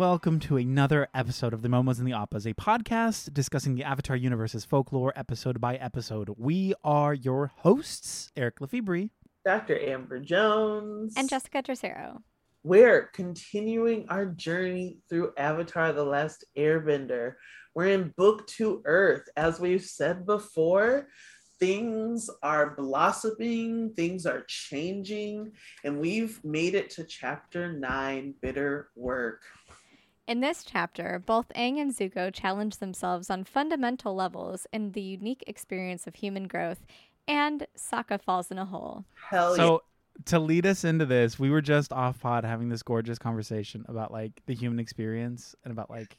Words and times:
and 0.00 0.08
welcome 0.08 0.40
to 0.40 0.56
another 0.56 1.08
episode 1.14 1.52
of 1.52 1.60
the 1.60 1.68
Momos 1.68 1.98
and 1.98 2.06
the 2.06 2.12
Appas, 2.12 2.50
a 2.50 2.54
podcast 2.54 3.34
discussing 3.34 3.74
the 3.74 3.84
Avatar 3.84 4.16
universe's 4.16 4.64
folklore 4.64 5.12
episode 5.14 5.60
by 5.60 5.76
episode. 5.76 6.30
We 6.38 6.72
are 6.82 7.12
your 7.12 7.52
hosts, 7.56 8.32
Eric 8.34 8.62
Lefebvre, 8.62 9.10
Dr. 9.44 9.78
Amber 9.78 10.18
Jones, 10.18 11.12
and 11.18 11.28
Jessica 11.28 11.62
Tercero. 11.62 12.22
We're 12.62 13.10
continuing 13.12 14.06
our 14.08 14.24
journey 14.24 15.00
through 15.10 15.34
Avatar 15.36 15.92
The 15.92 16.04
Last 16.04 16.46
Airbender. 16.56 17.34
We're 17.74 17.88
in 17.88 18.14
Book 18.16 18.46
two 18.46 18.80
Earth. 18.86 19.28
As 19.36 19.60
we've 19.60 19.84
said 19.84 20.24
before, 20.24 21.08
things 21.58 22.30
are 22.42 22.74
blossoming, 22.74 23.92
things 23.94 24.24
are 24.24 24.44
changing, 24.48 25.52
and 25.84 26.00
we've 26.00 26.42
made 26.42 26.74
it 26.74 26.88
to 26.90 27.04
chapter 27.04 27.70
nine 27.70 28.34
bitter 28.40 28.88
work. 28.96 29.42
In 30.30 30.38
this 30.38 30.62
chapter, 30.62 31.20
both 31.26 31.48
Aang 31.56 31.80
and 31.80 31.90
Zuko 31.90 32.32
challenge 32.32 32.76
themselves 32.76 33.30
on 33.30 33.42
fundamental 33.42 34.14
levels 34.14 34.64
in 34.72 34.92
the 34.92 35.00
unique 35.00 35.42
experience 35.48 36.06
of 36.06 36.14
human 36.14 36.46
growth, 36.46 36.86
and 37.26 37.66
Sokka 37.76 38.22
falls 38.22 38.52
in 38.52 38.56
a 38.56 38.64
hole. 38.64 39.04
Hell 39.28 39.56
so, 39.56 39.72
yeah. 39.72 40.22
to 40.26 40.38
lead 40.38 40.66
us 40.66 40.84
into 40.84 41.04
this, 41.04 41.40
we 41.40 41.50
were 41.50 41.60
just 41.60 41.92
off 41.92 42.20
pod 42.20 42.44
having 42.44 42.68
this 42.68 42.84
gorgeous 42.84 43.18
conversation 43.18 43.84
about 43.88 44.12
like 44.12 44.40
the 44.46 44.54
human 44.54 44.78
experience 44.78 45.56
and 45.64 45.72
about 45.72 45.90
like 45.90 46.16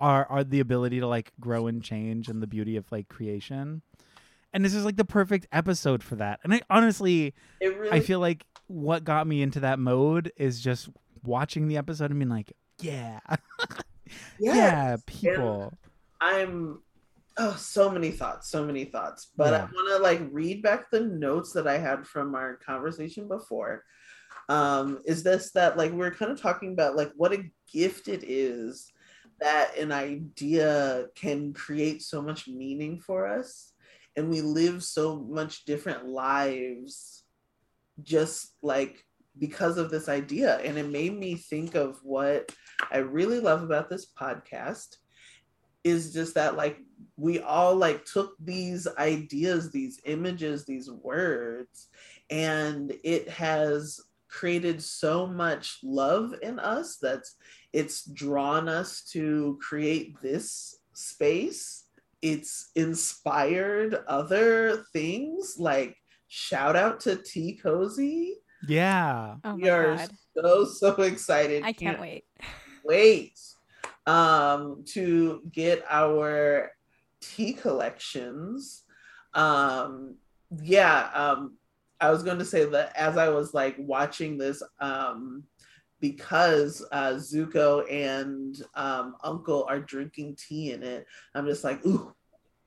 our, 0.00 0.24
our 0.30 0.42
the 0.42 0.60
ability 0.60 1.00
to 1.00 1.06
like 1.06 1.30
grow 1.38 1.66
and 1.66 1.84
change 1.84 2.28
and 2.28 2.42
the 2.42 2.46
beauty 2.46 2.78
of 2.78 2.90
like 2.90 3.08
creation 3.08 3.82
and 4.54 4.64
this 4.64 4.72
is 4.72 4.86
like 4.86 4.96
the 4.96 5.04
perfect 5.04 5.46
episode 5.52 6.02
for 6.02 6.14
that. 6.14 6.40
And 6.44 6.54
I 6.54 6.62
honestly, 6.70 7.34
It 7.60 7.76
really 7.76 7.90
I 7.90 8.00
feel 8.00 8.20
like 8.20 8.46
what 8.68 9.04
got 9.04 9.26
me 9.26 9.42
into 9.42 9.60
that 9.60 9.78
mode 9.78 10.32
is 10.36 10.62
just 10.62 10.88
watching 11.24 11.68
the 11.68 11.76
episode 11.76 12.10
and 12.10 12.18
being 12.18 12.30
like, 12.30 12.52
yeah, 12.80 13.20
yeah, 14.38 14.96
Yes. 14.96 15.02
people. 15.06 15.72
I'm 16.20 16.80
oh 17.36 17.54
so 17.54 17.90
many 17.90 18.10
thoughts, 18.10 18.50
so 18.50 18.64
many 18.64 18.84
thoughts. 18.84 19.30
But 19.36 19.54
I 19.54 19.60
want 19.60 19.96
to 19.96 19.98
like 20.02 20.22
read 20.30 20.62
back 20.62 20.90
the 20.90 21.00
notes 21.00 21.52
that 21.52 21.66
I 21.66 21.78
had 21.78 22.06
from 22.06 22.34
our 22.34 22.56
conversation 22.56 23.28
before. 23.28 23.84
Um, 24.48 25.00
is 25.06 25.22
this 25.22 25.52
that 25.52 25.76
like 25.76 25.92
we're 25.92 26.10
kind 26.10 26.30
of 26.30 26.40
talking 26.40 26.72
about 26.72 26.96
like 26.96 27.12
what 27.16 27.32
a 27.32 27.44
gift 27.72 28.08
it 28.08 28.24
is 28.24 28.92
that 29.40 29.76
an 29.78 29.90
idea 29.90 31.06
can 31.14 31.52
create 31.52 32.02
so 32.02 32.22
much 32.22 32.46
meaning 32.46 33.00
for 33.00 33.26
us 33.26 33.72
and 34.16 34.30
we 34.30 34.40
live 34.40 34.82
so 34.84 35.16
much 35.28 35.64
different 35.64 36.06
lives 36.06 37.24
just 38.02 38.54
like 38.62 39.04
because 39.38 39.78
of 39.78 39.90
this 39.90 40.08
idea 40.08 40.58
and 40.58 40.78
it 40.78 40.88
made 40.88 41.18
me 41.18 41.34
think 41.34 41.74
of 41.74 41.98
what 42.02 42.52
i 42.92 42.98
really 42.98 43.40
love 43.40 43.62
about 43.62 43.88
this 43.88 44.06
podcast 44.18 44.96
is 45.82 46.12
just 46.12 46.34
that 46.34 46.56
like 46.56 46.78
we 47.16 47.40
all 47.40 47.74
like 47.74 48.04
took 48.04 48.34
these 48.38 48.86
ideas 48.98 49.70
these 49.70 50.00
images 50.04 50.64
these 50.64 50.90
words 50.90 51.88
and 52.30 52.94
it 53.02 53.28
has 53.28 54.00
created 54.28 54.82
so 54.82 55.26
much 55.26 55.78
love 55.82 56.34
in 56.42 56.58
us 56.58 56.96
that's 57.00 57.36
it's 57.72 58.04
drawn 58.04 58.68
us 58.68 59.02
to 59.02 59.58
create 59.60 60.20
this 60.22 60.78
space 60.92 61.84
it's 62.22 62.70
inspired 62.74 64.02
other 64.08 64.84
things 64.92 65.56
like 65.58 65.96
shout 66.34 66.74
out 66.74 66.98
to 67.00 67.16
T 67.16 67.54
Cozy. 67.62 68.38
Yeah. 68.66 69.36
Oh 69.44 69.54
we 69.54 69.62
my 69.62 69.68
are 69.68 69.96
god. 69.96 70.10
so 70.36 70.64
so 70.64 70.92
excited. 71.02 71.62
I 71.64 71.72
can't 71.72 72.00
wait. 72.00 72.24
wait 72.84 73.38
um 74.06 74.84
to 74.86 75.42
get 75.50 75.82
our 75.88 76.70
tea 77.20 77.54
collections 77.54 78.82
um 79.32 80.14
yeah 80.62 81.08
um 81.14 81.56
i 82.00 82.10
was 82.10 82.22
going 82.22 82.38
to 82.38 82.44
say 82.44 82.64
that 82.66 82.94
as 82.94 83.16
i 83.16 83.28
was 83.28 83.54
like 83.54 83.74
watching 83.78 84.36
this 84.36 84.62
um 84.80 85.42
because 86.00 86.84
uh 86.92 87.12
zuko 87.14 87.90
and 87.90 88.62
um 88.74 89.16
uncle 89.24 89.64
are 89.68 89.80
drinking 89.80 90.36
tea 90.36 90.72
in 90.72 90.82
it 90.82 91.06
i'm 91.34 91.46
just 91.46 91.64
like 91.64 91.84
ooh 91.86 92.14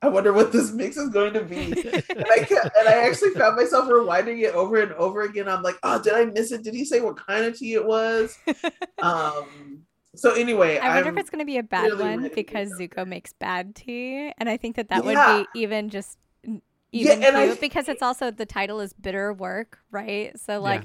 i 0.02 0.08
wonder 0.08 0.32
what 0.32 0.52
this 0.52 0.72
mix 0.72 0.96
is 0.96 1.08
going 1.10 1.32
to 1.32 1.42
be 1.44 1.72
and 2.18 2.24
I 2.30 2.38
kept, 2.38 2.76
and 2.76 2.88
I 2.88 3.06
actually 3.06 3.30
found 3.30 3.56
myself 3.56 3.88
rewinding 3.88 4.42
it 4.42 4.54
over 4.54 4.80
and 4.80 4.92
over 4.94 5.22
again. 5.22 5.48
I'm 5.48 5.62
like, 5.62 5.76
oh, 5.84 6.02
did 6.02 6.14
I 6.14 6.24
miss 6.24 6.50
it? 6.50 6.64
Did 6.64 6.74
he 6.74 6.84
say 6.84 7.00
what 7.00 7.16
kind 7.16 7.44
of 7.44 7.56
tea 7.56 7.74
it 7.74 7.84
was? 7.84 8.36
um. 9.02 9.80
So 10.16 10.32
anyway, 10.32 10.78
I 10.78 10.88
wonder 10.88 11.10
I'm, 11.10 11.14
if 11.14 11.20
it's 11.20 11.30
going 11.30 11.40
to 11.40 11.44
be 11.46 11.58
a 11.58 11.62
bad 11.62 11.84
really 11.84 12.04
one 12.16 12.30
because. 12.34 12.72
Zuko 12.72 13.06
makes 13.06 13.32
bad 13.34 13.76
tea, 13.76 14.32
and 14.38 14.48
I 14.48 14.56
think 14.56 14.76
that 14.76 14.88
that 14.88 15.04
Yeah. 15.04 15.38
would 15.38 15.52
be 15.54 15.60
even 15.60 15.90
just 15.90 16.18
n- 16.44 16.62
Yeah, 16.90 17.12
even 17.12 17.24
and 17.24 17.36
I 17.36 17.46
cute 17.46 17.60
because 17.60 17.88
it's 17.88 18.02
also 18.02 18.30
the 18.32 18.46
title 18.46 18.80
is 18.80 18.92
bitter 18.92 19.32
work, 19.32 19.78
right? 19.92 20.36
So 20.40 20.60
like, 20.60 20.82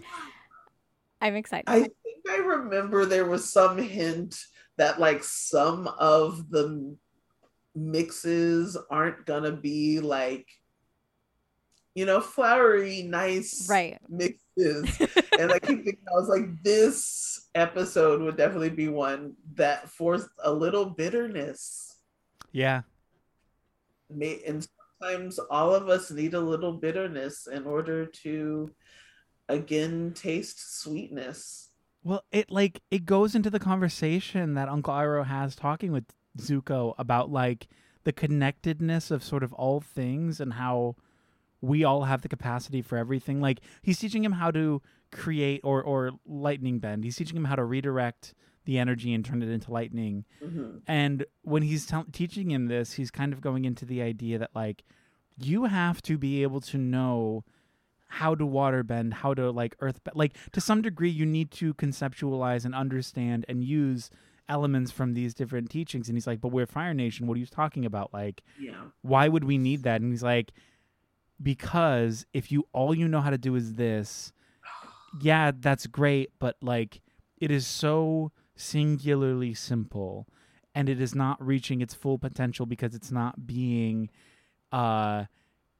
I'm 1.20 1.36
excited. 1.36 1.66
I 1.68 1.80
think 1.80 2.30
I 2.30 2.38
remember 2.38 3.06
there 3.06 3.26
was 3.26 3.52
some 3.52 3.78
hint 3.78 4.38
that 4.78 5.00
like 5.00 5.24
some 5.24 5.88
of 5.88 6.50
the 6.50 6.96
mixes 7.76 8.78
aren't 8.90 9.26
gonna 9.26 9.52
be 9.52 10.00
like, 10.00 10.48
you 11.96 12.06
know, 12.06 12.22
flowery, 12.22 13.04
nice 13.04 13.68
right. 13.70 14.00
mixes. 14.10 15.00
and 15.40 15.52
I 15.52 15.60
keep 15.60 15.84
thinking, 15.84 15.98
I 16.08 16.14
was 16.14 16.30
like, 16.30 16.64
this 16.64 17.50
episode 17.56 18.22
would 18.22 18.38
definitely 18.38 18.72
be 18.72 18.88
one 18.88 19.36
that 19.56 19.90
forced 19.90 20.30
a 20.44 20.52
little 20.52 20.86
bitterness. 20.86 21.98
Yeah. 22.52 22.82
May 24.10 24.42
and 24.46 24.68
sometimes 25.00 25.40
all 25.50 25.74
of 25.74 25.90
us 25.90 26.12
need 26.12 26.34
a 26.34 26.40
little 26.40 26.74
bitterness 26.74 27.48
in 27.48 27.66
order 27.66 28.06
to 28.06 28.72
again 29.50 30.14
taste 30.16 30.82
sweetness. 30.82 31.70
Well, 32.04 32.24
it 32.32 32.52
like 32.52 32.82
it 32.92 33.06
goes 33.06 33.36
into 33.36 33.50
the 33.50 33.60
conversation 33.60 34.56
that 34.56 34.70
Uncle 34.70 34.94
Iroh 34.94 35.26
has 35.26 35.56
talking 35.56 35.92
with 35.92 36.06
Zuko 36.38 36.94
about 36.98 37.32
like 37.32 37.68
the 38.04 38.14
connectedness 38.14 39.12
of 39.12 39.24
sort 39.24 39.44
of 39.44 39.54
all 39.54 39.80
things 39.80 40.40
and 40.40 40.54
how 40.54 40.96
we 41.62 41.84
all 41.84 42.04
have 42.04 42.22
the 42.22 42.30
capacity 42.30 42.82
for 42.82 42.98
everything. 42.98 43.40
Like 43.40 43.62
he's 43.82 44.00
teaching 44.00 44.24
him 44.24 44.34
how 44.34 44.52
to 44.52 44.82
create 45.12 45.62
or 45.64 45.82
or 45.82 46.12
lightning 46.26 46.80
bend. 46.80 47.04
He's 47.04 47.16
teaching 47.16 47.38
him 47.38 47.46
how 47.46 47.56
to 47.56 47.64
redirect 47.64 48.34
the 48.66 48.80
energy 48.80 49.14
and 49.14 49.24
turn 49.26 49.42
it 49.42 49.50
into 49.50 49.72
lightning. 49.72 50.26
Mhm. 50.44 50.82
And 50.88 51.26
when 51.44 51.64
he's 51.64 51.86
tell 51.86 52.06
teaching 52.12 52.52
him 52.52 52.68
this, 52.68 52.94
he's 52.94 53.12
kind 53.12 53.34
of 53.34 53.42
going 53.42 53.66
into 53.66 53.86
the 53.86 54.02
idea 54.02 54.38
that 54.40 54.52
like 54.56 54.84
you 55.38 55.66
have 55.66 56.02
to 56.04 56.18
be 56.18 56.44
able 56.44 56.62
to 56.62 56.78
know 56.78 57.44
how 58.08 58.36
to 58.36 58.46
water 58.46 58.84
bend, 58.84 59.14
how 59.16 59.34
to 59.34 59.50
like 59.52 59.76
earth 59.80 60.04
bend. 60.04 60.16
Like 60.16 60.36
to 60.52 60.62
some 60.62 60.82
degree, 60.82 61.10
you 61.10 61.26
need 61.26 61.52
to 61.52 61.74
conceptualize 61.74 62.64
and 62.66 62.76
understand 62.76 63.46
and 63.50 63.64
use 63.64 64.10
elements 64.50 64.92
from 64.92 65.14
these 65.14 65.34
different 65.34 65.70
teachings. 65.70 66.08
And 66.10 66.16
he's 66.18 66.28
like, 66.28 66.42
but 66.42 66.50
we're 66.50 66.66
Fire 66.66 66.94
Nation. 66.94 67.28
What 67.28 67.36
are 67.36 67.40
you 67.40 67.46
talking 67.46 67.86
about? 67.86 68.14
Like, 68.14 68.42
Yeah. 68.60 68.76
why 69.02 69.28
would 69.28 69.44
we 69.44 69.58
need 69.58 69.84
that? 69.84 70.02
And 70.02 70.12
he's 70.12 70.24
like, 70.24 70.52
because 71.42 72.26
if 72.34 72.52
you 72.52 72.66
all 72.74 72.94
you 72.96 73.08
know 73.08 73.22
how 73.22 73.30
to 73.30 73.38
do 73.38 73.56
is 73.56 73.74
this, 73.76 74.32
yeah, 75.22 75.52
that's 75.58 75.88
great, 75.88 76.32
but 76.40 76.58
like 76.62 77.02
it 77.38 77.52
is 77.52 77.68
so 77.68 78.32
singularly 78.56 79.54
simple 79.54 80.28
and 80.76 80.88
it 80.88 81.02
is 81.02 81.14
not 81.16 81.44
reaching 81.46 81.82
its 81.82 81.94
full 81.94 82.18
potential 82.18 82.66
because 82.66 82.94
it's 82.96 83.12
not 83.12 83.46
being 83.48 84.10
uh 84.72 85.26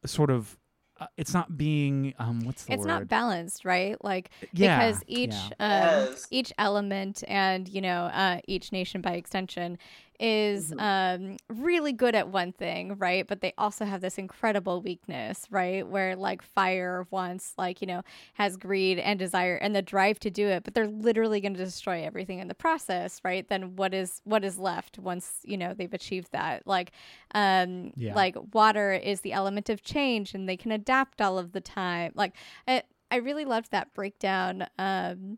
sort 0.06 0.30
of 0.30 0.58
uh, 1.04 1.08
it's 1.18 1.34
not 1.34 1.58
being 1.58 2.14
um 2.20 2.40
what's 2.46 2.66
the 2.66 2.74
it's 2.74 2.82
word 2.82 2.88
not 2.88 3.08
balanced, 3.08 3.66
right? 3.66 4.02
Like 4.04 4.30
yeah 4.54 4.80
because 4.80 5.04
each 5.08 5.32
yeah. 5.34 5.50
um, 5.60 6.08
Yes. 6.12 6.28
each 6.32 6.54
element 6.58 7.24
and 7.28 7.68
you 7.68 7.82
know 7.82 8.04
uh, 8.06 8.40
each 8.48 8.72
nation 8.72 9.02
by 9.02 9.14
extension 9.14 9.78
is 10.20 10.72
Mhm. 10.72 10.80
um, 10.80 11.38
really 11.50 11.92
good 11.94 12.16
at 12.16 12.30
one 12.30 12.52
thing, 12.52 12.96
right? 12.98 13.28
But 13.28 13.42
they 13.42 13.54
also 13.58 13.86
have 13.86 14.02
this 14.02 14.18
incredible 14.18 14.82
weakness, 14.82 15.48
right? 15.50 15.88
Where 15.88 16.16
like 16.16 16.42
fire 16.42 17.06
wants 17.12 17.54
like 17.58 17.82
you 17.82 17.88
know 17.88 18.04
has 18.36 18.58
greed 18.58 19.00
and 19.00 19.18
desire 19.20 19.56
and 19.56 19.76
the 19.76 19.82
drive 19.82 20.20
to 20.20 20.30
do 20.30 20.48
it, 20.48 20.64
but 20.64 20.74
they're 20.74 20.88
literally 20.88 21.42
going 21.42 21.54
to 21.56 21.64
destroy 21.64 22.04
everything 22.04 22.40
in 22.40 22.48
the 22.48 22.56
process, 22.56 23.20
right? 23.24 23.48
Then 23.48 23.76
what 23.76 23.94
is 23.94 24.22
what 24.24 24.44
is 24.44 24.58
left 24.60 25.00
once 25.00 25.40
you 25.44 25.58
know 25.58 25.74
they've 25.74 25.94
achieved 25.94 26.32
that? 26.32 26.66
Like 26.68 26.92
um 27.34 27.92
Yeah. 27.96 28.14
like 28.16 28.36
water 28.54 28.94
is 28.94 29.22
the 29.22 29.34
element 29.34 29.70
of 29.70 29.82
change 29.84 30.34
and 30.34 30.48
they 30.48 30.58
can 30.58 30.72
adapt 30.72 31.22
all 31.22 31.38
of 31.38 31.52
the 31.52 31.62
time. 31.62 32.12
Like 32.16 32.34
I 32.68 32.84
I 33.12 33.18
really 33.18 33.46
loved 33.46 33.72
that 33.72 33.94
breakdown 33.94 34.68
um 34.80 35.38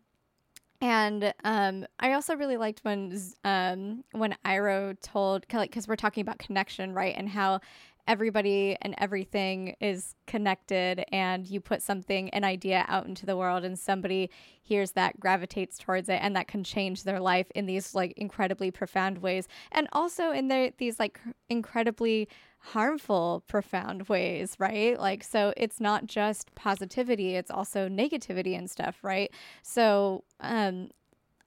and 0.86 1.34
um, 1.44 1.88
I 2.00 2.14
also 2.14 2.36
really 2.36 2.58
liked 2.58 2.82
when 2.84 3.20
um, 3.44 4.04
when 4.12 4.36
Iroh 4.46 4.96
told 5.02 5.46
like 5.52 5.72
because 5.72 5.88
we're 5.88 5.96
talking 5.96 6.22
about 6.22 6.38
connection, 6.38 6.94
right? 6.94 7.16
And 7.18 7.28
how 7.28 7.62
everybody 8.08 8.78
and 8.82 8.94
everything 8.98 9.76
is 9.80 10.16
connected 10.28 11.04
and 11.12 11.48
you 11.48 11.60
put 11.60 11.82
something 11.82 12.30
an 12.30 12.44
idea 12.44 12.86
out 12.88 13.08
into 13.08 13.26
the 13.26 13.36
world 13.36 13.64
and 13.64 13.78
somebody 13.80 14.30
hears 14.62 14.92
that 14.92 15.20
gravitates 15.20 15.78
towards 15.78 16.08
it 16.10 16.20
and 16.22 16.36
that 16.36 16.48
can 16.48 16.64
change 16.64 17.04
their 17.04 17.20
life 17.20 17.48
in 17.56 17.66
these 17.66 17.96
like 17.96 18.14
incredibly 18.18 18.70
profound 18.70 19.20
ways. 19.20 19.48
And 19.72 19.88
also 19.92 20.32
in 20.32 20.48
these 20.78 21.00
like 21.00 21.20
incredibly 21.50 22.28
harmful 22.60 23.44
profound 23.48 24.08
ways 24.08 24.56
right? 24.60 25.00
Like 25.00 25.24
so 25.24 25.54
it's 25.58 25.80
not 25.80 26.06
just 26.06 26.54
positivity 26.56 27.36
it's 27.36 27.52
also 27.52 27.88
negativity 27.88 28.58
and 28.58 28.70
stuff 28.70 28.98
right? 29.04 29.32
So 29.64 30.24
um 30.40 30.90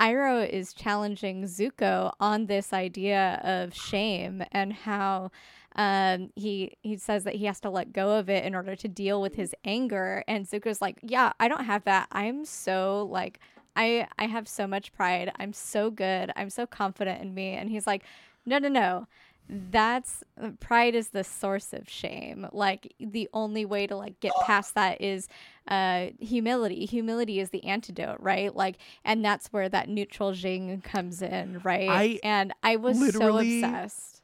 Iroh 0.01 0.49
is 0.49 0.73
challenging 0.73 1.43
Zuko 1.43 2.13
on 2.21 2.47
this 2.47 2.73
idea 2.73 3.41
of 3.43 3.75
shame 3.75 4.45
and 4.53 4.73
how 4.73 5.33
um, 5.77 6.31
he 6.35 6.77
he 6.83 6.97
says 6.97 7.25
that 7.25 7.37
he 7.37 7.45
has 7.47 7.61
to 7.61 7.71
let 7.71 7.93
go 7.93 8.19
of 8.19 8.29
it 8.29 8.45
in 8.45 8.55
order 8.55 8.75
to 8.77 8.89
deal 8.89 9.21
with 9.21 9.35
his 9.35 9.55
anger. 9.65 10.25
And 10.27 10.47
Zuko's 10.47 10.81
like, 10.81 10.99
"Yeah, 11.03 11.33
I 11.39 11.49
don't 11.49 11.65
have 11.65 11.85
that. 11.85 12.09
I'm 12.13 12.45
so 12.45 13.09
like." 13.11 13.41
I, 13.77 14.09
I 14.19 14.27
have 14.27 14.49
so 14.49 14.67
much 14.67 14.93
pride. 14.93 15.31
I'm 15.39 15.53
so 15.53 15.89
good. 15.89 16.33
I'm 16.35 16.51
so 16.51 16.67
confident 16.67 17.23
in 17.23 17.33
me. 17.33 17.51
And 17.51 17.71
he's 17.71 17.87
like, 17.87 18.03
no, 18.45 18.59
no, 18.59 18.69
no 18.69 19.07
that's 19.49 20.23
pride 20.61 20.95
is 20.95 21.09
the 21.09 21.25
source 21.25 21.73
of 21.73 21.89
shame 21.89 22.47
like 22.53 22.93
the 23.01 23.29
only 23.33 23.65
way 23.65 23.87
to 23.87 23.97
like 23.97 24.21
get 24.21 24.33
past 24.45 24.75
that 24.75 25.01
is 25.01 25.27
uh 25.69 26.09
humility 26.21 26.85
humility 26.85 27.41
is 27.41 27.49
the 27.51 27.65
antidote 27.65 28.19
right 28.21 28.55
like 28.55 28.77
and 29.05 29.25
that's 29.25 29.49
where 29.49 29.69
that 29.69 29.89
neutral 29.89 30.33
Jing 30.33 30.83
comes 30.83 31.23
in 31.23 31.61
right 31.65 31.89
I 31.89 32.21
and 32.23 32.53
i 32.63 32.77
was 32.77 32.99
so 33.13 33.39
obsessed 33.39 34.18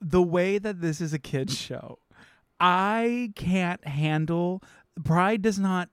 the 0.00 0.22
way 0.22 0.58
that 0.58 0.80
this 0.80 1.00
is 1.00 1.12
a 1.12 1.18
kids 1.18 1.56
show 1.56 1.98
i 2.60 3.32
can't 3.36 3.86
handle 3.86 4.62
pride 5.04 5.42
does 5.42 5.58
not 5.58 5.88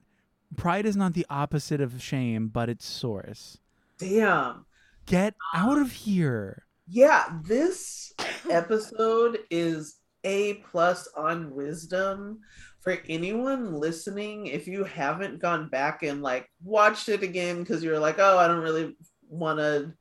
pride 0.57 0.85
is 0.85 0.95
not 0.95 1.13
the 1.13 1.25
opposite 1.29 1.81
of 1.81 2.01
shame 2.01 2.47
but 2.47 2.69
its 2.69 2.85
source 2.85 3.57
Damn. 3.97 4.65
get 5.05 5.35
out 5.53 5.77
of 5.77 5.91
here 5.91 6.63
Yeah, 6.87 7.25
this 7.43 8.13
episode 8.49 9.39
is 9.49 9.97
A 10.23 10.55
plus 10.71 11.07
on 11.17 11.51
wisdom. 11.55 12.41
For 12.81 12.97
anyone 13.09 13.73
listening, 13.73 14.47
if 14.47 14.67
you 14.67 14.83
haven't 14.83 15.39
gone 15.41 15.69
back 15.69 16.03
and 16.03 16.21
like 16.21 16.47
watched 16.63 17.09
it 17.09 17.23
again 17.23 17.59
because 17.61 17.83
you're 17.83 17.99
like, 17.99 18.19
oh, 18.19 18.37
I 18.37 18.47
don't 18.47 18.61
really 18.61 18.95
want 19.27 19.59
to 19.59 19.93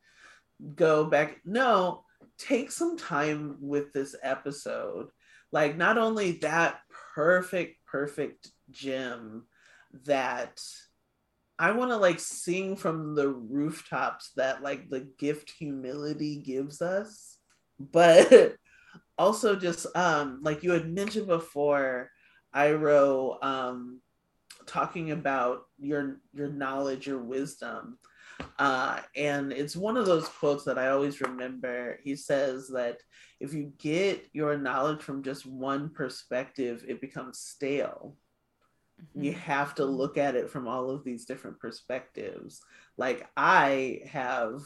go 0.75 1.05
back. 1.05 1.41
No, 1.45 2.04
take 2.37 2.71
some 2.71 2.97
time 2.97 3.57
with 3.59 3.93
this 3.93 4.15
episode. 4.21 5.09
Like, 5.51 5.77
not 5.77 5.97
only 5.97 6.33
that 6.39 6.79
perfect, 7.15 7.85
perfect 7.85 8.51
gem 8.71 9.45
that 10.05 10.59
I 11.57 11.71
want 11.71 11.91
to 11.91 11.97
like 11.97 12.19
sing 12.19 12.75
from 12.75 13.15
the 13.15 13.29
rooftops 13.29 14.31
that 14.35 14.61
like 14.61 14.89
the 14.89 15.07
gift 15.17 15.51
humility 15.57 16.37
gives 16.37 16.81
us, 16.81 17.37
but 17.79 18.55
also 19.17 19.55
just 19.55 19.87
um 19.95 20.39
like 20.41 20.63
you 20.63 20.71
had 20.71 20.91
mentioned 20.91 21.27
before, 21.27 22.09
Iroh 22.53 23.43
um 23.43 24.01
talking 24.65 25.11
about 25.11 25.63
your 25.79 26.17
your 26.33 26.49
knowledge, 26.49 27.07
your 27.07 27.21
wisdom. 27.21 27.99
Uh, 28.57 28.99
and 29.15 29.51
it's 29.51 29.75
one 29.75 29.97
of 29.97 30.05
those 30.05 30.27
quotes 30.27 30.63
that 30.65 30.77
I 30.77 30.89
always 30.89 31.21
remember. 31.21 31.99
He 32.03 32.15
says 32.15 32.69
that 32.69 32.99
if 33.39 33.53
you 33.53 33.73
get 33.77 34.27
your 34.33 34.57
knowledge 34.57 35.01
from 35.01 35.23
just 35.23 35.45
one 35.45 35.89
perspective, 35.89 36.85
it 36.87 37.01
becomes 37.01 37.39
stale 37.39 38.15
you 39.13 39.33
have 39.33 39.75
to 39.75 39.85
look 39.85 40.17
at 40.17 40.35
it 40.35 40.49
from 40.49 40.67
all 40.67 40.89
of 40.89 41.03
these 41.03 41.25
different 41.25 41.59
perspectives. 41.59 42.61
Like 42.97 43.27
I 43.35 44.01
have 44.09 44.61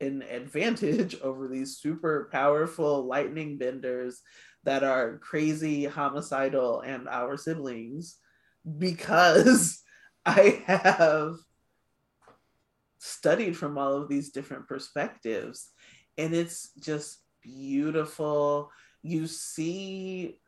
an 0.00 0.22
advantage 0.22 1.20
over 1.22 1.48
these 1.48 1.78
super 1.78 2.28
powerful 2.32 3.06
lightning 3.06 3.58
benders 3.58 4.22
that 4.64 4.84
are 4.84 5.18
crazy, 5.18 5.84
homicidal, 5.84 6.80
and 6.80 7.08
our 7.08 7.36
siblings 7.36 8.16
because 8.78 9.82
I 10.26 10.62
have 10.66 11.36
studied 13.00 13.56
from 13.56 13.76
all 13.76 13.96
of 13.96 14.08
these 14.08 14.30
different 14.30 14.68
perspectives. 14.68 15.70
And 16.16 16.34
it's 16.34 16.70
just 16.78 17.18
beautiful. 17.42 18.70
You 19.02 19.26
see 19.26 20.38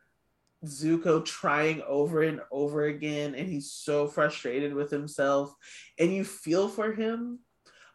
Zuko 0.65 1.25
trying 1.25 1.81
over 1.81 2.21
and 2.21 2.39
over 2.51 2.85
again, 2.85 3.35
and 3.35 3.49
he's 3.49 3.71
so 3.71 4.07
frustrated 4.07 4.73
with 4.73 4.89
himself, 4.89 5.53
and 5.99 6.13
you 6.13 6.23
feel 6.23 6.69
for 6.69 6.93
him, 6.93 7.39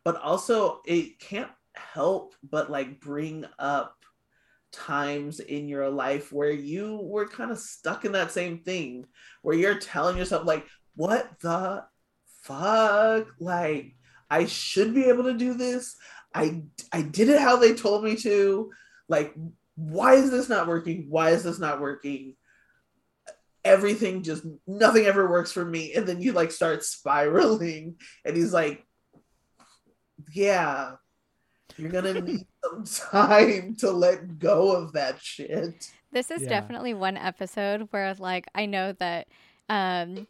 but 0.05 0.17
also 0.17 0.81
it 0.85 1.19
can't 1.19 1.51
help 1.75 2.35
but 2.43 2.71
like 2.71 3.01
bring 3.01 3.47
up 3.59 3.95
times 4.73 5.41
in 5.41 5.69
your 5.69 5.89
life 5.89 6.33
where 6.33 6.51
you 6.51 6.99
were 7.03 7.27
kind 7.27 7.51
of 7.51 7.59
stuck 7.59 8.05
in 8.05 8.13
that 8.13 8.33
same 8.33 8.59
thing, 8.59 9.07
where 9.43 9.57
you're 9.57 9.79
telling 9.79 10.19
yourself, 10.19 10.47
like, 10.47 10.67
what 10.95 11.31
the 11.41 11.85
fuck? 12.43 13.29
Like, 13.41 13.95
I 14.31 14.47
should 14.47 14.95
be 14.95 15.05
able 15.05 15.25
to 15.25 15.35
do 15.35 15.55
this. 15.55 15.97
I 16.35 16.63
I 16.93 17.03
did 17.03 17.29
it 17.29 17.41
how 17.41 17.57
they 17.57 17.75
told 17.75 18.05
me 18.05 18.17
to. 18.17 18.71
Like, 19.09 19.35
why 19.75 20.15
is 20.15 20.31
this 20.31 20.49
not 20.49 20.67
working? 20.69 21.07
Why 21.09 21.31
is 21.31 21.45
this 21.45 21.59
not 21.59 21.81
working? 21.81 22.35
everything 23.65 24.23
just 24.23 24.45
nothing 24.69 25.05
ever 25.05 25.29
works 25.29 25.51
for 25.53 25.65
me 25.65 25.93
and 25.93 26.07
then 26.07 26.23
you 26.23 26.33
like 26.33 26.53
start 26.53 26.83
spiraling 26.85 27.97
and 28.25 28.37
he's 28.37 28.53
like 28.53 28.87
yeah 30.33 30.93
you're 31.77 31.91
gonna 31.91 32.15
need 32.21 32.47
some 32.65 32.85
time 33.11 33.75
to 33.77 33.91
let 33.91 34.39
go 34.39 34.71
of 34.75 34.93
that 34.93 35.21
shit 35.21 35.91
This 36.13 36.31
is 36.31 36.43
Yeah. 36.43 36.49
definitely 36.49 36.95
one 36.95 37.17
episode 37.19 37.89
where, 37.91 38.15
like, 38.15 38.47
I 38.55 38.65
know 38.67 38.93
that 38.93 39.27
um, 39.69 40.27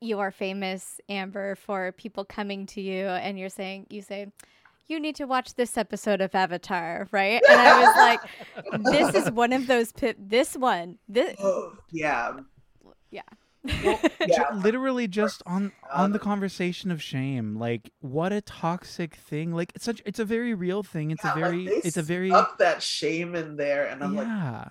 you 0.00 0.18
are 0.18 0.30
famous, 0.30 1.00
Amber, 1.08 1.54
for 1.54 1.92
people 1.92 2.24
coming 2.24 2.66
to 2.66 2.80
you 2.80 3.06
and 3.06 3.38
you're 3.38 3.48
saying, 3.48 3.86
you 3.90 4.02
say, 4.02 4.26
you 4.88 5.00
need 5.00 5.16
to 5.16 5.24
watch 5.24 5.54
this 5.54 5.76
episode 5.76 6.20
of 6.20 6.34
Avatar, 6.34 7.08
right? 7.10 7.42
And 7.48 7.60
I 7.60 7.86
was 7.86 7.96
like, 7.96 8.20
this 8.92 9.14
is 9.14 9.30
one 9.32 9.52
of 9.52 9.66
those, 9.66 9.92
pi- 9.92 10.14
this 10.18 10.56
one, 10.56 10.98
this, 11.08 11.36
oh, 11.42 11.72
yeah 11.90 12.32
yeah. 13.10 13.22
Ju- 13.66 13.98
yeah 14.28 14.44
literally 14.54 15.08
just 15.08 15.42
on 15.44 15.72
on 15.92 16.12
the 16.12 16.18
Um, 16.20 16.24
conversation 16.24 16.92
of 16.92 17.02
shame 17.02 17.56
like 17.58 17.90
what 18.00 18.32
a 18.32 18.40
toxic 18.40 19.16
thing 19.16 19.52
like 19.52 19.72
it's 19.74 19.84
such 19.84 20.00
it's 20.06 20.20
a 20.20 20.24
very 20.24 20.54
real 20.54 20.84
thing 20.84 21.10
it's 21.10 21.24
Yeah, 21.24 21.32
a 21.32 21.34
very 21.34 21.64
they 21.66 21.74
it's 21.78 21.96
a 21.96 22.02
very 22.02 22.30
up 22.30 22.58
that 22.58 22.80
shame 22.80 23.34
in 23.34 23.56
there 23.56 23.86
and 23.88 24.04
i'm 24.04 24.14
like 24.14 24.26
yeah 24.26 24.68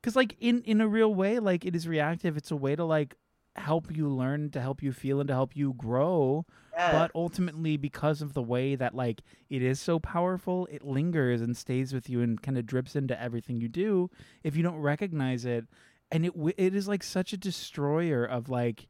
because 0.00 0.16
like 0.16 0.34
in 0.40 0.62
in 0.62 0.80
a 0.80 0.88
real 0.88 1.14
way 1.14 1.38
like 1.38 1.64
it 1.64 1.76
is 1.76 1.86
reactive 1.86 2.36
it's 2.36 2.50
a 2.50 2.56
way 2.56 2.74
to 2.74 2.84
like 2.84 3.14
help 3.58 3.94
you 3.96 4.08
learn 4.08 4.50
to 4.50 4.60
help 4.60 4.82
you 4.82 4.92
feel 4.92 5.20
and 5.20 5.28
to 5.28 5.34
help 5.34 5.56
you 5.56 5.72
grow 5.74 6.44
yeah, 6.76 6.90
but 6.90 7.10
ultimately 7.14 7.76
because 7.76 8.20
of 8.22 8.34
the 8.34 8.42
way 8.42 8.74
that 8.76 8.94
like 8.94 9.22
it 9.48 9.62
is 9.62 9.80
so 9.80 9.98
powerful 9.98 10.66
it 10.70 10.82
lingers 10.84 11.40
and 11.40 11.56
stays 11.56 11.92
with 11.94 12.08
you 12.10 12.20
and 12.20 12.42
kind 12.42 12.58
of 12.58 12.66
drips 12.66 12.94
into 12.94 13.18
everything 13.20 13.56
you 13.56 13.68
do 13.68 14.10
if 14.44 14.56
you 14.56 14.62
don't 14.62 14.76
recognize 14.76 15.44
it. 15.44 15.64
And 16.12 16.26
it 16.26 16.32
it 16.58 16.74
is 16.74 16.86
like 16.86 17.02
such 17.02 17.32
a 17.32 17.36
destroyer 17.36 18.24
of 18.24 18.48
like 18.48 18.88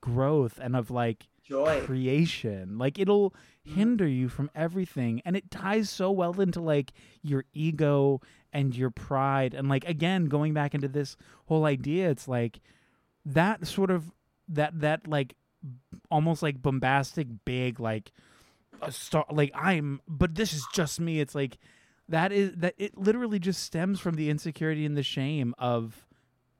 growth 0.00 0.58
and 0.62 0.76
of 0.76 0.90
like 0.90 1.28
joy. 1.42 1.80
creation. 1.80 2.78
Like 2.78 2.98
it'll 2.98 3.30
Mhm. 3.66 3.74
hinder 3.74 4.06
you 4.06 4.28
from 4.28 4.50
everything 4.54 5.20
and 5.24 5.36
it 5.36 5.50
ties 5.50 5.90
so 5.90 6.10
well 6.12 6.40
into 6.40 6.60
like 6.60 6.92
your 7.22 7.44
ego 7.52 8.20
and 8.52 8.74
your 8.76 8.90
pride. 8.90 9.54
And 9.54 9.68
like 9.68 9.84
again 9.88 10.26
going 10.26 10.54
back 10.54 10.74
into 10.74 10.88
this 10.88 11.16
whole 11.46 11.64
idea 11.64 12.08
it's 12.10 12.28
like 12.28 12.60
that 13.24 13.66
sort 13.66 13.90
of 13.90 14.10
that 14.48 14.80
that 14.80 15.06
like 15.06 15.34
almost 16.10 16.42
like 16.42 16.62
bombastic 16.62 17.26
big 17.44 17.80
like 17.80 18.12
a 18.80 18.92
star 18.92 19.24
like 19.30 19.50
i'm 19.54 20.00
but 20.06 20.34
this 20.34 20.52
is 20.52 20.66
just 20.72 21.00
me. 21.00 21.20
It's 21.20 21.34
like 21.34 21.58
that 22.08 22.32
is 22.32 22.52
that 22.56 22.74
it 22.78 22.96
literally 22.96 23.38
just 23.38 23.62
stems 23.62 24.00
from 24.00 24.14
the 24.14 24.30
insecurity 24.30 24.86
and 24.86 24.96
the 24.96 25.02
shame 25.02 25.54
of 25.58 26.06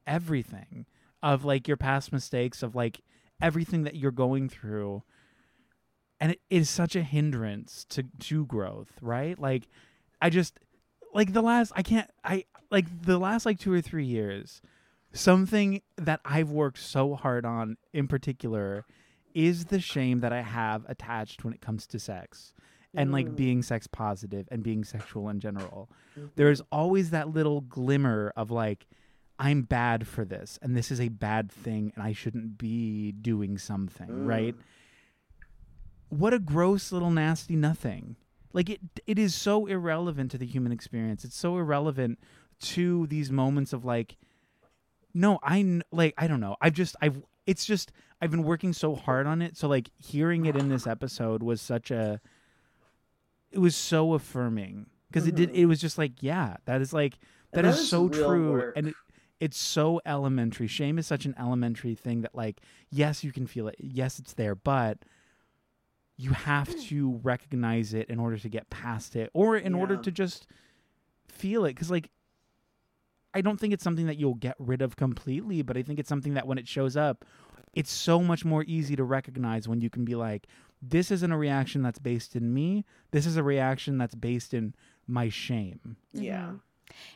everything 0.07 0.87
of 1.23 1.45
like 1.45 1.67
your 1.67 1.77
past 1.77 2.13
mistakes 2.13 2.63
of 2.63 2.75
like 2.75 3.01
everything 3.41 3.85
that 3.85 3.97
you're 3.97 4.11
going 4.11 4.49
through. 4.49 5.03
And 6.21 6.33
it 6.33 6.41
is 6.51 6.69
such 6.69 6.97
a 6.97 7.03
hindrance 7.03 7.87
to 7.91 8.05
to 8.21 8.47
growth 8.47 8.93
right? 9.01 9.39
Like 9.39 9.69
i 10.21 10.31
just 10.31 10.59
like 11.15 11.33
the 11.33 11.43
last 11.43 11.73
i 11.77 11.83
can't 11.83 12.11
i 12.25 12.45
like 12.71 12.87
the 13.03 13.19
last 13.19 13.47
like 13.47 13.59
two 13.59 13.73
or 13.73 13.81
three 13.81 14.05
years 14.05 14.61
something 15.19 15.81
that 15.97 16.21
i've 16.25 16.51
worked 16.51 16.79
so 16.79 17.15
hard 17.15 17.45
on 17.45 17.77
in 17.93 18.07
particular 18.09 18.85
is 19.35 19.67
the 19.67 19.81
shame 19.81 20.21
that 20.21 20.33
i 20.33 20.41
have 20.43 20.85
attached 20.89 21.45
when 21.45 21.53
it 21.53 21.61
comes 21.61 21.87
to 21.87 21.99
sex 21.99 22.53
and 22.95 23.13
like 23.13 23.27
Mm. 23.27 23.37
being 23.37 23.63
sex 23.63 23.87
positive 23.87 24.49
and 24.51 24.63
being 24.63 24.83
sexual 24.85 25.29
in 25.29 25.41
general 25.41 25.91
Mhm. 26.17 26.31
there's 26.37 26.61
always 26.73 27.11
that 27.11 27.29
little 27.31 27.61
glimmer 27.61 28.33
of 28.37 28.51
like 28.51 28.87
I'm 29.41 29.63
bad 29.63 30.09
for 30.09 30.25
this 30.25 30.59
and 30.63 30.77
this 30.77 30.91
is 30.91 31.01
a 31.01 31.09
bad 31.11 31.53
thing 31.53 31.93
and 31.95 32.03
I 32.03 32.13
shouldn't 32.13 32.59
be 32.59 33.13
doing 33.13 33.57
something, 33.57 34.09
Mm. 34.09 34.27
right? 34.27 34.57
What 36.09 36.35
a 36.35 36.41
gross 36.41 36.91
little 36.91 37.11
nasty 37.13 37.55
nothing. 37.55 38.17
Like 38.53 38.69
it 38.71 38.81
it 39.07 39.17
is 39.19 39.35
so 39.37 39.67
irrelevant 39.67 40.31
to 40.33 40.39
the 40.39 40.47
human 40.47 40.73
experience. 40.73 41.25
It's 41.25 41.37
so 41.37 41.57
irrelevant 41.59 42.19
to 42.61 43.07
these 43.07 43.31
moments 43.31 43.73
of 43.73 43.85
like 43.85 44.17
no, 45.15 45.39
I 45.43 45.81
like 45.91 46.15
I 46.19 46.27
don't 46.27 46.41
know. 46.41 46.57
I've 46.61 46.75
just 46.75 46.97
I've 47.01 47.23
it's 47.47 47.65
just 47.65 47.93
I've 48.21 48.31
been 48.31 48.43
working 48.43 48.73
so 48.73 48.95
hard 48.95 49.27
on 49.27 49.41
it. 49.43 49.57
So 49.57 49.69
like 49.69 49.91
hearing 49.97 50.47
it 50.47 50.57
in 50.57 50.69
this 50.69 50.87
episode 50.87 51.43
was 51.43 51.61
such 51.61 51.91
a 51.91 52.21
it 53.51 53.59
was 53.59 53.75
so 53.77 54.15
affirming 54.15 54.87
because 55.09 55.27
it 55.27 55.35
did 55.35 55.51
Mhm. 55.51 55.55
it 55.55 55.67
was 55.67 55.81
just 55.81 55.97
like 55.99 56.23
yeah, 56.23 56.57
that 56.67 56.81
is 56.81 56.93
like 56.93 57.19
And 57.53 57.65
that 57.65 57.69
is, 57.71 57.89
so 57.89 58.09
true 58.09 58.53
work. 58.53 58.77
and 58.77 58.89
it, 58.89 58.95
it's 59.41 59.57
so 59.59 60.01
elementary. 60.05 60.67
Shame 60.67 60.99
is 60.99 61.07
such 61.07 61.25
an 61.25 61.35
elementary 61.39 61.95
thing 61.95 62.21
that 62.23 62.35
like 62.35 62.61
yes, 62.91 63.25
you 63.25 63.33
can 63.33 63.47
feel 63.47 63.69
it. 63.69 63.77
Yes, 63.79 64.19
it's 64.19 64.35
there, 64.35 64.55
but 64.55 64.99
you 66.17 66.33
have 66.33 66.77
to 66.87 67.21
recognize 67.23 67.95
it 67.95 68.09
in 68.11 68.19
order 68.19 68.37
to 68.37 68.49
get 68.49 68.69
past 68.71 69.15
it 69.15 69.31
or 69.33 69.57
in 69.57 69.73
order 69.75 69.97
to 69.97 70.11
just 70.11 70.47
feel 71.29 71.65
it 71.65 71.75
cuz 71.75 71.91
like 71.91 72.11
I 73.35 73.41
don't 73.41 73.59
think 73.59 73.73
it's 73.73 73.85
something 73.85 74.07
that 74.07 74.17
you'll 74.17 74.35
get 74.35 74.57
rid 74.59 74.83
of 74.83 74.97
completely, 74.97 75.63
but 75.63 75.77
I 75.77 75.83
think 75.83 75.99
it's 75.99 76.09
something 76.09 76.35
that 76.35 76.47
when 76.47 76.59
it 76.59 76.67
shows 76.67 76.97
up, 76.97 77.25
it's 77.75 77.91
so 77.91 78.21
much 78.21 78.45
more 78.45 78.65
easy 78.67 78.97
to 78.97 79.05
recognize 79.05 79.69
when 79.69 79.81
you 79.81 79.91
can 79.91 80.05
be 80.05 80.15
like, 80.15 80.47
this 80.81 81.11
isn't 81.11 81.33
a 81.33 81.37
reaction 81.37 81.83
that's 81.83 81.99
based 81.99 82.37
in 82.37 82.55
me. 82.55 82.85
This 83.11 83.27
is 83.27 83.37
a 83.37 83.43
reaction 83.43 83.99
that's 83.99 84.15
based 84.15 84.55
in 84.55 84.75
my 85.07 85.29
shame. 85.29 85.97
yeah. 86.13 86.53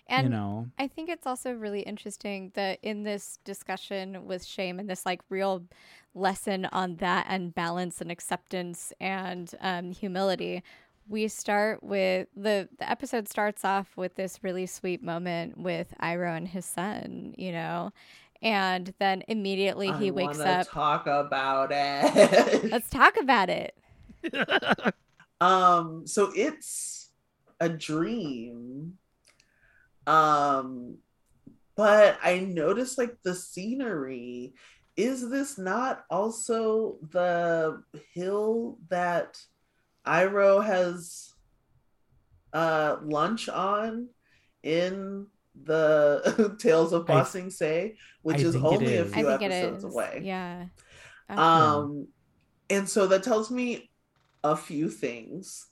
And 0.07 0.25
you 0.25 0.31
know? 0.31 0.66
I 0.78 0.87
think 0.87 1.09
it's 1.09 1.26
also 1.26 1.52
really 1.52 1.81
interesting 1.81 2.52
that 2.54 2.78
in 2.83 3.04
this 3.04 3.38
discussion 3.45 4.26
with 4.26 4.45
shame 4.45 4.78
and 4.78 4.88
this 4.88 5.07
like 5.07 5.23
real 5.31 5.64
lesson 6.14 6.66
on 6.66 6.97
that 6.97 7.26
and 7.28 7.54
balance 7.54 8.00
and 8.00 8.11
acceptance 8.11 8.92
and 9.00 9.54
um, 9.61 9.92
humility, 9.92 10.62
we 11.09 11.28
start 11.28 11.82
with 11.82 12.28
the 12.37 12.68
the 12.78 12.90
episode 12.90 13.28
starts 13.28 13.64
off 13.64 13.97
with 13.97 14.14
this 14.14 14.42
really 14.42 14.66
sweet 14.66 15.02
moment 15.02 15.59
with 15.59 15.92
Iroh 16.00 16.37
and 16.37 16.49
his 16.49 16.64
son, 16.64 17.35
you 17.37 17.52
know, 17.52 17.92
and 18.40 18.92
then 18.99 19.23
immediately 19.28 19.92
he 19.92 20.11
wakes 20.11 20.40
up. 20.40 20.68
Talk 20.68 21.06
about 21.06 21.71
it. 21.73 22.71
Let's 22.71 22.90
talk 22.90 23.16
about 23.16 23.49
it. 23.50 23.76
um, 25.40 26.06
so 26.06 26.32
it's 26.35 27.11
a 27.61 27.68
dream. 27.68 28.99
Um, 30.06 30.97
but 31.76 32.18
I 32.23 32.40
noticed 32.40 32.99
like 32.99 33.16
the 33.23 33.35
scenery. 33.35 34.54
Is 34.94 35.30
this 35.30 35.56
not 35.56 36.04
also 36.11 36.99
the 37.12 37.82
hill 38.12 38.78
that 38.90 39.40
Iroh 40.06 40.64
has 40.64 41.32
uh 42.52 42.97
lunch 43.02 43.49
on 43.49 44.09
in 44.62 45.26
the 45.64 46.56
Tales 46.59 46.92
of 46.92 47.09
I- 47.11 47.21
Ba 47.21 47.26
Sing 47.26 47.50
Se, 47.50 47.97
which 48.23 48.38
I 48.38 48.40
is 48.40 48.56
only 48.56 48.97
a 48.97 49.04
is. 49.04 49.12
I 49.12 49.16
few 49.16 49.26
think 49.26 49.42
it 49.42 49.52
episodes 49.52 49.85
away. 49.85 50.23
Yeah. 50.25 50.66
Um, 51.28 52.09
and 52.68 52.88
so 52.88 53.06
that 53.06 53.23
tells 53.23 53.50
me 53.50 53.90
a 54.44 54.56
few 54.56 54.90
things. 54.90 55.66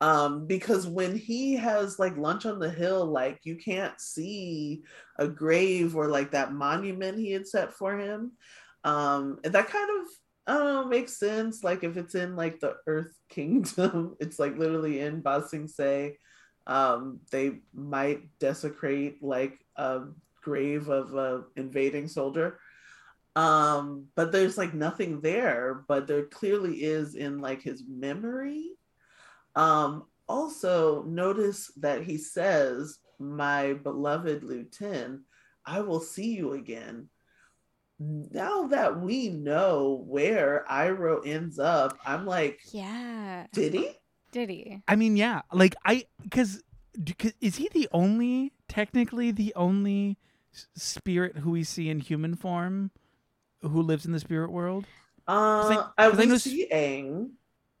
Um, 0.00 0.46
because 0.46 0.86
when 0.86 1.16
he 1.16 1.54
has 1.54 1.98
like 1.98 2.16
lunch 2.18 2.44
on 2.44 2.58
the 2.58 2.68
hill, 2.70 3.06
like 3.06 3.40
you 3.44 3.56
can't 3.56 3.98
see 4.00 4.82
a 5.18 5.26
grave 5.26 5.96
or 5.96 6.08
like 6.08 6.32
that 6.32 6.52
monument 6.52 7.18
he 7.18 7.32
had 7.32 7.46
set 7.48 7.72
for 7.72 7.96
him. 7.98 8.32
Um, 8.84 9.38
and 9.42 9.54
that 9.54 9.68
kind 9.68 9.88
of 10.00 10.06
I 10.46 10.84
makes 10.84 11.18
sense. 11.18 11.64
Like 11.64 11.84
if 11.84 11.96
it's 11.96 12.14
in 12.14 12.36
like 12.36 12.60
the 12.60 12.76
Earth 12.86 13.16
Kingdom, 13.28 14.16
it's 14.20 14.38
like 14.38 14.56
literally 14.56 15.00
in 15.00 15.20
Ba 15.20 15.44
Sing 15.46 15.68
Se. 15.68 16.16
Um, 16.66 17.20
they 17.30 17.60
might 17.72 18.38
desecrate 18.38 19.22
like 19.22 19.58
a 19.76 20.02
grave 20.42 20.88
of 20.88 21.14
a 21.14 21.44
invading 21.56 22.08
soldier 22.08 22.58
um 23.36 24.06
but 24.14 24.32
there's 24.32 24.56
like 24.56 24.72
nothing 24.72 25.20
there 25.20 25.84
but 25.88 26.06
there 26.06 26.24
clearly 26.24 26.82
is 26.82 27.14
in 27.14 27.38
like 27.38 27.60
his 27.60 27.84
memory 27.86 28.70
um 29.54 30.04
also 30.26 31.02
notice 31.02 31.70
that 31.76 32.02
he 32.02 32.16
says 32.16 32.98
my 33.18 33.74
beloved 33.74 34.42
lieutenant 34.42 35.20
i 35.66 35.80
will 35.80 36.00
see 36.00 36.34
you 36.34 36.54
again 36.54 37.08
now 37.98 38.66
that 38.66 39.00
we 39.00 39.28
know 39.28 40.04
where 40.06 40.64
Iroh 40.70 41.26
ends 41.26 41.58
up 41.58 41.98
i'm 42.04 42.26
like 42.26 42.60
yeah. 42.72 43.46
did 43.52 43.72
he 43.74 43.90
Did 44.32 44.50
he? 44.50 44.82
I 44.86 44.96
mean, 44.96 45.16
yeah, 45.16 45.42
like 45.52 45.74
I 45.84 46.04
because 46.22 46.62
is 47.40 47.56
he 47.56 47.68
the 47.72 47.88
only 47.92 48.52
technically 48.68 49.30
the 49.30 49.54
only 49.56 50.18
spirit 50.74 51.38
who 51.38 51.50
we 51.52 51.64
see 51.64 51.88
in 51.88 52.00
human 52.00 52.34
form 52.34 52.90
who 53.62 53.80
lives 53.80 54.04
in 54.04 54.12
the 54.12 54.20
spirit 54.20 54.50
world? 54.52 54.84
uh 55.28 55.32
I- 55.96 56.04
I, 56.06 56.10
'cause 56.10 56.18
I 56.18 56.22
we 56.22 56.26
know- 56.26 56.36
see 56.36 56.68
Aang, 56.70 57.30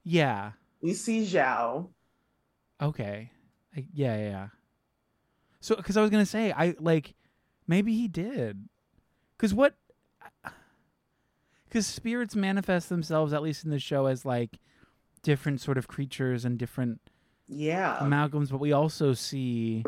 Yeah. 0.02 0.52
we 0.80 0.94
see 0.94 1.24
Zhao 1.26 1.88
Okay. 2.80 3.30
I, 3.76 3.86
yeah, 3.92 4.16
yeah, 4.16 4.28
yeah. 4.30 4.48
So, 5.60 5.76
because 5.76 5.96
I 5.96 6.02
was 6.02 6.10
gonna 6.10 6.24
say, 6.26 6.52
I 6.52 6.74
like 6.80 7.14
maybe 7.66 7.92
he 7.94 8.08
did, 8.08 8.68
because 9.36 9.52
what? 9.52 9.74
Because 11.76 11.86
spirits 11.88 12.34
manifest 12.34 12.88
themselves, 12.88 13.34
at 13.34 13.42
least 13.42 13.62
in 13.66 13.70
the 13.70 13.78
show, 13.78 14.06
as 14.06 14.24
like 14.24 14.58
different 15.22 15.60
sort 15.60 15.76
of 15.76 15.86
creatures 15.86 16.46
and 16.46 16.56
different 16.58 17.02
yeah 17.48 17.98
amalgams, 18.00 18.50
but 18.50 18.60
we 18.60 18.72
also 18.72 19.12
see 19.12 19.84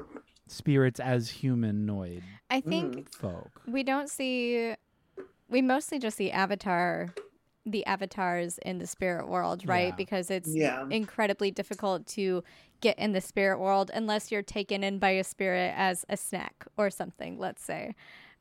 spirits 0.47 1.01
as 1.01 1.31
humanoid 1.31 2.23
I 2.51 2.61
think 2.61 2.95
Mm. 2.95 3.09
folk. 3.15 3.63
we 3.67 3.83
don't 3.85 4.11
see 4.11 4.75
we 5.49 5.63
mostly 5.63 5.99
just 5.99 6.19
see 6.19 6.31
avatar 6.31 7.09
the 7.65 7.87
avatars 7.87 8.59
in 8.59 8.79
the 8.81 8.87
spirit 8.87 9.27
world 9.27 9.67
right 9.67 9.89
Yeah. 9.89 9.95
because 9.97 10.31
it's 10.31 10.55
yeah 10.55 10.85
incredibly 10.91 11.51
difficult 11.51 12.05
to 12.09 12.45
get 12.83 12.99
in 12.99 13.13
the 13.13 13.21
spirit 13.23 13.59
world 13.61 13.91
unless 13.95 14.31
you're 14.31 14.43
taken 14.43 14.85
in 14.85 14.99
by 14.99 15.11
a 15.13 15.25
spirit 15.25 15.73
as 15.75 16.05
a 16.11 16.19
snack 16.19 16.67
or 16.77 16.91
something 16.91 17.39
let's 17.39 17.65
say 17.65 17.95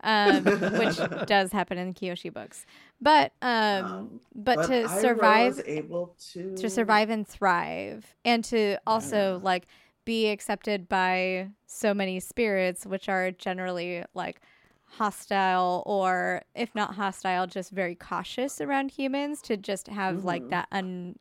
um, 0.03 0.43
which 0.45 0.97
does 1.25 1.51
happen 1.51 1.77
in 1.77 1.87
the 1.87 1.93
Kyoshi 1.93 2.31
books 2.33 2.65
but 3.01 3.31
um, 3.41 3.85
Um, 3.85 4.19
but, 4.35 4.63
to 4.67 4.71
Iroh 4.85 4.87
survive 5.01 5.61
able 5.65 6.15
to 6.33 6.55
to 6.55 6.69
survive 6.69 7.09
and 7.09 7.27
thrive 7.27 8.15
and 8.25 8.43
to 8.45 8.77
also 8.87 9.37
Yeah. 9.37 9.39
like 9.43 9.67
be 10.05 10.29
accepted 10.29 10.87
by 10.87 11.49
so 11.65 11.93
many 11.93 12.19
spirits 12.19 12.85
which 12.85 13.09
are 13.09 13.31
generally 13.31 14.03
like 14.13 14.39
hostile 14.85 15.83
or 15.85 16.41
if 16.55 16.73
not 16.73 16.95
hostile 16.95 17.45
just 17.45 17.71
very 17.71 17.93
cautious 17.95 18.61
around 18.61 18.89
humans 18.91 19.41
to 19.41 19.57
just 19.57 19.87
have 19.87 20.23
like 20.23 20.43
Mhm. 20.43 20.49
that 20.49 20.67
un 20.71 21.15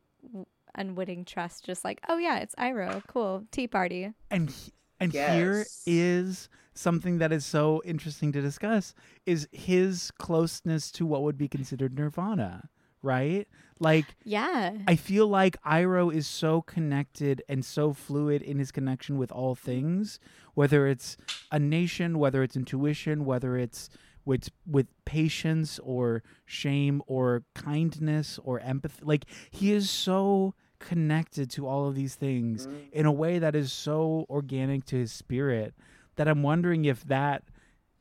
unwitting 0.77 1.25
trust 1.25 1.65
just 1.65 1.85
like 1.85 2.01
oh 2.09 2.19
yeah 2.19 2.39
it's 2.39 2.55
Iroh 2.57 3.03
cool 3.09 3.45
tea 3.51 3.67
party 3.67 4.13
And 4.31 4.51
he- 4.51 4.73
and 5.01 5.13
here 5.13 5.59
Yes. 5.59 5.83
is 5.87 6.49
something 6.77 7.19
that 7.19 7.33
is 7.33 7.45
so 7.47 7.83
interesting 7.85 8.33
to 8.33 8.41
discuss 8.41 8.95
is 9.25 9.49
his 9.53 10.11
closeness 10.19 10.91
to 10.93 11.07
what 11.07 11.23
would 11.23 11.39
be 11.39 11.49
considered 11.49 11.99
nirvana, 11.99 12.69
right? 13.03 13.47
Like 13.79 14.07
yeah 14.25 14.73
I 14.87 14.97
feel 14.97 15.27
like 15.27 15.61
Iroh 15.63 16.13
is 16.15 16.27
so 16.27 16.63
connected 16.63 17.43
and 17.49 17.65
so 17.65 17.93
fluid 17.93 18.41
in 18.43 18.59
his 18.59 18.71
connection 18.73 19.19
with 19.19 19.31
all 19.33 19.55
things, 19.55 20.19
whether 20.55 20.87
it's 20.87 21.17
a 21.51 21.59
nation, 21.59 22.19
whether 22.19 22.43
it's 22.43 22.57
intuition, 22.57 23.25
whether 23.25 23.57
it's 23.57 23.91
with 24.25 24.49
with 24.67 24.87
patience 25.05 25.79
or 25.83 26.23
shame 26.47 27.03
or 27.07 27.43
kindness 27.55 28.39
or 28.43 28.61
empathy. 28.61 29.03
Like 29.05 29.25
he 29.51 29.73
is 29.73 29.91
so 29.91 30.55
connected 30.79 31.51
to 31.51 31.67
all 31.67 31.89
of 31.89 31.95
these 31.95 32.15
things 32.17 32.67
Mm. 32.67 32.93
in 32.93 33.07
a 33.07 33.13
way 33.13 33.39
that 33.39 33.55
is 33.55 33.73
so 33.73 34.27
organic 34.29 34.85
to 34.87 34.97
his 34.97 35.13
spirit 35.13 35.75
that 36.17 36.29
I'm 36.29 36.43
wondering 36.43 36.85
if 36.85 37.05
that 37.05 37.45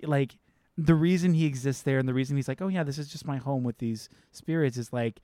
like 0.04 0.38
the 0.78 0.96
reason 0.96 1.34
he 1.34 1.46
exists 1.46 1.84
there 1.84 2.00
and 2.00 2.08
the 2.08 2.14
reason 2.14 2.36
he's 2.36 2.48
like, 2.48 2.62
oh 2.62 2.68
yeah, 2.68 2.84
this 2.84 2.98
is 2.98 3.08
just 3.08 3.26
my 3.26 3.38
home 3.38 3.64
with 3.64 3.78
these 3.78 4.10
spirits 4.32 4.78
is 4.78 4.92
like, 4.92 5.22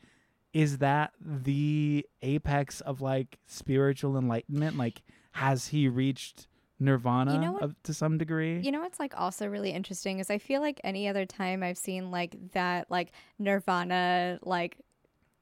is 0.53 0.77
that 0.79 1.11
the 1.19 2.05
apex 2.21 2.81
of 2.81 3.01
like 3.01 3.37
spiritual 3.47 4.17
enlightenment? 4.17 4.77
Like, 4.77 5.01
has 5.31 5.67
he 5.67 5.87
reached 5.87 6.47
nirvana 6.79 7.51
what? 7.51 7.63
of, 7.63 7.83
to 7.83 7.93
some 7.93 8.17
degree? 8.17 8.59
You 8.59 8.71
know 8.71 8.81
what's 8.81 8.99
like 8.99 9.13
also 9.15 9.47
really 9.47 9.71
interesting 9.71 10.19
is 10.19 10.29
I 10.29 10.37
feel 10.37 10.61
like 10.61 10.79
any 10.83 11.07
other 11.07 11.25
time 11.25 11.63
I've 11.63 11.77
seen 11.77 12.11
like 12.11 12.35
that 12.53 12.89
like 12.89 13.11
nirvana 13.39 14.39
like 14.41 14.77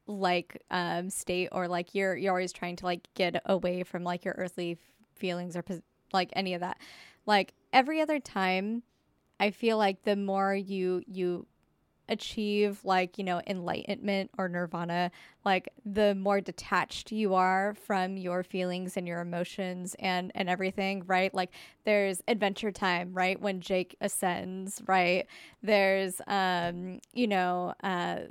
like 0.06 0.62
um 0.72 1.10
state 1.10 1.50
or 1.52 1.68
like 1.68 1.94
you're 1.94 2.16
you're 2.18 2.32
always 2.32 2.52
trying 2.52 2.76
to 2.78 2.86
like 2.86 3.08
get 3.14 3.42
away 3.46 3.84
from 3.84 4.04
like 4.04 4.26
your 4.26 4.36
earthly 4.38 4.74
f- 4.74 4.78
feelings 5.16 5.56
or 5.56 5.64
like 6.14 6.30
any 6.34 6.54
of 6.54 6.62
that. 6.62 6.80
Like 7.30 7.54
every 7.72 8.02
other 8.02 8.20
time 8.20 8.82
I 9.40 9.52
feel 9.52 9.78
like 9.78 10.02
the 10.02 10.16
more 10.16 10.56
you 10.56 11.04
you 11.06 11.46
achieve 12.10 12.84
like 12.84 13.20
you 13.20 13.24
know 13.24 13.40
enlightenment 13.46 14.32
or 14.40 14.50
nirvana 14.50 15.12
like 15.46 15.70
the 15.86 16.16
more 16.16 16.42
detached 16.42 17.12
you 17.12 17.36
are 17.36 17.76
from 17.76 18.18
your 18.18 18.42
feelings 18.42 18.98
and 18.98 19.08
your 19.08 19.22
emotions 19.22 19.96
and 20.00 20.32
and 20.34 20.50
everything 20.50 21.04
right? 21.06 21.32
Like 21.32 21.52
there's 21.86 22.24
adventure 22.28 22.72
time 22.72 23.14
right? 23.14 23.40
When 23.40 23.62
jake 23.62 23.96
ascends 24.02 24.82
right? 24.88 25.28
There's 25.62 26.20
um 26.26 27.00
you 27.14 27.28
know 27.28 27.76
uh 27.84 28.22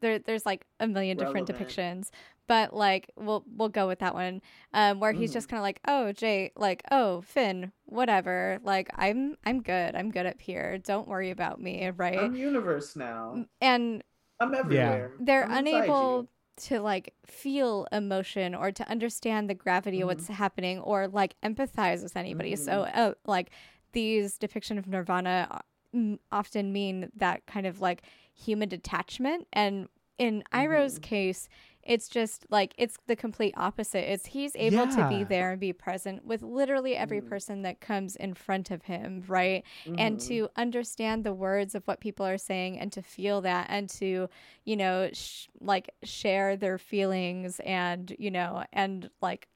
there, 0.00 0.20
there's 0.20 0.46
like 0.46 0.64
a 0.78 0.86
million 0.86 1.16
different 1.16 1.48
Relevant. 1.48 1.68
depictions 1.68 2.10
but 2.46 2.74
like 2.74 3.10
we'll 3.16 3.44
we'll 3.56 3.68
go 3.68 3.86
with 3.86 3.98
that 4.00 4.14
one 4.14 4.40
um 4.72 5.00
where 5.00 5.12
he's 5.12 5.30
Mhm. 5.30 5.34
just 5.34 5.48
kind 5.48 5.58
of 5.58 5.62
like 5.62 5.80
oh 5.88 6.12
jay 6.12 6.52
like 6.56 6.82
oh 6.90 7.20
finn 7.22 7.72
whatever 7.86 8.58
like 8.62 8.88
i'm 8.94 9.36
i'm 9.44 9.62
good 9.62 9.94
i'm 9.94 10.10
good 10.10 10.26
up 10.26 10.40
here 10.40 10.78
don't 10.78 11.08
worry 11.08 11.30
about 11.30 11.60
me 11.60 11.88
right 11.96 12.18
I'm 12.18 12.34
universe 12.34 12.96
now. 12.96 13.44
and 13.60 14.02
I'm 14.40 14.54
everywhere. 14.54 15.12
yeah. 15.18 15.24
they're 15.24 15.44
I'm 15.44 15.58
unable 15.66 16.28
to 16.68 16.80
like 16.80 17.12
feel 17.26 17.86
emotion 17.92 18.54
or 18.54 18.72
to 18.72 18.88
understand 18.88 19.50
the 19.50 19.54
gravity 19.54 20.00
of 20.00 20.08
what's 20.08 20.26
happening 20.28 20.78
or 20.80 21.06
like 21.08 21.34
empathize 21.42 22.02
with 22.02 22.16
anybody 22.16 22.56
so 22.56 22.82
uh, 22.82 23.12
like 23.26 23.50
these 23.92 24.38
depiction 24.38 24.78
of 24.78 24.86
nirvana 24.86 25.48
uh, 25.94 26.16
often 26.32 26.72
mean 26.72 27.10
that 27.16 27.46
kind 27.46 27.66
of 27.66 27.80
like 27.80 28.02
human 28.34 28.68
detachment 28.68 29.46
and 29.52 29.88
in 30.18 30.42
Iroh's 30.52 30.98
Mhm. 30.98 31.02
case 31.02 31.48
it's 31.86 32.08
just 32.08 32.46
like 32.50 32.74
it's 32.76 32.96
the 33.06 33.16
complete 33.16 33.54
opposite 33.56 34.10
it's 34.12 34.26
he's 34.26 34.54
able 34.56 34.86
to 34.88 35.04
be 35.08 35.24
there 35.24 35.52
and 35.52 35.60
be 35.60 35.72
present 35.72 36.24
with 36.24 36.42
literally 36.42 36.96
every 36.96 37.20
Mhm. 37.20 37.28
person 37.28 37.62
that 37.62 37.80
comes 37.80 38.16
in 38.16 38.34
front 38.34 38.70
of 38.70 38.82
him 38.82 39.22
right 39.28 39.64
and 39.96 40.18
Mhm. 40.18 40.28
to 40.28 40.48
understand 40.56 41.24
the 41.24 41.32
words 41.32 41.74
of 41.74 41.84
what 41.86 42.00
people 42.00 42.26
are 42.26 42.38
saying 42.38 42.78
and 42.78 42.92
to 42.92 43.02
feel 43.02 43.40
that 43.42 43.66
and 43.70 43.88
to 43.90 44.28
you 44.64 44.76
know 44.76 45.08
sh- 45.12 45.46
like 45.60 45.90
share 46.02 46.56
their 46.56 46.78
feelings 46.78 47.60
and 47.60 48.14
you 48.18 48.30
know 48.30 48.64
and 48.72 49.08
like 49.22 49.48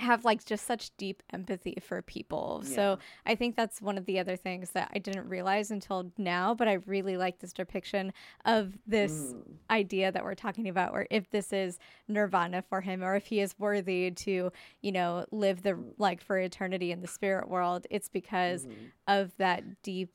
have 0.00 0.24
like 0.24 0.44
just 0.44 0.66
such 0.66 0.96
deep 0.96 1.22
empathy 1.32 1.76
for 1.80 2.02
people. 2.02 2.62
So 2.64 2.98
I 3.26 3.34
think 3.34 3.54
that's 3.56 3.80
one 3.80 3.98
of 3.98 4.06
the 4.06 4.18
other 4.18 4.36
things 4.36 4.70
that 4.70 4.90
I 4.94 4.98
didn't 4.98 5.28
realize 5.28 5.70
until 5.70 6.10
now, 6.18 6.54
but 6.54 6.66
I 6.68 6.74
really 6.86 7.16
like 7.16 7.38
this 7.38 7.52
depiction 7.52 8.12
of 8.44 8.78
this 8.86 9.12
Mm. 9.12 9.56
idea 9.70 10.10
that 10.10 10.24
we're 10.24 10.34
talking 10.34 10.68
about 10.68 10.92
where 10.92 11.06
if 11.10 11.30
this 11.30 11.52
is 11.52 11.78
nirvana 12.08 12.62
for 12.62 12.80
him 12.80 13.04
or 13.04 13.14
if 13.14 13.26
he 13.26 13.40
is 13.40 13.56
worthy 13.58 14.10
to, 14.10 14.50
you 14.80 14.92
know, 14.92 15.24
live 15.30 15.62
the 15.62 15.78
like 15.98 16.20
for 16.20 16.38
eternity 16.38 16.90
in 16.90 17.02
the 17.02 17.06
spirit 17.06 17.48
world, 17.48 17.86
it's 17.90 18.08
because 18.08 18.66
Mhm. 18.66 18.90
of 19.06 19.36
that 19.36 19.82
deep 19.82 20.10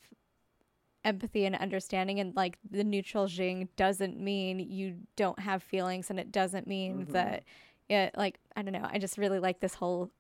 empathy 1.04 1.46
and 1.46 1.56
understanding 1.56 2.20
and 2.20 2.36
like 2.36 2.58
the 2.70 2.84
neutral 2.84 3.28
jing 3.28 3.70
doesn't 3.76 4.20
mean 4.20 4.60
you 4.60 4.98
don't 5.16 5.40
have 5.40 5.62
feelings 5.62 6.10
and 6.10 6.20
it 6.20 6.32
doesn't 6.32 6.66
mean 6.66 7.06
Mhm. 7.06 7.12
that 7.12 7.44
it 7.90 8.14
like 8.18 8.40
i 8.56 8.62
don't 8.62 8.74
know. 8.74 8.88
I 8.90 9.00
just 9.00 9.18
really 9.18 9.40
like 9.40 9.60
this 9.60 9.74
whole 9.74 10.12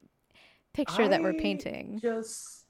picture 0.73 1.07
that 1.07 1.21
we're 1.21 1.33
painting. 1.33 1.99
Just 2.01 2.65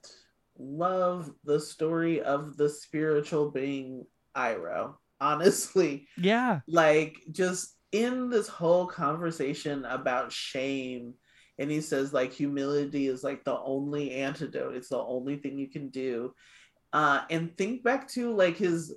love 0.57 1.31
the 1.43 1.59
story 1.59 2.21
of 2.21 2.55
the 2.55 2.69
spiritual 2.69 3.51
being 3.51 4.05
Iroh. 4.35 4.95
Honestly, 5.19 6.07
Yeah. 6.17 6.59
like 6.67 7.17
just 7.31 7.75
in 7.91 8.29
this 8.29 8.47
whole 8.47 8.85
conversation 8.85 9.85
about 9.85 10.31
shame 10.31 11.13
and 11.57 11.71
he 11.71 11.79
says 11.81 12.13
like 12.13 12.33
humility 12.33 13.07
is 13.07 13.23
like 13.23 13.43
the 13.43 13.57
only 13.59 14.11
antidote. 14.11 14.75
It's 14.75 14.89
the 14.89 14.99
only 14.99 15.37
thing 15.37 15.57
you 15.57 15.69
can 15.69 15.89
do. 15.89 16.33
Uh 16.93 17.21
and 17.29 17.57
think 17.57 17.83
back 17.83 18.07
to 18.09 18.33
like 18.35 18.57
his 18.57 18.93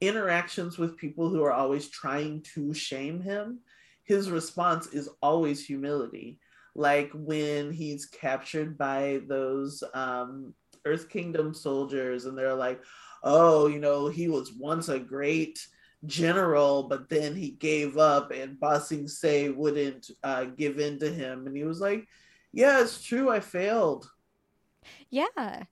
interactions 0.00 0.78
with 0.78 0.96
people 0.96 1.28
who 1.28 1.42
are 1.42 1.52
always 1.52 1.88
trying 1.88 2.42
to 2.54 2.72
shame 2.74 3.20
him 3.20 3.60
his 4.06 4.30
response 4.30 4.86
is 4.88 5.08
always 5.22 5.64
humility 5.64 6.38
like 6.74 7.10
when 7.14 7.70
he's 7.72 8.06
captured 8.06 8.76
by 8.78 9.20
those 9.28 9.82
um 9.94 10.54
earth 10.84 11.08
kingdom 11.08 11.52
soldiers 11.54 12.24
and 12.26 12.36
they're 12.38 12.54
like 12.66 12.80
oh 13.22 13.66
you 13.66 13.78
know 13.78 14.08
he 14.08 14.28
was 14.28 14.52
once 14.52 14.88
a 14.88 14.98
great 14.98 15.66
general, 16.04 16.84
but 16.84 17.08
then 17.08 17.34
he 17.34 17.52
gave 17.52 17.96
up, 17.96 18.30
and 18.30 18.60
Ba 18.60 18.78
Sing 18.80 19.08
Se 19.08 19.48
wouldn't 19.48 20.10
uh, 20.22 20.44
give 20.44 20.78
in 20.78 20.98
to 21.00 21.10
him, 21.10 21.46
and 21.46 21.56
he 21.56 21.64
was 21.64 21.80
like, 21.80 22.06
"Yeah, 22.52 22.80
it's 22.82 23.02
true, 23.02 23.28
I 23.30 23.40
failed. 23.40 24.08
yeah 25.10 25.64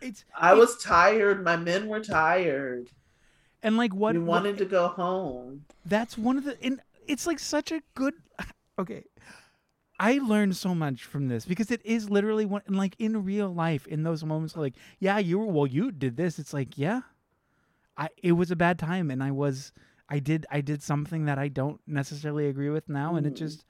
It's 0.00 0.24
I 0.34 0.54
was 0.54 0.78
tired. 0.82 1.44
My 1.44 1.56
men 1.56 1.88
were 1.88 2.00
tired. 2.00 2.88
and 3.62 3.76
like 3.76 3.92
what 3.92 4.14
we 4.14 4.20
what- 4.20 4.28
wanted 4.44 4.58
to 4.58 4.64
go 4.64 4.88
home." 4.88 5.64
that's 5.84 6.16
one 6.16 6.38
of 6.38 6.44
the 6.44 6.56
and 6.62 6.80
it's 7.06 7.26
like 7.26 7.38
such 7.38 7.72
a 7.72 7.80
good 7.94 8.14
okay 8.78 9.04
i 10.00 10.18
learned 10.18 10.56
so 10.56 10.74
much 10.74 11.04
from 11.04 11.28
this 11.28 11.44
because 11.44 11.70
it 11.70 11.80
is 11.84 12.10
literally 12.10 12.44
one 12.44 12.62
like 12.68 12.96
in 12.98 13.24
real 13.24 13.52
life 13.52 13.86
in 13.86 14.02
those 14.02 14.24
moments 14.24 14.56
like 14.56 14.74
yeah 14.98 15.18
you 15.18 15.38
were 15.38 15.46
well 15.46 15.66
you 15.66 15.90
did 15.92 16.16
this 16.16 16.38
it's 16.38 16.52
like 16.52 16.76
yeah 16.76 17.02
i 17.96 18.08
it 18.22 18.32
was 18.32 18.50
a 18.50 18.56
bad 18.56 18.78
time 18.78 19.10
and 19.10 19.22
i 19.22 19.30
was 19.30 19.72
i 20.08 20.18
did 20.18 20.46
i 20.50 20.60
did 20.60 20.82
something 20.82 21.24
that 21.26 21.38
i 21.38 21.48
don't 21.48 21.80
necessarily 21.86 22.48
agree 22.48 22.70
with 22.70 22.88
now 22.88 23.14
and 23.16 23.26
it 23.26 23.34
Mm. 23.34 23.36
just 23.38 23.64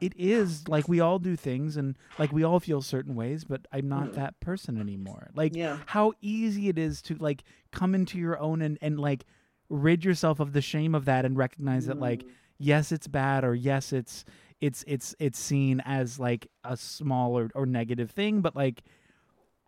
it 0.00 0.12
is 0.16 0.68
like 0.68 0.88
we 0.88 1.00
all 1.00 1.18
do 1.18 1.34
things 1.34 1.76
and 1.76 1.98
like 2.18 2.32
we 2.32 2.44
all 2.44 2.60
feel 2.60 2.80
certain 2.80 3.14
ways 3.14 3.44
but 3.44 3.66
i'm 3.72 3.88
not 3.88 4.08
Mm. 4.08 4.14
that 4.14 4.40
person 4.40 4.78
anymore 4.78 5.28
like 5.34 5.54
Yeah. 5.54 5.78
how 5.86 6.12
easy 6.20 6.68
it 6.68 6.78
is 6.78 7.02
to 7.02 7.16
like 7.16 7.42
come 7.72 7.94
into 7.94 8.16
your 8.18 8.38
own 8.38 8.62
and, 8.62 8.78
and 8.80 8.98
like 8.98 9.24
rid 9.68 10.04
yourself 10.04 10.40
of 10.40 10.52
the 10.54 10.62
shame 10.62 10.94
of 10.94 11.04
that 11.04 11.24
and 11.26 11.36
recognize 11.36 11.86
that 11.86 11.98
like 12.00 12.22
Mm. 12.22 12.28
Yes 12.58 12.92
it's 12.92 13.06
bad 13.06 13.44
or 13.44 13.54
yes 13.54 13.92
it's 13.92 14.24
it's 14.60 14.84
it's 14.86 15.14
it's 15.18 15.38
seen 15.38 15.80
as 15.84 16.18
like 16.18 16.48
a 16.64 16.76
small 16.76 17.38
or, 17.38 17.50
or 17.54 17.64
negative 17.66 18.10
thing 18.10 18.40
but 18.40 18.56
like 18.56 18.82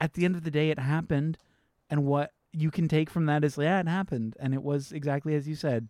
at 0.00 0.14
the 0.14 0.24
end 0.24 0.34
of 0.34 0.42
the 0.44 0.50
day 0.50 0.70
it 0.70 0.78
happened 0.78 1.38
and 1.88 2.04
what 2.04 2.32
you 2.52 2.70
can 2.70 2.88
take 2.88 3.08
from 3.08 3.26
that 3.26 3.44
is 3.44 3.56
yeah 3.56 3.78
it 3.80 3.86
happened 3.88 4.36
and 4.40 4.52
it 4.54 4.62
was 4.62 4.90
exactly 4.92 5.34
as 5.34 5.46
you 5.46 5.54
said 5.54 5.88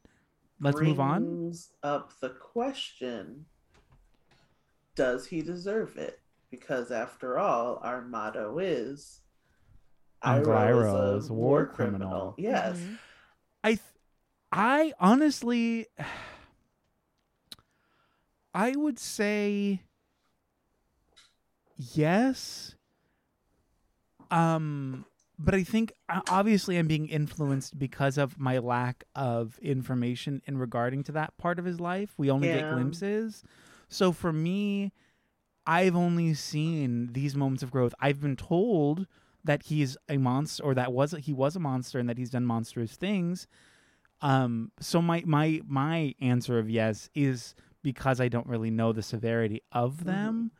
let's 0.60 0.80
move 0.80 1.00
on 1.00 1.22
Brings 1.22 1.72
up 1.82 2.12
the 2.20 2.28
question: 2.30 3.46
Does 4.94 5.26
he 5.26 5.40
deserve 5.40 5.96
it? 5.96 6.20
Because 6.50 6.90
after 6.90 7.38
all, 7.38 7.80
our 7.82 8.02
motto 8.02 8.58
is. 8.58 9.20
Uncle 10.22 10.52
Iroh 10.52 10.84
Iroh 10.84 11.16
is 11.16 11.24
is 11.24 11.30
a 11.30 11.32
a 11.32 11.36
war 11.36 11.48
war 11.48 11.66
criminal. 11.66 12.34
criminal. 12.34 12.34
Yes. 12.36 12.76
Mhm. 12.78 12.98
I 13.64 13.68
th- 13.68 13.80
I 14.52 14.92
honestly 15.00 15.86
I 18.54 18.72
would 18.76 18.98
say 18.98 19.82
yes. 21.76 22.74
Um 24.30 25.04
but 25.42 25.54
I 25.54 25.62
think 25.64 25.92
uh, 26.10 26.20
obviously 26.28 26.76
I'm 26.76 26.86
being 26.86 27.08
influenced 27.08 27.78
because 27.78 28.18
of 28.18 28.38
my 28.38 28.58
lack 28.58 29.04
of 29.14 29.58
information 29.62 30.42
in 30.46 30.58
regarding 30.58 31.02
to 31.04 31.12
that 31.12 31.36
part 31.38 31.58
of 31.58 31.64
his 31.64 31.80
life. 31.80 32.12
We 32.18 32.30
only 32.30 32.48
get 32.48 32.70
glimpses. 32.74 33.42
So 33.88 34.12
for 34.12 34.32
me, 34.34 34.92
I've 35.66 35.96
only 35.96 36.34
seen 36.34 37.12
these 37.12 37.34
moments 37.34 37.62
of 37.62 37.70
growth. 37.70 37.94
I've 38.00 38.20
been 38.20 38.36
told 38.36 39.06
that 39.42 39.62
he's 39.64 39.96
a 40.10 40.18
monster 40.18 40.62
or 40.62 40.74
that 40.74 40.92
was 40.92 41.12
he 41.12 41.32
was 41.32 41.56
a 41.56 41.60
monster 41.60 41.98
and 41.98 42.08
that 42.10 42.18
he's 42.18 42.30
done 42.30 42.44
monstrous 42.44 42.96
things. 42.96 43.46
Um 44.20 44.72
so 44.78 45.00
my 45.00 45.22
my 45.24 45.62
my 45.66 46.14
answer 46.20 46.58
of 46.58 46.68
yes 46.68 47.08
is 47.14 47.54
because 47.82 48.20
I 48.20 48.28
don't 48.28 48.46
really 48.46 48.70
know 48.70 48.92
the 48.92 49.02
severity 49.02 49.62
of 49.72 49.98
Mhm. 49.98 50.04
them. 50.04 50.50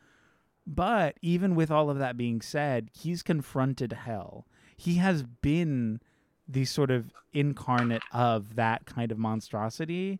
But 0.67 1.17
even 1.21 1.55
with 1.55 1.71
all 1.71 1.89
of 1.89 1.97
that 1.97 2.17
being 2.17 2.41
said, 2.41 2.89
he's 2.93 3.23
confronted 3.23 3.93
hell. 3.93 4.47
He 4.77 4.95
has 4.95 5.23
been 5.23 5.99
the 6.47 6.65
sort 6.65 6.91
of 6.91 7.13
incarnate 7.33 8.03
of 8.11 8.55
that 8.55 8.85
kind 8.85 9.11
of 9.11 9.17
monstrosity. 9.17 10.19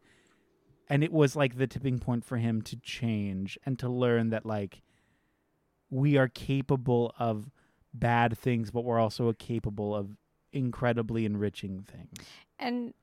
And 0.90 1.04
it 1.04 1.12
was 1.14 1.36
like 1.36 1.56
the 1.56 1.68
tipping 1.68 2.00
point 2.00 2.26
for 2.26 2.38
him 2.38 2.62
to 2.64 2.76
change 2.78 3.58
and 3.66 3.78
to 3.80 3.88
learn 3.88 4.30
that, 4.30 4.46
like, 4.46 4.82
we 5.90 6.18
are 6.18 6.28
capable 6.28 7.14
of 7.20 7.52
bad 7.94 8.38
things, 8.38 8.72
but 8.72 8.84
we're 8.84 9.00
also 9.00 9.32
capable 9.34 9.96
of 9.96 10.18
incredibly 10.54 11.26
enriching 11.26 11.82
things. 11.84 12.26
And 12.60 12.94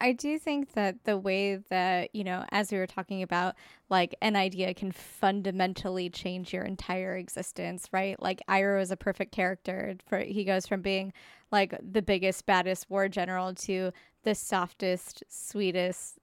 I 0.00 0.12
do 0.12 0.38
think 0.38 0.74
that 0.74 1.04
the 1.04 1.18
way 1.18 1.56
that, 1.56 2.14
you 2.14 2.22
know, 2.24 2.44
as 2.52 2.70
we 2.70 2.78
were 2.78 2.86
talking 2.86 3.22
about, 3.22 3.56
like 3.88 4.14
an 4.22 4.36
idea 4.36 4.72
can 4.74 4.92
fundamentally 4.92 6.08
change 6.08 6.52
your 6.52 6.64
entire 6.64 7.16
existence, 7.16 7.88
right? 7.92 8.20
Like 8.22 8.40
Iroh 8.48 8.80
is 8.80 8.90
a 8.90 8.96
perfect 8.96 9.32
character. 9.32 9.96
For 10.06 10.18
he 10.20 10.44
goes 10.44 10.66
from 10.66 10.82
being 10.82 11.12
like 11.50 11.74
the 11.82 12.02
biggest, 12.02 12.46
baddest 12.46 12.88
war 12.90 13.08
general 13.08 13.54
to 13.54 13.92
the 14.22 14.34
softest, 14.34 15.24
sweetest 15.28 16.18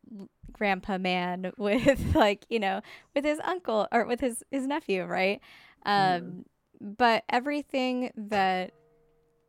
grandpa 0.51 0.97
man 0.97 1.51
with 1.57 2.15
like, 2.15 2.45
you 2.49 2.59
know, 2.59 2.81
with 3.13 3.25
his 3.25 3.39
uncle 3.43 3.88
or 3.91 4.05
with 4.05 4.21
his 4.21 4.43
his 4.51 4.67
nephew, 4.67 5.03
right? 5.03 5.41
Um 5.85 6.45
Mhm. 6.81 6.97
but 6.97 7.23
everything 7.29 8.11
that 8.15 8.71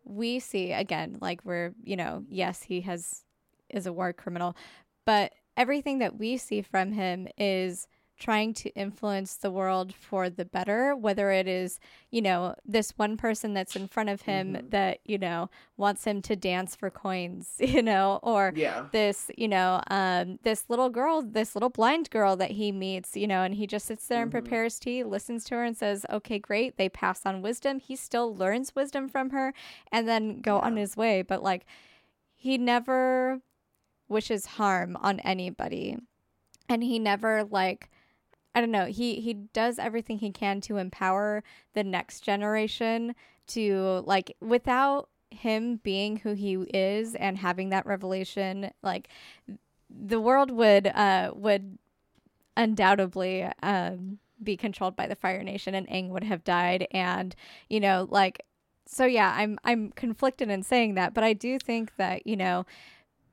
we 0.04 0.38
see 0.38 0.72
again, 0.72 1.18
like 1.20 1.44
we're, 1.44 1.74
you 1.84 1.96
know, 1.96 2.24
yes, 2.28 2.62
he 2.62 2.80
has 2.82 3.24
is 3.70 3.86
a 3.86 3.92
war 3.92 4.12
criminal, 4.12 4.56
but 5.04 5.32
everything 5.56 5.98
that 5.98 6.18
we 6.18 6.36
see 6.36 6.62
from 6.62 6.92
him 6.92 7.26
is 7.38 7.86
trying 8.18 8.54
to 8.54 8.70
influence 8.70 9.34
the 9.36 9.50
world 9.50 9.94
for 9.94 10.30
the 10.30 10.44
better 10.46 10.96
whether 10.96 11.30
it 11.30 11.46
is 11.46 11.78
you 12.10 12.22
know 12.22 12.54
this 12.64 12.92
one 12.96 13.14
person 13.14 13.52
that's 13.52 13.76
in 13.76 13.86
front 13.86 14.08
of 14.08 14.22
him 14.22 14.54
Mhm. 14.54 14.70
that 14.70 15.00
you 15.04 15.18
know 15.18 15.50
wants 15.76 16.04
him 16.04 16.22
to 16.22 16.34
dance 16.34 16.74
for 16.74 16.88
coins 16.88 17.56
you 17.60 17.82
know 17.82 18.18
or 18.22 18.54
Yeah. 18.56 18.86
this 18.90 19.30
you 19.36 19.48
know 19.48 19.82
um 19.88 20.38
this 20.44 20.64
little 20.70 20.88
girl 20.88 21.20
this 21.20 21.54
little 21.54 21.68
blind 21.68 22.08
girl 22.08 22.36
that 22.36 22.52
he 22.52 22.72
meets 22.72 23.18
you 23.18 23.26
know 23.26 23.42
and 23.42 23.54
he 23.56 23.66
just 23.66 23.84
sits 23.86 24.06
there 24.08 24.22
and 24.22 24.30
Mhm. 24.30 24.40
prepares 24.40 24.78
tea 24.78 25.04
listens 25.04 25.44
to 25.44 25.54
her 25.56 25.64
and 25.64 25.76
says 25.76 26.06
okay 26.08 26.38
great 26.38 26.78
they 26.78 26.88
pass 26.88 27.26
on 27.26 27.42
wisdom 27.42 27.80
he 27.80 27.94
still 27.96 28.34
learns 28.34 28.74
wisdom 28.74 29.08
from 29.10 29.28
her 29.30 29.52
and 29.92 30.08
then 30.08 30.40
go 30.40 30.58
on 30.60 30.76
his 30.78 30.96
way 30.96 31.20
but 31.20 31.42
like 31.42 31.66
he 32.34 32.56
never 32.56 33.42
wishes 34.08 34.46
harm 34.46 34.96
on 35.00 35.20
anybody. 35.20 35.96
And 36.68 36.82
he 36.82 36.98
never 36.98 37.44
like 37.44 37.90
i 38.54 38.60
don't 38.60 38.72
know 38.72 38.86
he 38.86 39.20
he 39.20 39.34
does 39.34 39.78
everything 39.78 40.18
he 40.18 40.32
can 40.32 40.60
to 40.62 40.78
empower 40.78 41.44
the 41.74 41.84
next 41.84 42.20
generation 42.20 43.14
to 43.46 44.02
like 44.06 44.34
without 44.40 45.10
him 45.30 45.76
being 45.84 46.16
who 46.16 46.32
he 46.32 46.54
is 46.74 47.14
and 47.14 47.38
having 47.38 47.68
that 47.68 47.86
revelation 47.86 48.70
like 48.82 49.08
the 49.90 50.20
world 50.20 50.50
would 50.50 50.86
uh 50.88 51.30
would 51.34 51.78
undoubtedly 52.56 53.46
um 53.62 54.18
be 54.42 54.56
controlled 54.56 54.96
by 54.96 55.06
the 55.06 55.14
fire 55.14 55.42
nation 55.42 55.74
and 55.74 55.88
Aang 55.88 56.08
would 56.10 56.24
have 56.24 56.44
died. 56.44 56.86
And 56.90 57.34
you 57.68 57.80
know 57.80 58.06
like 58.10 58.42
so 58.88 59.04
yeah 59.04 59.34
i'm 59.36 59.58
i'm 59.64 59.90
conflicted 59.92 60.48
in 60.48 60.62
saying 60.62 60.94
that 60.94 61.12
but 61.12 61.24
i 61.24 61.32
do 61.32 61.58
think 61.58 61.96
that 61.96 62.24
you 62.24 62.36
know 62.36 62.64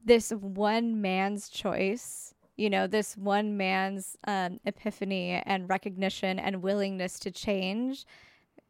this 0.05 0.31
one 0.31 1.01
man's 1.01 1.49
choice 1.49 2.33
you 2.55 2.69
know 2.69 2.87
this 2.87 3.17
one 3.17 3.57
man's 3.57 4.15
um, 4.27 4.59
epiphany 4.65 5.41
and 5.45 5.69
recognition 5.69 6.39
and 6.39 6.61
willingness 6.61 7.19
to 7.19 7.31
change 7.31 8.05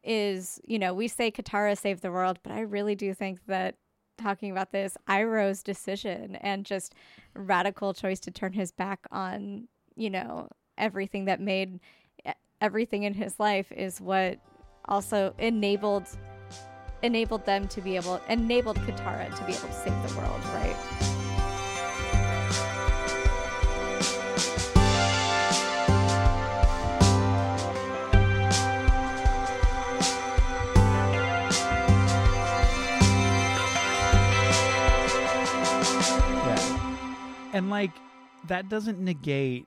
is 0.02 0.60
you 0.64 0.78
know 0.78 0.94
we 0.94 1.08
say 1.08 1.30
katara 1.30 1.76
saved 1.76 2.02
the 2.02 2.10
world 2.10 2.38
but 2.42 2.52
i 2.52 2.60
really 2.60 2.94
do 2.94 3.12
think 3.14 3.40
that 3.46 3.76
talking 4.16 4.50
about 4.50 4.70
this 4.70 4.96
iroh's 5.08 5.62
decision 5.62 6.36
and 6.36 6.64
just 6.64 6.94
radical 7.34 7.92
choice 7.92 8.20
to 8.20 8.30
turn 8.30 8.52
his 8.52 8.70
back 8.70 9.00
on 9.10 9.66
you 9.96 10.10
know 10.10 10.48
everything 10.78 11.24
that 11.24 11.40
made 11.40 11.80
everything 12.60 13.02
in 13.02 13.14
his 13.14 13.38
life 13.40 13.70
is 13.72 14.00
what 14.00 14.38
also 14.86 15.34
enabled 15.38 16.06
enabled 17.02 17.44
them 17.44 17.66
to 17.68 17.80
be 17.80 17.96
able 17.96 18.20
enabled 18.28 18.76
katara 18.78 19.34
to 19.34 19.44
be 19.44 19.52
able 19.52 19.68
to 19.68 19.72
save 19.72 20.08
the 20.08 20.18
world 20.18 20.40
right 20.54 21.13
And 37.54 37.70
like 37.70 37.92
that 38.48 38.68
doesn't 38.68 38.98
negate 38.98 39.66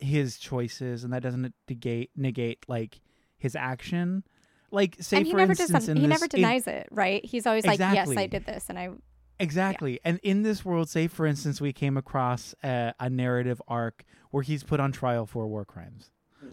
his 0.00 0.36
choices 0.36 1.04
and 1.04 1.12
that 1.12 1.22
doesn't 1.22 1.54
negate 1.68 2.10
negate 2.16 2.64
like 2.68 3.00
his 3.38 3.56
action. 3.56 4.24
Like 4.70 4.96
say 5.00 5.18
and 5.18 5.26
he 5.26 5.32
for 5.32 5.38
never 5.38 5.52
instance 5.52 5.70
does 5.72 5.88
in 5.88 5.96
he 5.96 6.02
this 6.02 6.10
never 6.10 6.26
denies 6.26 6.66
it 6.66 6.88
right 6.90 7.22
he's 7.24 7.46
always 7.46 7.66
like 7.66 7.78
yes 7.78 8.08
i 8.16 8.26
did 8.26 8.46
this 8.46 8.66
and 8.70 8.78
i 8.78 8.88
Exactly. 9.42 9.98
And 10.04 10.20
in 10.22 10.42
this 10.42 10.64
world, 10.64 10.88
say 10.88 11.08
for 11.08 11.26
instance, 11.26 11.60
we 11.60 11.72
came 11.72 11.96
across 11.96 12.54
a, 12.62 12.94
a 13.00 13.10
narrative 13.10 13.60
arc 13.66 14.04
where 14.30 14.44
he's 14.44 14.62
put 14.62 14.78
on 14.78 14.92
trial 14.92 15.26
for 15.26 15.48
war 15.48 15.64
crimes. 15.64 16.10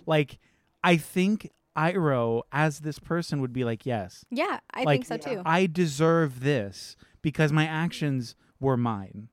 Like, 0.07 0.39
I 0.83 0.97
think 0.97 1.51
Iroh, 1.77 2.41
as 2.51 2.79
this 2.79 2.97
person, 2.97 3.41
would 3.41 3.53
be 3.53 3.63
like, 3.63 3.85
yes, 3.85 4.25
yeah 4.31 4.59
i 4.73 4.83
Like, 4.83 5.05
think 5.05 5.23
so 5.23 5.33
too 5.35 5.41
I 5.45 5.67
deserve 5.67 6.39
this 6.41 6.95
because 7.21 7.51
my 7.51 7.65
actions 7.65 8.35
were 8.59 8.77
mine. 8.77 9.29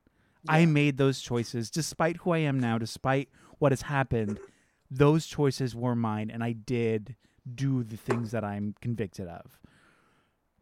I 0.47 0.65
made 0.65 0.97
those 0.97 1.21
choices 1.21 1.69
despite 1.69 2.17
who 2.17 2.31
I 2.31 2.39
am 2.39 2.59
now, 2.59 2.77
despite 2.77 3.29
what 3.59 3.71
has 3.71 3.83
happened. 3.83 4.39
Those 4.89 5.25
choices 5.25 5.75
were 5.75 5.95
mine, 5.95 6.29
and 6.31 6.43
I 6.43 6.53
did 6.53 7.15
do 7.53 7.83
the 7.83 7.97
things 7.97 8.31
that 8.31 8.43
I'm 8.43 8.75
convicted 8.81 9.27
of. 9.27 9.59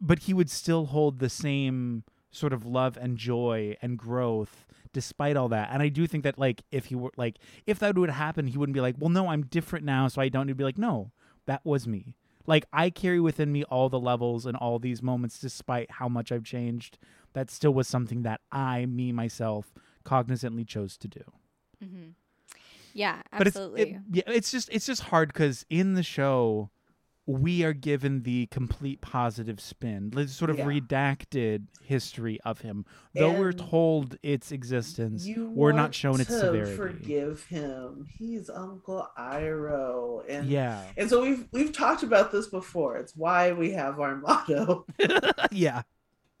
But 0.00 0.20
he 0.20 0.34
would 0.34 0.50
still 0.50 0.86
hold 0.86 1.18
the 1.18 1.28
same 1.28 2.04
sort 2.30 2.52
of 2.52 2.66
love 2.66 2.98
and 3.00 3.16
joy 3.16 3.76
and 3.80 3.98
growth 3.98 4.66
despite 4.92 5.36
all 5.36 5.48
that. 5.48 5.68
And 5.72 5.82
I 5.82 5.88
do 5.88 6.06
think 6.06 6.24
that, 6.24 6.38
like, 6.38 6.62
if 6.70 6.86
he 6.86 6.94
were 6.94 7.12
like, 7.16 7.38
if 7.66 7.78
that 7.78 7.96
would 7.96 8.10
happen, 8.10 8.46
he 8.46 8.58
wouldn't 8.58 8.74
be 8.74 8.80
like, 8.80 8.96
well, 8.98 9.10
no, 9.10 9.28
I'm 9.28 9.46
different 9.46 9.84
now, 9.84 10.08
so 10.08 10.20
I 10.20 10.28
don't. 10.28 10.48
He'd 10.48 10.56
be 10.56 10.64
like, 10.64 10.78
no, 10.78 11.12
that 11.46 11.64
was 11.64 11.86
me. 11.86 12.14
Like, 12.46 12.64
I 12.72 12.90
carry 12.90 13.20
within 13.20 13.52
me 13.52 13.64
all 13.64 13.88
the 13.88 14.00
levels 14.00 14.46
and 14.46 14.56
all 14.56 14.78
these 14.78 15.02
moments 15.02 15.38
despite 15.38 15.90
how 15.90 16.08
much 16.08 16.30
I've 16.30 16.44
changed. 16.44 16.98
That 17.36 17.50
still 17.50 17.74
was 17.74 17.86
something 17.86 18.22
that 18.22 18.40
I, 18.50 18.86
me, 18.86 19.12
myself, 19.12 19.74
cognizantly 20.04 20.64
chose 20.64 20.96
to 20.96 21.06
do. 21.06 21.22
hmm 21.84 22.08
yeah 22.94 23.20
But 23.30 23.48
absolutely 23.48 23.82
it's 23.82 23.90
it, 23.92 24.00
yeah, 24.10 24.22
it's 24.34 24.50
just 24.50 24.70
it's 24.72 24.86
just 24.86 25.02
hard 25.02 25.28
because 25.34 25.66
in 25.68 25.92
the 25.92 26.02
show 26.02 26.70
we 27.26 27.62
are 27.62 27.74
given 27.74 28.22
the 28.22 28.46
complete 28.46 29.00
positive 29.02 29.60
spin, 29.60 30.10
the 30.10 30.28
sort 30.28 30.48
of 30.48 30.56
Yeah. 30.58 30.64
redacted 30.64 31.66
history 31.82 32.40
of 32.44 32.60
him. 32.60 32.86
Though 33.14 33.32
we're 33.32 33.52
told 33.52 34.16
its 34.22 34.50
existence, 34.52 35.28
we're 35.36 35.72
not 35.72 35.92
shown 35.92 36.20
its 36.20 36.30
to 36.30 36.38
severity. 36.38 36.76
Forgive 36.76 37.44
him. 37.46 38.06
He's 38.16 38.48
Uncle 38.48 39.08
Iroh, 39.18 40.22
and 40.28 40.48
yeah, 40.48 40.84
and 40.96 41.10
so 41.10 41.20
we've 41.20 41.46
we've 41.52 41.72
talked 41.72 42.02
about 42.02 42.32
this 42.32 42.46
before. 42.46 42.96
It's 42.96 43.14
why 43.14 43.52
we 43.52 43.72
have 43.72 44.00
our 44.00 44.16
motto 44.16 44.86
yeah, 45.50 45.82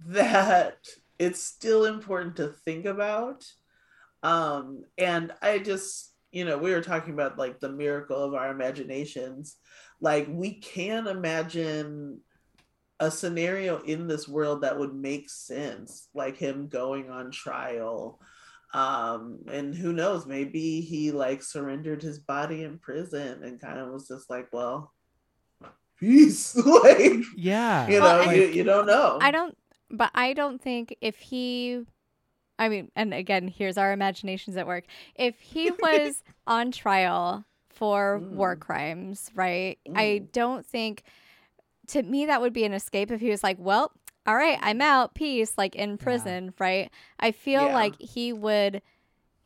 that 0.06 0.76
it's 1.18 1.42
still 1.42 1.84
important 1.84 2.36
to 2.36 2.48
think 2.64 2.86
about. 2.86 3.44
Um, 4.22 4.82
and 4.98 5.32
I 5.40 5.58
just, 5.58 6.12
you 6.32 6.44
know, 6.44 6.58
we 6.58 6.72
were 6.72 6.82
talking 6.82 7.14
about 7.14 7.38
like 7.38 7.60
the 7.60 7.70
miracle 7.70 8.22
of 8.22 8.34
our 8.34 8.50
imaginations. 8.50 9.56
Like 10.00 10.26
we 10.28 10.54
can 10.54 11.06
imagine 11.06 12.20
a 13.00 13.10
scenario 13.10 13.78
in 13.82 14.06
this 14.06 14.26
world 14.26 14.62
that 14.62 14.78
would 14.78 14.94
make 14.94 15.30
sense, 15.30 16.08
like 16.14 16.36
him 16.36 16.68
going 16.68 17.10
on 17.10 17.30
trial. 17.30 18.20
Um, 18.74 19.40
and 19.50 19.74
who 19.74 19.92
knows, 19.92 20.26
maybe 20.26 20.80
he 20.80 21.12
like 21.12 21.42
surrendered 21.42 22.02
his 22.02 22.18
body 22.18 22.64
in 22.64 22.78
prison 22.78 23.42
and 23.42 23.60
kind 23.60 23.78
of 23.78 23.88
was 23.90 24.08
just 24.08 24.28
like, 24.28 24.48
well, 24.52 24.92
peace. 26.00 26.54
like, 26.66 27.22
yeah. 27.36 27.86
you 27.88 28.00
know, 28.00 28.04
Well, 28.04 28.34
you, 28.34 28.46
like- 28.46 28.54
you 28.54 28.64
don't 28.64 28.86
know. 28.86 29.18
I 29.20 29.30
don't, 29.30 29.56
but 29.90 30.10
I 30.14 30.32
don't 30.32 30.60
think 30.60 30.96
if 31.00 31.18
he, 31.18 31.82
I 32.58 32.68
mean, 32.68 32.90
and 32.96 33.12
again, 33.14 33.48
here's 33.48 33.78
our 33.78 33.92
imaginations 33.92 34.56
at 34.56 34.66
work. 34.66 34.84
If 35.14 35.38
he 35.40 35.70
was 35.82 36.22
on 36.46 36.72
trial 36.72 37.44
for 37.70 38.22
war 38.30 38.56
Mm. 38.56 38.60
crimes, 38.60 39.30
right? 39.34 39.78
I 39.94 40.22
Mm. 40.22 40.32
don't 40.32 40.66
think, 40.66 41.02
to 41.88 42.02
me, 42.02 42.26
that 42.26 42.40
would 42.40 42.52
be 42.52 42.64
an 42.64 42.72
escape 42.72 43.10
if 43.10 43.20
he 43.20 43.30
was 43.30 43.42
like, 43.42 43.58
well, 43.58 43.92
all 44.26 44.34
right, 44.36 44.58
I'm 44.60 44.80
out, 44.80 45.14
peace, 45.14 45.52
like 45.56 45.76
in 45.76 45.98
prison, 45.98 46.52
right? 46.58 46.90
I 47.20 47.30
feel 47.30 47.64
Yeah. 47.64 47.74
like 47.74 48.00
he 48.00 48.32
would. 48.32 48.82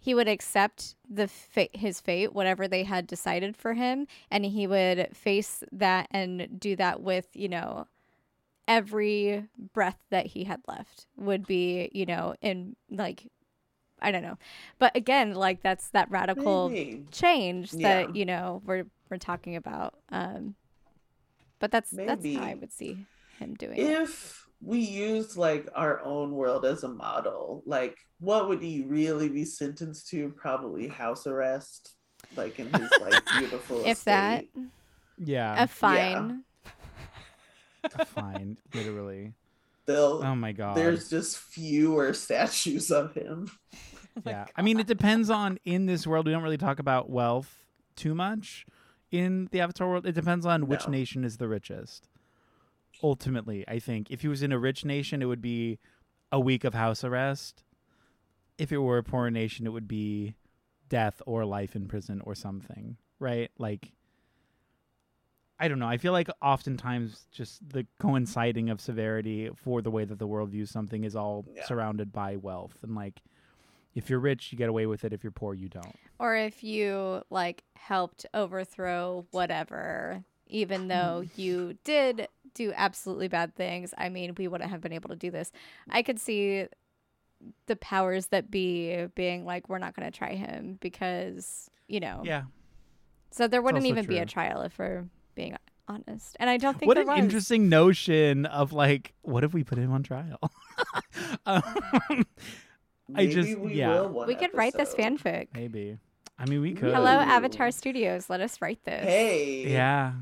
He 0.03 0.15
would 0.15 0.29
accept 0.29 0.95
the 1.11 1.29
fa- 1.29 1.69
his 1.75 2.01
fate, 2.01 2.33
whatever 2.33 2.67
they 2.67 2.85
had 2.85 3.07
decided 3.07 3.55
for 3.55 3.75
him, 3.75 4.07
and 4.31 4.47
he 4.47 4.67
would 4.67 5.15
face 5.15 5.63
that 5.73 6.09
and 6.11 6.59
do 6.59 6.75
that 6.77 7.03
with, 7.03 7.29
you 7.35 7.51
know, 7.51 7.87
every 8.71 9.47
breath 9.75 9.99
that 10.11 10.27
he 10.27 10.45
had 10.45 10.61
left 10.69 11.07
would 11.17 11.47
be, 11.47 11.91
you 11.93 12.07
know, 12.07 12.35
in 12.43 12.77
like 12.91 13.27
I 14.03 14.13
don't 14.13 14.23
know. 14.23 14.39
But 14.79 14.97
again, 14.97 15.35
like 15.35 15.63
that's 15.63 15.91
that 15.91 16.11
radical 16.11 16.71
Maybe. 16.71 17.05
change 17.13 17.73
Yeah. 17.73 18.07
that, 18.07 18.17
you 18.17 18.25
know, 18.25 18.63
we're 18.67 18.87
we're 19.11 19.19
talking 19.19 19.57
about. 19.57 19.95
Um 20.11 20.57
but 21.59 21.71
that's 21.71 21.91
that's 22.07 22.25
how 22.35 22.43
I 22.43 22.55
would 22.55 22.73
see 22.73 23.07
him 23.39 23.55
doing 23.55 23.79
it. 23.79 23.81
if 23.83 24.47
we 24.63 24.79
used 24.81 25.37
like 25.37 25.69
our 25.75 26.01
own 26.05 26.33
world 26.33 26.65
as 26.65 26.85
a 26.85 26.89
model, 26.89 27.63
like 27.67 27.97
what 28.19 28.49
would 28.49 28.63
he 28.63 28.85
really 28.87 29.29
be 29.29 29.45
sentenced 29.45 30.09
to? 30.11 30.31
Probably 30.31 30.89
house 30.89 31.27
arrest, 31.27 31.95
like 32.37 32.59
in 32.59 32.69
his 32.73 32.91
like 33.01 33.25
beautiful 33.39 33.85
If 33.87 34.05
that 34.05 34.45
yeah, 35.19 35.65
a 35.65 35.67
fine. 35.67 36.45
fine, 38.07 38.57
literally. 38.75 39.33
They'll 39.87 40.23
Oh 40.25 40.35
my 40.35 40.53
god. 40.53 40.77
there's 40.77 41.09
just 41.11 41.39
fewer 41.39 42.13
statues 42.13 42.91
of 42.91 43.15
him. 43.15 43.51
Oh 44.17 44.23
yeah. 44.27 44.47
I 44.57 44.63
mean, 44.63 44.81
it 44.81 44.87
depends 44.89 45.31
on 45.31 45.59
in 45.65 45.87
this 45.87 46.05
world. 46.07 46.27
We 46.27 46.33
don't 46.33 46.43
really 46.43 46.59
talk 46.59 46.79
about 46.81 47.09
wealth 47.09 47.65
too 47.97 48.15
much 48.15 48.67
in 49.13 49.49
the 49.53 49.61
Avatar 49.61 49.89
world. 49.89 50.05
It 50.05 50.13
depends 50.17 50.45
on 50.45 50.67
which 50.67 50.87
No. 50.89 50.91
nation 50.93 51.25
is 51.25 51.37
the 51.39 51.49
richest. 51.49 52.09
ultimately, 53.03 53.65
I 53.69 53.79
think 53.79 54.11
if 54.11 54.21
he 54.23 54.29
was 54.29 54.43
in 54.43 54.53
a 54.53 54.59
rich 54.59 54.85
nation, 54.85 55.23
it 55.23 55.27
would 55.27 55.41
be 55.41 55.79
a 56.33 56.41
week 56.41 56.65
of 56.65 56.75
house 56.75 57.03
arrest. 57.05 57.63
If 58.59 58.73
it 58.73 58.79
were 58.79 58.99
a 58.99 59.03
poor 59.05 59.31
nation, 59.31 59.65
it 59.67 59.71
would 59.71 59.89
be 59.89 60.35
death 60.89 61.23
or 61.25 61.45
life 61.47 61.75
in 61.77 61.87
prison 61.89 62.21
or 62.25 62.35
something, 62.35 62.97
right? 63.21 63.51
Like, 63.59 63.93
I 65.63 65.69
don't 65.69 65.79
know. 65.79 65.87
I 65.89 65.99
feel 65.99 66.13
like 66.13 66.29
oftentimes 66.41 67.27
just 67.31 67.69
the 67.69 67.87
coinciding 67.99 68.71
of 68.71 68.81
severity 68.81 69.51
for 69.55 69.83
the 69.83 69.91
way 69.91 70.07
that 70.07 70.19
the 70.19 70.27
world 70.27 70.49
views 70.51 70.71
something 70.71 71.05
is 71.05 71.15
all 71.15 71.45
Yeah. 71.55 71.67
surrounded 71.67 72.13
by 72.13 72.37
wealth. 72.37 72.79
And 72.83 72.95
like, 72.95 73.21
if 73.95 74.09
you're 74.09 74.21
rich, 74.21 74.51
you 74.51 74.57
get 74.59 74.71
away 74.71 74.87
with 74.87 75.05
it. 75.05 75.13
If 75.13 75.23
you're 75.23 75.31
poor, 75.33 75.53
you 75.53 75.69
don't. 75.69 75.95
Or 76.19 76.35
if 76.35 76.65
you 76.65 77.23
like 77.29 77.63
helped 77.77 78.25
overthrow 78.33 79.27
whatever, 79.33 80.25
even 80.47 80.89
though 80.89 81.25
you 81.37 81.77
did 81.85 82.29
do 82.55 82.73
absolutely 82.75 83.29
bad 83.29 83.55
things, 83.55 83.93
I 83.99 84.09
mean, 84.09 84.35
we 84.39 84.49
wouldn't 84.49 84.71
have 84.71 84.81
been 84.81 84.95
able 84.95 85.11
to 85.11 85.17
do 85.17 85.31
this. 85.31 85.53
I 85.91 86.03
could 86.03 86.19
see 86.19 86.69
the 87.67 87.77
powers 87.77 88.29
that 88.29 88.51
be 88.51 89.07
being 89.15 89.45
like, 89.45 89.69
we're 89.69 89.79
not 89.79 89.95
going 89.95 90.11
to 90.11 90.17
try 90.17 90.35
him 90.37 90.79
because, 90.81 91.69
you 91.87 92.01
know. 92.01 92.23
Yeah. 92.25 92.45
So 93.31 93.47
there 93.47 93.61
wouldn't 93.61 93.85
also 93.85 93.93
even 93.93 94.07
be 94.07 94.19
a 94.19 94.27
trial 94.27 94.63
if 94.63 94.79
we're 94.79 95.05
being 95.41 95.57
honest. 95.89 96.37
And 96.39 96.51
I 96.51 96.57
don't 96.59 96.79
think 96.79 96.89
what 96.89 96.95
there 96.95 97.03
an 97.05 97.09
was. 97.09 97.19
interesting 97.19 97.69
notion 97.69 98.47
of 98.47 98.73
like, 98.73 99.15
what 99.23 99.43
if 99.45 99.55
we 99.55 99.65
put 99.65 99.79
him 99.79 99.91
on 99.93 100.03
trial? 100.03 100.39
um, 101.47 101.63
I 103.15 103.27
just- 103.27 103.59
we 103.59 103.75
yeah. 103.75 103.89
will 104.01 104.09
one 104.11 104.29
We 104.29 104.35
could 104.35 104.51
write 104.55 104.75
this 104.75 104.95
fanfic. 104.95 105.49
maybe. 105.55 105.99
I 106.39 106.47
mean, 106.47 106.61
we 106.63 106.75
could. 106.75 106.95
Hello, 106.95 107.11
Avatar 107.11 107.71
Studios. 107.71 108.31
Let 108.31 108.41
us 108.41 108.61
write 108.63 108.83
this. 108.85 109.05
Hey, 109.05 109.71
Yeah. 109.71 110.13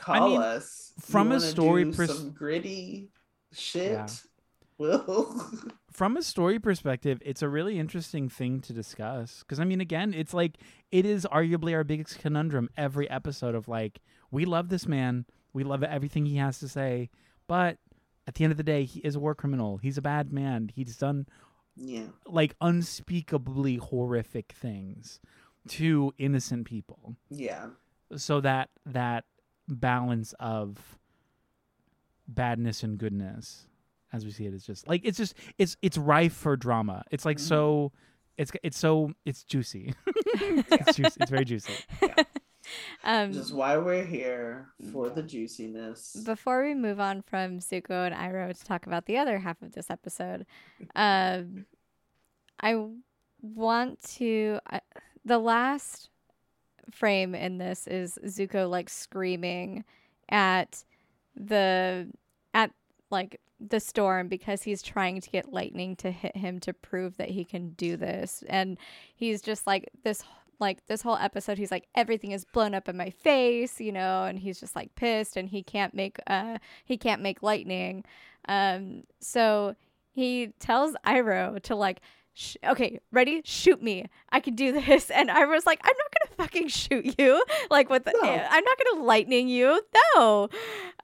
call 0.00 0.28
mean, 0.30 0.40
us 0.40 0.92
You 0.96 1.02
from 1.12 1.32
a 1.32 1.40
story 1.40 1.84
do 1.84 1.92
pers- 1.92 2.18
some 2.18 2.30
gritty 2.30 3.08
shit. 3.52 3.92
Yeah. 3.92 4.06
Will 4.78 5.50
From 5.92 6.16
a 6.16 6.22
story 6.22 6.58
perspective, 6.58 7.20
it's 7.22 7.42
a 7.42 7.48
really 7.48 7.78
interesting 7.78 8.28
thing 8.30 8.60
to 8.62 8.72
discuss. 8.72 9.40
Because, 9.40 9.60
I 9.60 9.64
mean, 9.64 9.80
again, 9.82 10.14
it's 10.14 10.32
like, 10.32 10.56
it 10.90 11.04
is 11.04 11.26
arguably 11.30 11.74
our 11.74 11.84
biggest 11.84 12.18
conundrum 12.18 12.70
every 12.78 13.08
episode 13.10 13.54
of 13.54 13.68
like, 13.68 14.00
we 14.32 14.44
love 14.44 14.68
this 14.68 14.88
man. 14.88 15.26
We 15.52 15.62
love 15.62 15.84
everything 15.84 16.26
he 16.26 16.38
has 16.38 16.58
to 16.60 16.68
say. 16.68 17.10
But 17.46 17.78
at 18.26 18.34
the 18.34 18.42
end 18.44 18.50
of 18.50 18.56
the 18.56 18.62
day, 18.64 18.84
he 18.84 18.98
is 19.00 19.14
a 19.14 19.20
war 19.20 19.34
criminal. 19.36 19.76
He's 19.76 19.98
a 19.98 20.02
bad 20.02 20.32
man. 20.32 20.70
He's 20.74 20.96
done 20.96 21.26
yeah, 21.76 22.06
like 22.26 22.54
unspeakably 22.60 23.76
horrific 23.76 24.52
things 24.52 25.20
to 25.68 26.12
innocent 26.18 26.66
people. 26.66 27.16
yeah, 27.30 27.68
So 28.16 28.40
that 28.40 28.70
that 28.86 29.24
balance 29.68 30.34
of 30.40 30.98
badness 32.28 32.82
and 32.82 32.98
goodness 32.98 33.66
as 34.12 34.24
we 34.24 34.30
see 34.30 34.46
it 34.46 34.54
is 34.54 34.64
just 34.64 34.86
like 34.88 35.00
it's 35.04 35.16
just 35.18 35.34
it's 35.58 35.76
it's 35.82 35.96
rife 35.98 36.32
for 36.34 36.56
drama. 36.56 37.04
It's 37.10 37.24
like 37.24 37.38
Mhm. 37.38 37.40
so 37.48 37.92
it's 38.36 38.52
it's 38.62 38.78
so 38.78 39.12
it's 39.24 39.44
juicy. 39.44 39.94
it's 40.06 40.96
juicy. 40.96 41.16
It's 41.20 41.30
very 41.30 41.44
juicy. 41.44 41.72
Um, 43.04 43.32
just 43.32 43.52
why 43.52 43.76
we're 43.78 44.04
here 44.04 44.68
for 44.92 45.10
the 45.10 45.24
juiciness. 45.24 46.22
Before 46.24 46.62
we 46.62 46.72
move 46.72 47.00
on 47.00 47.22
from 47.22 47.58
Zuko 47.58 48.06
and 48.06 48.14
Iroh 48.14 48.56
to 48.56 48.64
talk 48.64 48.86
about 48.86 49.06
the 49.06 49.18
other 49.18 49.40
half 49.40 49.60
of 49.60 49.72
this 49.72 49.90
episode, 49.90 50.46
um, 50.94 51.66
I 52.60 52.86
want 53.40 54.00
to. 54.18 54.60
I 54.70 54.80
the 55.24 55.38
last 55.38 56.10
frame 56.92 57.34
in 57.34 57.58
this 57.58 57.86
is 57.86 58.18
Zuko 58.24 58.70
like 58.70 58.88
screaming 58.88 59.84
at 60.28 60.84
the 61.34 62.08
at 62.54 62.70
like 63.10 63.40
the 63.60 63.80
storm 63.80 64.28
because 64.28 64.62
he's 64.62 64.82
trying 64.82 65.20
to 65.20 65.30
get 65.30 65.52
lightning 65.52 65.94
to 65.96 66.10
hit 66.10 66.36
him 66.36 66.58
to 66.60 66.72
prove 66.72 67.16
that 67.16 67.30
he 67.30 67.44
can 67.44 67.70
do 67.70 67.96
this 67.96 68.42
and 68.48 68.76
he's 69.14 69.40
just 69.40 69.66
like 69.66 69.88
this 70.02 70.24
like 70.62 70.86
this 70.86 71.02
whole 71.02 71.16
episode 71.16 71.58
he's 71.58 71.70
like 71.70 71.86
everything 71.94 72.32
is 72.32 72.46
blown 72.54 72.74
up 72.74 72.88
in 72.88 72.96
my 72.96 73.10
face 73.10 73.80
you 73.80 73.92
know 73.92 74.24
and 74.24 74.38
he's 74.38 74.58
just 74.58 74.74
like 74.74 74.94
pissed 74.94 75.36
and 75.36 75.50
he 75.50 75.62
can't 75.62 75.92
make 75.92 76.18
uh 76.26 76.56
he 76.84 76.96
can't 76.96 77.20
make 77.20 77.42
lightning. 77.42 78.04
Um 78.48 79.04
so 79.20 79.74
he 80.14 80.52
tells 80.58 80.94
Iroh 81.06 81.62
to 81.64 81.74
like 81.74 82.00
sh- 82.34 82.56
okay 82.64 83.00
ready? 83.10 83.42
Shoot 83.44 83.82
me. 83.82 84.06
I 84.30 84.40
can 84.40 84.54
do 84.54 84.72
this. 84.72 85.10
And 85.10 85.30
I 85.30 85.44
was 85.46 85.66
like 85.66 85.80
I'm 85.84 85.94
not 85.96 86.12
gonna 86.36 86.36
fucking 86.46 86.68
shoot 86.68 87.14
you. 87.18 87.44
Like 87.70 87.90
with 87.90 88.04
the, 88.04 88.12
No. 88.22 88.28
I'm 88.28 88.64
not 88.64 88.78
gonna 88.78 89.04
lightning 89.04 89.48
you. 89.48 89.80
No. 90.16 90.48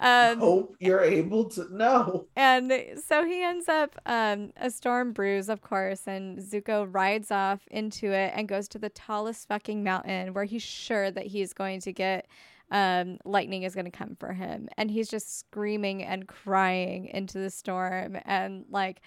Um 0.01 0.39
Hope 0.39 0.77
you're 0.81 1.03
able 1.03 1.45
to 1.51 1.67
no. 1.71 2.27
and 2.37 2.73
so 3.05 3.25
he 3.25 3.43
ends 3.43 3.69
up 3.69 3.97
um, 4.07 4.53
a 4.57 4.71
storm 4.71 5.13
brews, 5.13 5.49
of 5.49 5.61
course, 5.61 6.03
and 6.07 6.39
Zuko 6.39 6.87
rides 6.93 7.31
off 7.31 7.61
into 7.71 8.13
it 8.13 8.33
and 8.35 8.49
goes 8.49 8.69
to 8.69 8.79
the 8.79 8.89
tallest 8.91 9.49
fucking 9.49 9.83
mountain 9.83 10.35
where 10.35 10.45
he's 10.45 10.63
sure 10.63 11.11
that 11.11 11.27
he's 11.27 11.53
going 11.53 11.81
to 11.81 11.93
get 11.93 12.27
um, 12.71 13.19
lightning 13.25 13.63
is 13.63 13.75
going 13.75 13.87
to 13.87 13.91
come 13.91 14.15
for 14.21 14.33
him, 14.35 14.69
and 14.77 14.91
he's 14.91 15.09
just 15.09 15.39
screaming 15.39 16.05
and 16.05 16.29
crying 16.29 17.07
into 17.07 17.39
the 17.39 17.49
storm, 17.51 18.19
and 18.27 18.67
like 18.71 19.01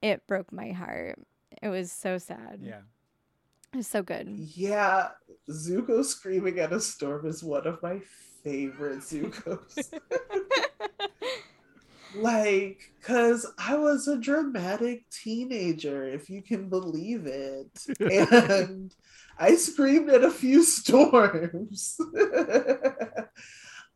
it 0.00 0.26
broke 0.28 0.52
my 0.52 0.70
heart. 0.70 1.18
It 1.62 1.68
was 1.68 1.92
so 1.92 2.18
sad. 2.18 2.60
Yeah. 2.62 2.80
It 3.72 3.76
was 3.76 3.86
so 3.86 4.02
good. 4.02 4.28
Yeah, 4.28 5.10
Zuko 5.48 6.04
screaming 6.04 6.58
at 6.58 6.72
a 6.72 6.80
storm 6.80 7.26
is 7.26 7.44
one 7.44 7.66
of 7.66 7.82
my 7.82 8.00
favorite 8.42 9.00
Zukos. 9.00 9.92
like, 12.16 12.92
cause 13.02 13.46
I 13.58 13.76
was 13.76 14.08
a 14.08 14.18
dramatic 14.18 15.08
teenager, 15.10 16.08
if 16.08 16.28
you 16.28 16.42
can 16.42 16.68
believe 16.68 17.26
it, 17.26 17.70
and 18.00 18.92
I 19.38 19.54
screamed 19.54 20.10
at 20.10 20.24
a 20.24 20.30
few 20.30 20.64
storms. 20.64 22.00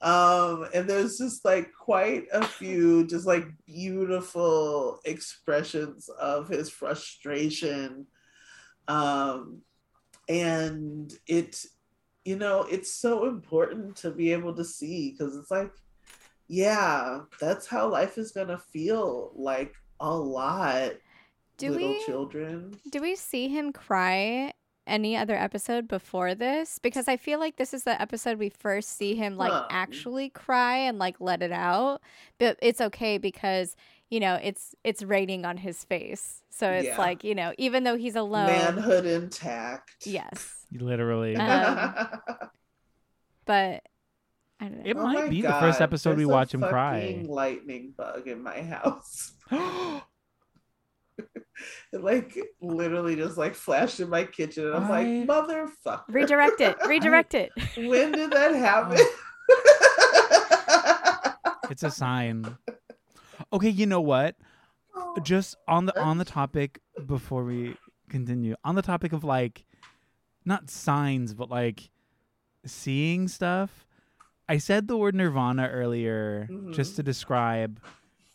um, 0.04 0.68
and 0.74 0.88
there's 0.88 1.16
just 1.16 1.44
like 1.44 1.72
quite 1.72 2.26
a 2.32 2.44
few, 2.44 3.06
just 3.06 3.26
like 3.26 3.46
beautiful 3.66 5.00
expressions 5.04 6.10
of 6.20 6.46
his 6.48 6.68
frustration. 6.68 8.06
Um, 8.86 9.62
and 10.28 11.12
it 11.26 11.64
you 12.24 12.36
know 12.36 12.62
it's 12.70 12.92
so 12.92 13.26
important 13.26 13.96
to 13.96 14.10
be 14.10 14.32
able 14.32 14.54
to 14.54 14.64
see 14.64 15.10
because 15.10 15.36
it's 15.36 15.50
like 15.50 15.70
yeah 16.48 17.20
that's 17.40 17.66
how 17.66 17.88
life 17.88 18.16
is 18.18 18.32
gonna 18.32 18.58
feel 18.72 19.32
like 19.34 19.74
a 20.00 20.14
lot 20.14 20.92
Do 21.58 21.70
little 21.70 21.90
we 21.90 22.04
children 22.04 22.78
do 22.90 23.00
we 23.00 23.16
see 23.16 23.48
him 23.48 23.72
cry 23.72 24.52
any 24.86 25.16
other 25.16 25.34
episode 25.34 25.88
before 25.88 26.34
this? 26.34 26.78
Because 26.78 27.08
I 27.08 27.16
feel 27.16 27.38
like 27.38 27.56
this 27.56 27.72
is 27.74 27.84
the 27.84 28.00
episode 28.00 28.38
we 28.38 28.48
first 28.50 28.96
see 28.96 29.14
him 29.14 29.36
like 29.36 29.52
Um. 29.52 29.66
actually 29.70 30.28
cry 30.30 30.76
and 30.76 30.98
like 30.98 31.20
let 31.20 31.42
it 31.42 31.52
out. 31.52 32.00
But 32.38 32.58
it's 32.62 32.80
okay 32.80 33.18
because 33.18 33.76
you 34.10 34.20
know 34.20 34.38
it's 34.42 34.74
it's 34.84 35.02
raining 35.02 35.44
on 35.44 35.56
his 35.56 35.82
face, 35.84 36.42
so 36.50 36.70
it's 36.70 36.86
Yeah. 36.88 36.98
like 36.98 37.24
you 37.24 37.34
know 37.34 37.52
even 37.58 37.84
though 37.84 37.96
he's 37.96 38.16
alone. 38.16 38.46
manhood 38.46 39.06
intact 39.06 40.06
Yes, 40.06 40.66
Literally. 40.72 41.36
Uh, 41.36 42.06
but 43.44 43.82
I 44.60 44.68
don't 44.68 44.78
know. 44.78 44.90
It 44.90 44.96
Oh 44.96 45.02
might 45.02 45.24
my 45.24 45.28
be 45.28 45.42
the 45.42 45.48
first 45.54 45.78
God, 45.78 45.84
episode 45.84 46.10
we 46.16 46.24
there's 46.24 46.28
a 46.28 46.32
watch 46.32 46.54
him 46.54 46.60
cry. 46.62 47.24
lightning 47.26 47.92
bug 47.96 48.28
in 48.28 48.42
my 48.42 48.62
house 48.62 49.32
it 51.92 52.02
like 52.02 52.36
literally 52.60 53.16
just 53.16 53.36
like 53.38 53.54
flashed 53.54 54.00
in 54.00 54.08
my 54.10 54.24
kitchen 54.24 54.66
and 54.66 54.74
I'm 54.76 54.84
I- 54.84 54.88
like 54.88 55.06
motherfucker 55.28 56.02
redirect 56.08 56.60
it. 56.60 56.76
Redirect 56.86 57.34
it. 57.34 57.50
when 57.76 58.12
did 58.12 58.30
that 58.32 58.54
happen 58.68 58.98
it's 61.70 61.82
a 61.82 61.90
sign. 61.90 62.56
Okay, 63.52 63.68
you 63.70 63.86
know 63.86 64.00
what? 64.00 64.36
just 65.22 65.56
on 65.68 65.86
the 65.86 66.00
on 66.00 66.18
the 66.18 66.24
topic 66.24 66.80
before 67.06 67.44
we 67.44 67.76
continue 68.08 68.54
on 68.64 68.74
the 68.74 68.82
topic 68.82 69.12
of 69.12 69.22
like 69.24 69.64
not 70.44 70.68
signs 70.70 71.34
but 71.34 71.50
like 71.50 71.90
seeing 72.64 73.26
stuff 73.28 73.86
i 74.48 74.56
said 74.56 74.86
the 74.88 74.96
word 74.96 75.14
nirvana 75.14 75.68
earlier 75.68 76.48
just 76.70 76.92
Mhm. 76.92 76.96
to 76.96 77.02
describe 77.02 77.80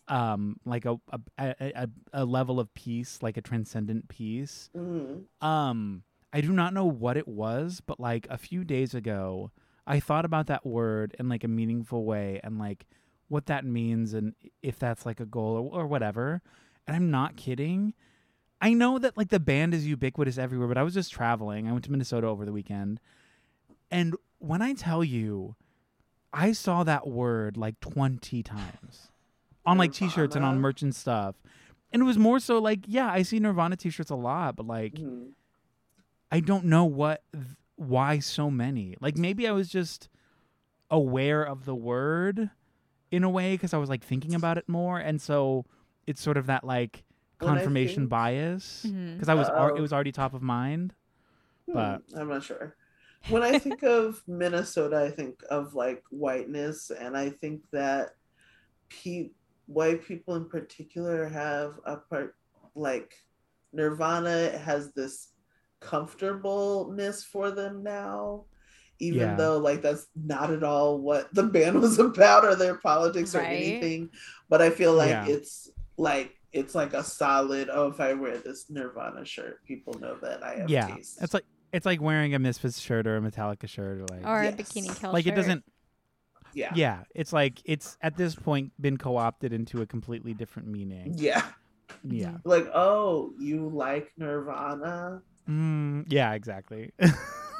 um 0.09 0.57
like 0.65 0.85
a 0.85 0.99
a, 1.37 1.55
a 1.59 1.89
a 2.13 2.25
level 2.25 2.59
of 2.59 2.73
peace 2.73 3.19
like 3.21 3.37
a 3.37 3.41
transcendent 3.41 4.07
peace. 4.09 4.69
Mhm. 4.75 5.23
um 5.41 6.03
i 6.33 6.41
do 6.41 6.51
not 6.51 6.73
know 6.73 6.85
what 6.85 7.15
it 7.17 7.27
was 7.27 7.81
but 7.85 7.99
like 7.99 8.27
a 8.29 8.37
few 8.37 8.63
days 8.63 8.93
ago 8.93 9.51
i 9.87 9.99
thought 9.99 10.25
about 10.25 10.47
that 10.47 10.65
word 10.65 11.15
in 11.19 11.29
like 11.29 11.43
a 11.43 11.47
meaningful 11.47 12.05
way 12.05 12.39
and 12.43 12.57
like 12.59 12.85
what 13.27 13.45
that 13.45 13.63
means 13.65 14.13
and 14.13 14.33
if 14.63 14.79
that's 14.79 15.05
like 15.05 15.19
a 15.19 15.25
goal 15.25 15.69
or, 15.71 15.81
or 15.81 15.87
whatever. 15.87 16.41
And 16.87 16.95
i'm 16.95 17.11
not 17.11 17.35
kidding. 17.37 17.93
I 18.61 18.73
know 18.73 18.97
that 18.99 19.15
like 19.15 19.29
the 19.29 19.39
band 19.39 19.73
is 19.75 19.85
ubiquitous 19.85 20.37
everywhere 20.39 20.67
but 20.67 20.77
i 20.79 20.83
was 20.83 20.95
just 20.95 21.11
traveling. 21.11 21.67
I 21.67 21.71
went 21.71 21.83
to 21.85 21.91
minnesota 21.91 22.25
over 22.27 22.45
the 22.45 22.51
weekend. 22.51 22.99
And 23.91 24.15
when 24.39 24.61
i 24.63 24.73
tell 24.73 25.03
you 25.03 25.55
i 26.33 26.51
saw 26.51 26.83
that 26.83 27.07
word 27.07 27.57
like 27.57 27.79
20 27.79 28.41
times 28.43 29.11
on 29.65 29.77
like 29.77 29.93
t-shirts 29.93 30.35
and 30.35 30.43
on 30.45 30.51
Nirvana. 30.55 30.61
merch 30.61 30.81
and 30.81 30.95
stuff. 30.95 31.35
And 31.91 32.01
it 32.01 32.05
was 32.05 32.17
more 32.17 32.39
so 32.39 32.59
like, 32.59 32.81
yeah, 32.87 33.11
I 33.11 33.23
see 33.23 33.39
Nirvana 33.39 33.75
t-shirts 33.75 34.09
a 34.11 34.15
lot, 34.15 34.55
but 34.55 34.65
like 34.67 34.93
Mhm. 34.93 35.31
I 36.31 36.39
don't 36.39 36.65
know 36.65 36.85
what 36.85 37.23
th- 37.33 37.45
why 37.75 38.19
so 38.19 38.51
many. 38.51 38.95
Like 39.01 39.17
maybe 39.17 39.47
I 39.47 39.51
was 39.51 39.69
just 39.69 40.09
aware 40.91 41.43
of 41.43 41.65
the 41.65 41.75
word 41.75 42.49
in 43.11 43.23
a 43.23 43.29
way 43.29 43.53
because 43.55 43.73
I 43.73 43.77
was 43.77 43.89
like 43.89 44.03
thinking 44.03 44.35
about 44.35 44.57
it 44.57 44.67
more, 44.69 44.99
and 44.99 45.19
so 45.21 45.65
it's 46.05 46.21
sort 46.21 46.37
of 46.37 46.45
that 46.47 46.63
like 46.63 47.03
confirmation 47.39 48.03
think- 48.03 48.09
bias 48.09 48.83
because 48.83 49.29
I 49.29 49.33
was 49.33 49.47
al- 49.49 49.75
it 49.75 49.81
was 49.81 49.91
already 49.93 50.11
top 50.11 50.33
of 50.33 50.41
mind. 50.41 50.93
But- 51.67 52.01
Hmm, 52.11 52.19
I'm 52.19 52.29
not 52.29 52.43
sure. 52.43 52.75
When 53.29 53.43
I 53.43 53.57
think 53.59 53.83
of 53.83 54.21
Minnesota, 54.27 54.97
I 54.97 55.09
think 55.11 55.41
of 55.49 55.73
like 55.73 56.03
whiteness, 56.11 56.89
and 56.91 57.17
I 57.17 57.29
think 57.31 57.61
that 57.71 58.15
pe- 58.89 59.31
white 59.69 60.03
people 60.03 60.35
in 60.35 60.49
particular 60.49 61.27
have 61.29 61.73
a 61.85 61.97
part 61.97 62.35
like 62.73 63.13
Nirvana 63.71 64.57
has 64.57 64.91
this 64.93 65.29
comfortableness 65.79 67.23
for 67.23 67.51
them 67.51 67.83
now, 67.83 68.45
even 68.99 69.19
Yeah. 69.21 69.35
though 69.35 69.57
like 69.59 69.81
that's 69.81 70.07
not 70.15 70.51
at 70.51 70.63
all 70.63 70.99
what 70.99 71.33
the 71.33 71.43
band 71.55 71.79
was 71.81 71.99
about 71.99 72.45
or 72.45 72.55
their 72.55 72.75
politics 72.75 73.35
or 73.35 73.41
anything. 73.41 74.09
But 74.49 74.61
I 74.61 74.69
feel 74.71 74.93
like 74.93 75.09
Yeah. 75.09 75.27
it's 75.27 75.69
like 75.97 76.35
it's 76.51 76.73
like 76.73 76.93
a 76.93 77.03
solid. 77.03 77.69
Oh, 77.71 77.87
if 77.89 77.99
I 77.99 78.13
wear 78.13 78.37
this 78.39 78.71
Nirvana 78.71 79.23
shirt, 79.23 79.63
people 79.65 79.93
know 79.99 80.15
that 80.23 80.43
I 80.43 80.55
have 80.55 80.69
yeah, 80.69 80.87
taste. 80.95 81.19
it's 81.21 81.33
like 81.33 81.45
it's 81.71 81.85
like 81.85 82.01
wearing 82.01 82.33
a 82.33 82.39
Misfits 82.39 82.79
shirt 82.79 83.05
or 83.05 83.17
a 83.17 83.21
Metallica 83.21 83.69
shirt 83.69 83.99
or 83.99 84.05
like 84.09 84.25
Or 84.25 84.43
Yes. 84.43 84.53
a 84.55 84.57
bikini 84.63 84.99
kill 84.99 85.13
like 85.13 85.27
it 85.27 85.35
doesn't. 85.35 85.63
Yeah. 86.53 86.71
Yeah, 86.75 87.03
it's 87.15 87.33
like 87.33 87.61
it's 87.65 87.97
at 88.01 88.17
this 88.17 88.35
point 88.35 88.71
been 88.81 88.97
co-opted 88.97 89.53
into 89.53 89.81
a 89.81 89.85
completely 89.85 90.33
different 90.33 90.67
meaning. 90.67 91.13
Yeah. 91.17 91.43
Yeah, 92.03 92.37
Like, 92.43 92.69
oh, 92.73 93.33
you 93.39 93.67
like 93.67 94.11
Nirvana? 94.15 95.21
mm, 95.49 96.05
yeah, 96.07 96.33
exactly. 96.33 96.91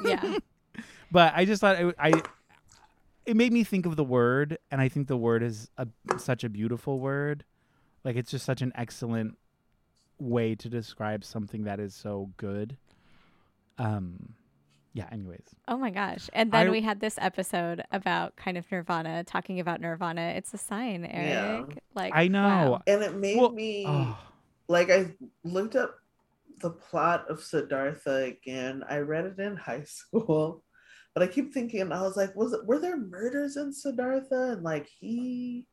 Yeah. 0.04 0.38
but 1.10 1.32
I 1.34 1.44
just 1.44 1.60
thought 1.60 1.80
it, 1.80 1.94
I 1.98 2.22
it 3.26 3.36
made 3.36 3.52
me 3.52 3.64
think 3.64 3.86
of 3.86 3.96
the 3.96 4.04
word, 4.04 4.56
and 4.70 4.80
I 4.80 4.88
think 4.88 5.08
the 5.08 5.16
word 5.16 5.42
is 5.42 5.68
a, 5.76 5.86
such 6.16 6.44
a 6.44 6.48
beautiful 6.48 7.00
word. 7.00 7.44
Like 8.04 8.16
it's 8.16 8.30
just 8.30 8.46
such 8.46 8.62
an 8.62 8.72
excellent 8.76 9.36
way 10.18 10.54
to 10.54 10.68
describe 10.68 11.24
something 11.24 11.64
that 11.64 11.80
is 11.80 11.94
so 11.94 12.30
good. 12.36 12.76
Um, 13.78 14.34
yeah. 14.92 15.06
Anyways, 15.12 15.42
Oh 15.68 15.76
my 15.76 15.90
gosh. 15.90 16.28
And 16.32 16.50
then 16.52 16.66
I- 16.68 16.70
we 16.70 16.80
had 16.80 17.00
this 17.00 17.16
episode 17.20 17.82
about 17.92 18.36
kind 18.36 18.56
of 18.58 18.70
Nirvana, 18.70 19.24
talking 19.24 19.60
about 19.60 19.80
Nirvana. 19.80 20.32
It's 20.36 20.52
a 20.54 20.58
sign, 20.58 21.04
Eric. 21.04 21.28
Yeah. 21.28 21.56
Eric. 21.58 21.78
Like 21.94 22.12
I 22.14 22.28
know. 22.28 22.42
wow. 22.72 22.82
And 22.86 23.02
it 23.02 23.14
made 23.16 23.38
Well, 23.38 23.52
me 23.52 23.84
oh, 23.86 24.18
like 24.68 24.90
I 24.90 25.12
looked 25.44 25.76
up 25.76 25.94
the 26.60 26.70
plot 26.70 27.26
of 27.30 27.42
Siddhartha 27.42 28.24
again. 28.24 28.84
I 28.88 28.98
read 28.98 29.24
it 29.26 29.38
in 29.38 29.56
high 29.56 29.84
school, 29.86 30.62
but 31.14 31.22
I 31.22 31.26
keep 31.26 31.54
thinking 31.54 31.90
I 31.92 32.02
was 32.02 32.16
like, 32.16 32.34
was 32.36 32.52
it 32.52 32.66
were 32.66 32.78
there 32.78 32.96
murders 32.96 33.56
in 33.56 33.72
Siddhartha 33.72 34.52
and 34.52 34.62
like 34.62 34.86
he, 34.88 35.66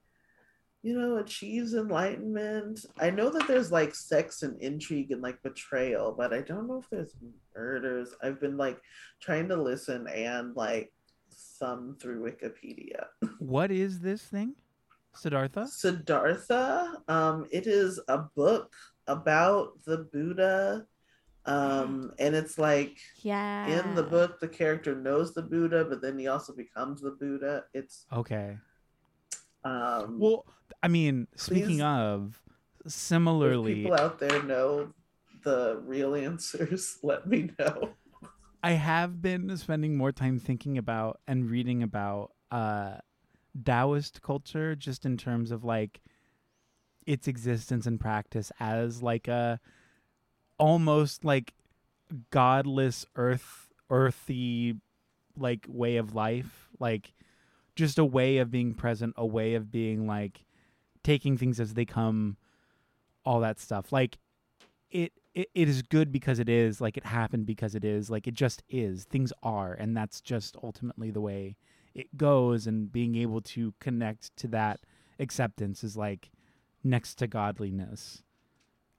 you 0.83 0.97
know, 0.97 1.17
achieves 1.17 1.73
enlightenment? 1.73 2.85
I 2.99 3.09
know 3.09 3.29
that 3.29 3.47
there's 3.47 3.71
like 3.71 3.93
sex 3.95 4.43
and 4.43 4.61
intrigue 4.61 5.11
and 5.11 5.21
like 5.21 5.41
betrayal, 5.43 6.13
but 6.17 6.33
I 6.33 6.41
don't 6.41 6.67
know 6.67 6.79
if 6.79 6.89
there's 6.89 7.15
murders. 7.55 8.09
I've 8.23 8.39
been 8.39 8.57
like 8.57 8.79
trying 9.21 9.47
to 9.49 9.61
listen 9.61 10.07
and 10.07 10.55
like 10.55 10.93
thumb 11.59 11.97
through 12.01 12.23
Wikipedia. 12.31 13.05
what 13.39 13.71
is 13.71 13.99
this 13.99 14.21
thing, 14.23 14.55
Siddhartha? 15.15 15.67
Siddhartha. 15.67 17.01
Um, 17.07 17.45
it 17.51 17.67
is 17.67 17.99
a 18.07 18.19
book 18.35 18.73
about 19.07 19.73
the 19.85 20.07
Buddha. 20.13 20.85
Um, 21.45 22.11
and 22.19 22.35
it's 22.35 22.57
like 22.57 22.97
Yeah. 23.23 23.67
in 23.67 23.95
the 23.95 24.03
book, 24.03 24.39
the 24.39 24.47
character 24.47 24.95
knows 24.95 25.33
the 25.33 25.41
Buddha, 25.43 25.85
but 25.85 26.01
then 26.01 26.17
he 26.19 26.27
also 26.27 26.53
becomes 26.53 27.01
the 27.01 27.11
Buddha. 27.11 27.65
It's 27.73 28.05
Okay. 28.13 28.57
Um, 29.63 30.19
Well, 30.19 30.45
I 30.81 30.87
mean, 30.87 31.27
speaking 31.35 31.81
of, 31.81 32.41
if 32.85 32.91
similarly, 32.91 33.75
people 33.75 33.93
out 33.95 34.19
there 34.19 34.43
know 34.43 34.93
the 35.43 35.81
real 35.85 36.15
answers, 36.15 36.97
let 37.03 37.27
me 37.27 37.51
know. 37.59 37.91
I 38.63 38.71
have 38.71 39.21
been 39.21 39.55
spending 39.57 39.95
more 39.95 40.11
time 40.11 40.39
thinking 40.39 40.77
about 40.77 41.19
and 41.27 41.49
reading 41.49 41.83
about 41.83 42.31
uh 42.51 42.97
Taoist 43.63 44.21
culture 44.21 44.75
just 44.75 45.05
in 45.05 45.17
terms 45.17 45.51
of 45.51 45.63
like 45.63 46.01
its 47.05 47.27
existence 47.27 47.87
and 47.87 47.99
practice 47.99 48.51
as 48.59 49.01
like 49.01 49.27
a 49.27 49.59
almost 50.59 51.23
like 51.23 51.53
godless 52.29 53.05
earth 53.15 53.69
earthy 53.89 54.75
like 55.37 55.65
way 55.67 55.97
of 55.97 56.13
life 56.13 56.69
like 56.79 57.13
just 57.77 57.97
a 57.99 58.05
way 58.05 58.39
of 58.39 58.51
being 58.51 58.73
present 58.73 59.13
a 59.15 59.25
way 59.25 59.53
of 59.53 59.71
being 59.71 60.07
like 60.07 60.43
taking 61.03 61.37
things 61.37 61.59
as 61.59 61.75
they 61.75 61.85
come 61.85 62.35
all 63.23 63.39
that 63.39 63.59
stuff. 63.59 63.91
Like 63.91 64.17
it, 64.89 65.13
it 65.33 65.49
it 65.53 65.69
is 65.69 65.81
good 65.83 66.11
because 66.11 66.39
it 66.39 66.49
is 66.49 66.81
like 66.81 66.97
it 66.97 67.05
happened 67.05 67.45
because 67.45 67.75
it 67.75 67.85
is 67.85 68.09
like 68.09 68.27
it 68.27 68.33
just 68.33 68.63
is. 68.67 69.05
Things 69.05 69.31
are 69.43 69.73
and 69.73 69.95
that's 69.95 70.19
just 70.19 70.57
ultimately 70.63 71.11
the 71.11 71.21
way 71.21 71.55
it 71.93 72.17
goes 72.17 72.67
and 72.67 72.91
being 72.91 73.15
able 73.15 73.41
to 73.41 73.73
connect 73.79 74.35
to 74.37 74.47
that 74.47 74.79
acceptance 75.19 75.83
is 75.83 75.95
like 75.95 76.31
next 76.83 77.15
to 77.15 77.27
godliness. 77.27 78.23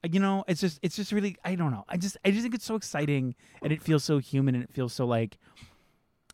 Uh, 0.04 0.08
you 0.12 0.20
know 0.20 0.44
it's 0.46 0.60
just 0.60 0.78
it's 0.82 0.94
just 0.94 1.10
really 1.10 1.36
i 1.44 1.56
don't 1.56 1.72
know. 1.72 1.84
I 1.88 1.96
just 1.96 2.16
i 2.24 2.30
just 2.30 2.42
think 2.42 2.54
it's 2.54 2.64
so 2.64 2.76
exciting 2.76 3.34
and 3.62 3.72
it 3.72 3.82
feels 3.82 4.04
so 4.04 4.18
human 4.18 4.54
and 4.54 4.62
it 4.62 4.72
feels 4.72 4.92
so 4.92 5.04
like 5.04 5.36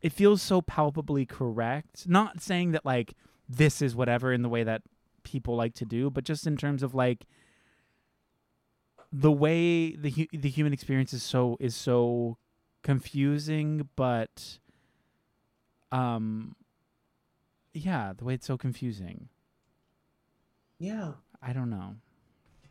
it 0.04 0.12
feels 0.12 0.42
so 0.42 0.60
palpably 0.60 1.24
correct 1.26 2.06
not 2.06 2.40
saying 2.42 2.72
that 2.72 2.84
like 2.84 3.14
this 3.48 3.80
is 3.82 3.96
whatever 3.96 4.32
in 4.32 4.42
the 4.42 4.48
way 4.50 4.62
that 4.62 4.82
people 5.22 5.56
like 5.56 5.74
to 5.74 5.84
do 5.86 6.10
but 6.10 6.22
just 6.24 6.46
in 6.46 6.56
terms 6.56 6.82
of 6.82 6.94
like 6.94 7.26
the 9.12 9.32
way 9.32 9.96
the 9.96 10.10
hu- 10.10 10.38
the 10.38 10.48
human 10.50 10.72
experience 10.72 11.12
is 11.12 11.22
so 11.22 11.56
is 11.60 11.74
so 11.74 12.36
confusing 12.82 13.88
but 13.96 14.58
um 15.92 16.54
yeah 17.72 18.12
the 18.16 18.24
way 18.24 18.34
it's 18.34 18.46
so 18.46 18.56
confusing 18.58 19.28
Yeah. 20.78 21.12
i 21.42 21.52
don't 21.52 21.70
know 21.70 21.94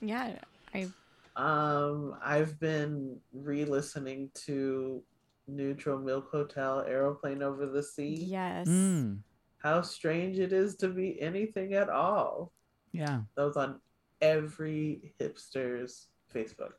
Yeah. 0.02 0.36
I 0.74 0.88
Um, 1.36 2.16
I've 2.24 2.60
been 2.60 3.20
re-listening 3.34 4.30
to 4.46 5.02
Neutral 5.48 6.00
Milk 6.00 6.30
Hotel 6.32 6.84
Aeroplane 6.88 7.42
Over 7.44 7.66
the 7.68 7.84
Sea. 7.84 8.16
yes. 8.16 8.68
Mm, 8.68 9.20
How 9.58 9.82
strange 9.82 10.40
it 10.40 10.54
is 10.54 10.76
to 10.78 10.88
be 10.90 11.20
anything 11.22 11.74
at 11.74 11.90
all. 11.90 12.52
yeah 12.92 13.22
That 13.36 13.44
was 13.46 13.58
on 13.58 13.80
every 14.22 15.14
hipster's 15.20 16.08
Facebook. 16.34 16.74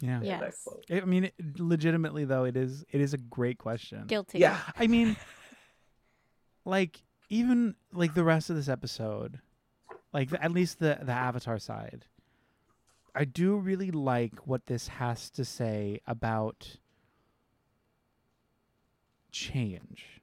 yeah 0.00 0.20
Yeah. 0.22 0.38
that 0.40 0.46
Yes. 0.46 0.62
quote. 0.64 0.84
i 0.90 1.04
mean 1.04 1.24
it, 1.24 1.34
legitimately 1.58 2.24
though 2.24 2.44
it 2.44 2.56
is 2.56 2.84
it 2.92 3.00
is 3.00 3.14
a 3.14 3.18
great 3.18 3.58
question 3.58 4.04
Guilty. 4.06 4.38
Yeah. 4.38 4.58
i 4.76 4.86
mean 4.86 5.16
like 6.64 7.02
even 7.28 7.74
like 7.92 8.14
the 8.14 8.24
rest 8.24 8.48
of 8.50 8.56
this 8.56 8.68
episode 8.68 9.40
like 10.12 10.30
at 10.40 10.52
least 10.52 10.78
the 10.78 10.98
the 11.02 11.12
avatar 11.12 11.58
side 11.58 12.06
i 13.14 13.24
do 13.24 13.56
really 13.56 13.90
like 13.90 14.46
what 14.46 14.66
this 14.66 14.88
has 14.88 15.30
to 15.30 15.44
say 15.44 16.00
about 16.06 16.76
change 19.30 20.20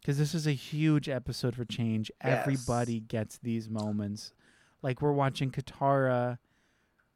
because 0.00 0.18
this 0.18 0.34
is 0.34 0.46
a 0.46 0.52
huge 0.52 1.08
episode 1.08 1.54
for 1.54 1.64
change 1.64 2.10
Yes. 2.24 2.40
everybody 2.42 3.00
gets 3.00 3.38
these 3.38 3.68
moments 3.70 4.32
like 4.82 5.00
we're 5.00 5.12
watching 5.12 5.50
katara 5.50 6.38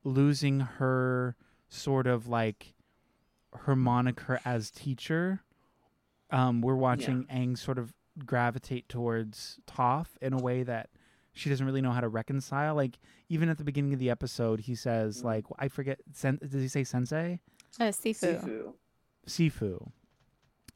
losing 0.05 0.61
her 0.61 1.37
sort 1.69 2.07
of 2.07 2.29
like 2.29 2.75
her 3.53 3.75
moniker 3.77 4.41
as 4.45 4.71
teacher 4.71 5.41
um, 6.31 6.61
we're 6.61 6.75
watching 6.75 7.25
Aang 7.33 7.57
sort 7.57 7.79
of 7.79 7.95
gravitate 8.27 8.89
towards 8.89 9.59
Toph 9.67 10.09
in 10.21 10.33
a 10.35 10.39
way 10.39 10.63
that 10.63 10.91
she 11.33 11.49
doesn't 11.49 11.65
really 11.65 11.81
know 11.81 11.93
how 11.93 12.03
to 12.03 12.09
reconcile. 12.09 12.75
Like 12.75 12.99
even 13.31 13.49
at 13.49 13.57
the 13.57 13.65
beginning 13.65 13.95
of 13.95 13.99
the 13.99 14.11
episode, 14.11 14.61
he 14.61 14.75
says 14.75 15.23
Mhm. 15.23 15.25
like 15.25 15.45
I 15.59 15.69
forget. 15.69 16.01
Sen- 16.13 16.39
does 16.43 16.61
he 16.61 16.69
say 16.69 16.85
sensei? 16.85 17.41
Uh, 17.81 17.85
Sifu. 17.85 18.43
Sifu. 18.45 18.73
Sifu. 19.27 19.91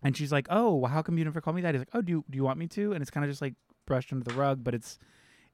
And 0.03 0.17
she's 0.17 0.33
like, 0.33 0.47
"Oh, 0.51 0.75
well, 0.77 0.91
how 0.91 1.03
come 1.03 1.17
you 1.19 1.25
never 1.25 1.41
call 1.41 1.53
me 1.55 1.63
that?" 1.63 1.75
He's 1.75 1.81
like, 1.81 1.91
"Oh, 1.95 2.03
do 2.03 2.11
you, 2.11 2.25
do 2.29 2.37
you 2.37 2.45
want 2.45 2.59
me 2.59 2.67
to?" 2.69 2.93
And 2.93 3.03
it's 3.03 3.11
kind 3.11 3.25
of 3.25 3.31
just 3.31 3.43
like 3.43 3.55
brushed 3.87 4.13
under 4.13 4.25
the 4.25 4.35
rug, 4.35 4.63
but 4.65 4.75
it's 4.75 4.99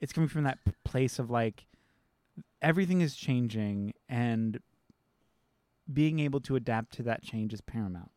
it's 0.01 0.13
coming 0.13 0.29
from 0.29 0.45
that 0.45 0.59
p- 0.65 0.73
place 0.85 1.19
of 1.19 1.31
like 1.31 1.67
everything 2.63 3.01
is 3.01 3.15
changing 3.17 3.93
and 4.09 4.61
being 5.93 6.19
able 6.19 6.41
to 6.41 6.57
adapt 6.57 6.93
to 6.95 7.03
that 7.05 7.23
change 7.23 7.53
is 7.53 7.61
paramount. 7.61 8.11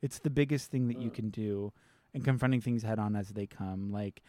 It's 0.00 0.18
the 0.18 0.30
biggest 0.30 0.70
thing 0.70 0.88
that 0.88 0.98
you 0.98 1.10
can 1.10 1.30
do 1.30 1.72
and 2.14 2.24
confronting 2.24 2.60
things 2.60 2.82
head 2.82 2.98
on 2.98 3.14
as 3.16 3.30
they 3.30 3.46
come. 3.46 3.90
Like 3.92 4.22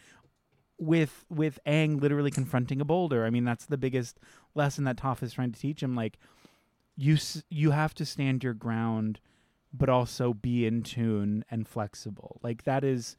with 0.77 1.25
with 1.29 1.59
Aang 1.65 2.01
literally 2.01 2.31
confronting 2.31 2.81
a 2.81 2.85
boulder. 2.85 3.25
I 3.25 3.29
mean, 3.29 3.43
that's 3.45 3.65
the 3.65 3.77
biggest 3.77 4.19
lesson 4.55 4.83
that 4.85 4.97
Toph 4.97 5.23
is 5.23 5.33
trying 5.33 5.51
to 5.51 5.59
teach 5.59 5.81
him. 5.83 5.95
Like, 5.95 6.17
you 6.97 7.15
s- 7.15 7.43
you 7.49 7.71
have 7.71 7.93
to 7.95 8.05
stand 8.05 8.43
your 8.43 8.53
ground, 8.53 9.19
but 9.73 9.89
also 9.89 10.33
be 10.33 10.65
in 10.65 10.83
tune 10.83 11.45
and 11.51 11.67
flexible. 11.67 12.39
Like 12.43 12.63
that 12.63 12.83
is 12.83 13.15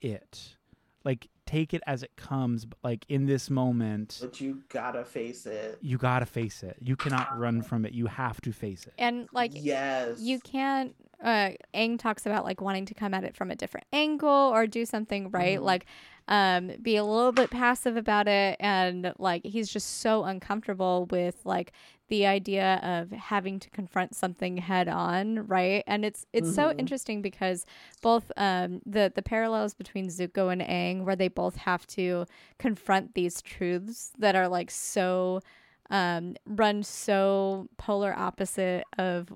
it. 0.00 0.56
Like 1.04 1.28
take 1.46 1.74
it 1.74 1.82
as 1.86 2.02
it 2.02 2.16
comes. 2.16 2.64
But 2.64 2.78
like 2.82 3.04
in 3.08 3.26
this 3.26 3.50
moment, 3.50 4.18
But 4.20 4.40
you 4.40 4.62
gotta 4.68 5.04
face 5.04 5.46
it. 5.46 5.78
you 5.82 5.98
gotta 5.98 6.26
face 6.26 6.62
it. 6.62 6.76
You 6.80 6.96
cannot 6.96 7.38
run 7.38 7.62
from 7.62 7.84
it. 7.84 7.92
You 7.92 8.06
have 8.06 8.40
to 8.42 8.52
face 8.52 8.86
it. 8.86 8.94
And 8.98 9.28
like 9.32 9.52
yes, 9.54 10.20
you 10.20 10.40
can't 10.40 10.94
uh 11.24 11.50
Aang 11.74 11.98
talks 11.98 12.26
about 12.26 12.44
like 12.44 12.60
wanting 12.60 12.84
to 12.86 12.94
come 12.94 13.14
at 13.14 13.24
it 13.24 13.34
from 13.34 13.50
a 13.50 13.56
different 13.56 13.86
angle 13.92 14.28
or 14.54 14.66
do 14.66 14.84
something 14.86 15.30
right 15.30 15.58
Mhm. 15.58 15.64
like 15.64 15.86
um 16.28 16.70
be 16.82 16.96
a 16.96 17.04
little 17.04 17.32
bit 17.32 17.50
passive 17.50 17.96
about 17.96 18.28
it 18.28 18.56
and 18.60 19.12
like 19.18 19.44
he's 19.44 19.68
just 19.68 20.00
so 20.00 20.24
uncomfortable 20.24 21.06
with 21.10 21.36
like 21.44 21.72
the 22.08 22.26
idea 22.26 22.78
of 22.82 23.10
having 23.10 23.58
to 23.58 23.70
confront 23.70 24.14
something 24.14 24.58
head 24.58 24.88
on 24.88 25.46
right 25.46 25.82
and 25.86 26.04
it's 26.04 26.26
it's 26.32 26.54
so 26.54 26.68
Mhm. 26.70 26.78
interesting 26.78 27.22
because 27.22 27.64
both 28.02 28.30
um 28.36 28.80
the 28.86 29.10
the 29.14 29.22
parallels 29.22 29.74
between 29.74 30.08
Zuko 30.08 30.52
and 30.52 30.60
Aang 30.62 31.04
where 31.04 31.16
they 31.16 31.28
both 31.28 31.56
have 31.56 31.86
to 31.88 32.26
confront 32.58 33.14
these 33.14 33.40
truths 33.42 34.12
that 34.18 34.36
are 34.36 34.48
like 34.48 34.70
so 34.70 35.40
um 35.90 36.34
run 36.46 36.82
so 36.82 37.68
polar 37.78 38.14
opposite 38.16 38.84
of 38.98 39.30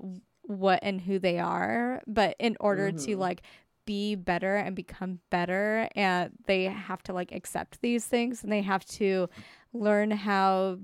what 0.49 0.79
and 0.81 1.01
who 1.01 1.19
they 1.19 1.37
are 1.37 2.01
but 2.07 2.35
in 2.39 2.57
order 2.59 2.91
to 2.91 3.15
Mhm. 3.15 3.19
like 3.19 3.41
be 3.85 4.15
better 4.15 4.55
and 4.55 4.75
become 4.75 5.19
better 5.29 5.87
and 5.95 6.31
they 6.45 6.63
have 6.65 7.01
to 7.03 7.13
like 7.13 7.31
accept 7.31 7.79
these 7.81 8.05
things 8.05 8.43
and 8.43 8.51
they 8.51 8.61
have 8.63 8.83
to 8.85 9.29
learn 9.73 10.09
how 10.11 10.79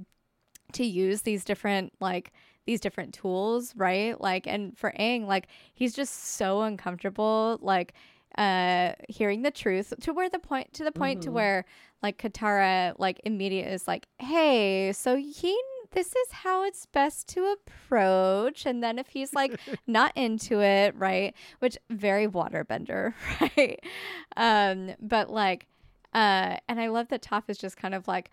to 0.74 0.84
use 0.86 1.24
these 1.24 1.43
different 1.43 1.93
like 1.99 2.32
these 2.66 2.80
different 2.80 3.13
tools 3.13 3.76
right 3.76 4.22
like 4.22 4.45
and 4.47 4.78
for 4.78 4.91
Aang 4.99 5.26
like 5.26 5.47
he's 5.74 5.93
just 5.95 6.13
so 6.36 6.61
uncomfortable 6.61 7.57
like 7.61 7.93
uh 8.38 8.93
hearing 9.09 9.41
the 9.43 9.51
truth 9.51 9.93
to 10.01 10.13
where 10.13 10.30
the 10.30 10.39
point 10.39 10.74
to 10.74 10.84
the 10.84 10.91
point 10.91 11.22
to 11.24 11.30
Mhm. 11.30 11.34
where 11.34 11.66
like 12.03 12.18
Katara 12.20 12.93
like 12.99 13.20
immediate 13.24 13.72
is 13.72 13.88
like 13.88 14.07
hey 14.20 14.91
so 14.93 15.16
he 15.16 15.55
this 15.96 16.10
is 16.10 16.32
how 16.32 16.64
it's 16.64 16.86
best 16.88 17.28
to 17.30 17.56
approach 17.56 18.66
and 18.66 18.84
then 18.84 19.00
if 19.00 19.08
he's 19.08 19.34
like 19.34 19.60
not 19.88 20.12
into 20.16 20.62
it 20.62 20.93
right 20.98 21.34
which 21.60 21.78
very 21.89 22.28
waterbender 22.28 23.14
right 23.41 23.80
um 24.38 24.91
but 25.00 25.32
like 25.32 25.66
uh 26.14 26.58
and 26.68 26.80
i 26.80 26.88
love 26.88 27.08
that 27.08 27.24
Toph 27.24 27.43
is 27.48 27.58
just 27.58 27.78
kind 27.78 27.96
of 27.96 28.08
like 28.08 28.30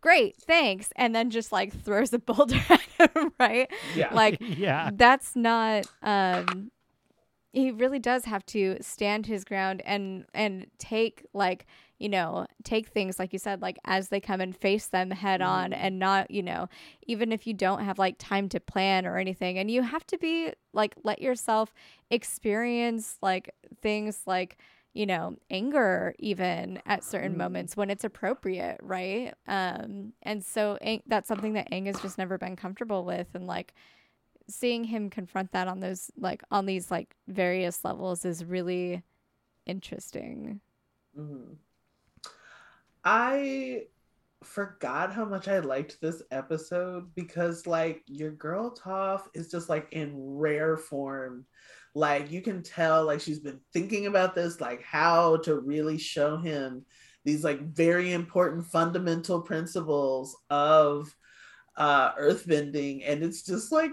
great 0.00 0.36
thanks 0.36 0.90
and 0.96 1.14
then 1.14 1.30
just 1.30 1.52
like 1.52 1.74
throws 1.82 2.12
a 2.12 2.18
boulder 2.18 2.60
at 2.70 2.80
him 2.80 3.32
right 3.38 3.70
yeah, 3.94 4.14
like 4.14 4.38
yeah. 4.40 4.90
that's 4.94 5.36
not 5.36 5.86
um 6.02 6.70
he 7.52 7.72
really 7.72 7.98
does 7.98 8.24
have 8.26 8.46
to 8.46 8.76
stand 8.80 9.26
his 9.26 9.44
ground 9.44 9.82
and 9.84 10.24
and 10.32 10.68
take 10.78 11.26
like 11.34 11.66
you 12.00 12.08
know 12.08 12.46
take 12.64 12.88
things 12.88 13.18
like 13.18 13.32
you 13.32 13.38
said 13.38 13.60
like 13.62 13.78
as 13.84 14.08
they 14.08 14.18
come 14.20 14.40
and 14.40 14.56
face 14.56 14.86
them 14.88 15.10
head 15.10 15.40
on 15.40 15.70
Mhm. 15.70 15.76
and 15.78 15.98
not 16.00 16.30
you 16.30 16.42
know 16.42 16.68
even 17.06 17.30
if 17.30 17.46
you 17.46 17.54
don't 17.54 17.84
have 17.84 17.98
like 17.98 18.16
time 18.18 18.48
to 18.48 18.58
plan 18.58 19.06
or 19.06 19.16
anything 19.18 19.58
and 19.58 19.70
you 19.70 19.82
have 19.82 20.04
to 20.06 20.18
be 20.18 20.52
like 20.72 20.94
let 21.04 21.20
yourself 21.20 21.72
experience 22.10 23.18
like 23.22 23.54
things 23.82 24.22
like 24.26 24.56
you 24.94 25.04
know 25.06 25.36
anger 25.50 26.14
even 26.18 26.80
at 26.86 27.04
certain 27.04 27.34
Mhm. 27.34 27.36
moments 27.36 27.76
when 27.76 27.90
it's 27.90 28.02
appropriate 28.02 28.78
right 28.82 29.34
um 29.46 30.12
and 30.22 30.42
so 30.44 30.78
Aang- 30.82 31.02
that's 31.06 31.28
something 31.28 31.52
that 31.52 31.70
Aang 31.70 31.86
has 31.86 32.00
just 32.00 32.16
never 32.18 32.38
been 32.38 32.56
comfortable 32.56 33.04
with 33.04 33.28
and 33.34 33.46
like 33.46 33.74
seeing 34.48 34.84
him 34.84 35.10
confront 35.10 35.52
that 35.52 35.68
on 35.68 35.80
those 35.80 36.10
like 36.16 36.42
on 36.50 36.66
these 36.66 36.90
like 36.90 37.14
various 37.28 37.84
levels 37.84 38.24
is 38.24 38.44
really 38.44 39.02
interesting 39.66 40.60
Mhm. 41.16 41.56
I 43.04 43.84
forgot 44.42 45.12
how 45.12 45.24
much 45.24 45.48
I 45.48 45.58
liked 45.60 46.00
this 46.00 46.22
episode 46.30 47.14
because, 47.14 47.66
like, 47.66 48.02
your 48.06 48.30
girl 48.30 48.74
Toph 48.74 49.22
is 49.34 49.50
just 49.50 49.68
like 49.68 49.88
in 49.92 50.12
rare 50.14 50.76
form. 50.76 51.46
Like, 51.94 52.30
you 52.30 52.40
can 52.40 52.62
tell, 52.62 53.04
like, 53.04 53.20
she's 53.20 53.40
been 53.40 53.60
thinking 53.72 54.06
about 54.06 54.34
this, 54.34 54.60
like, 54.60 54.82
how 54.82 55.38
to 55.38 55.58
really 55.58 55.98
show 55.98 56.36
him 56.36 56.84
these, 57.24 57.44
like, 57.44 57.60
very 57.74 58.12
important 58.12 58.66
fundamental 58.66 59.40
principles 59.42 60.36
of 60.50 61.14
uh, 61.76 62.14
earthbending. 62.14 63.02
And 63.06 63.22
it's 63.24 63.42
just, 63.42 63.72
like, 63.72 63.92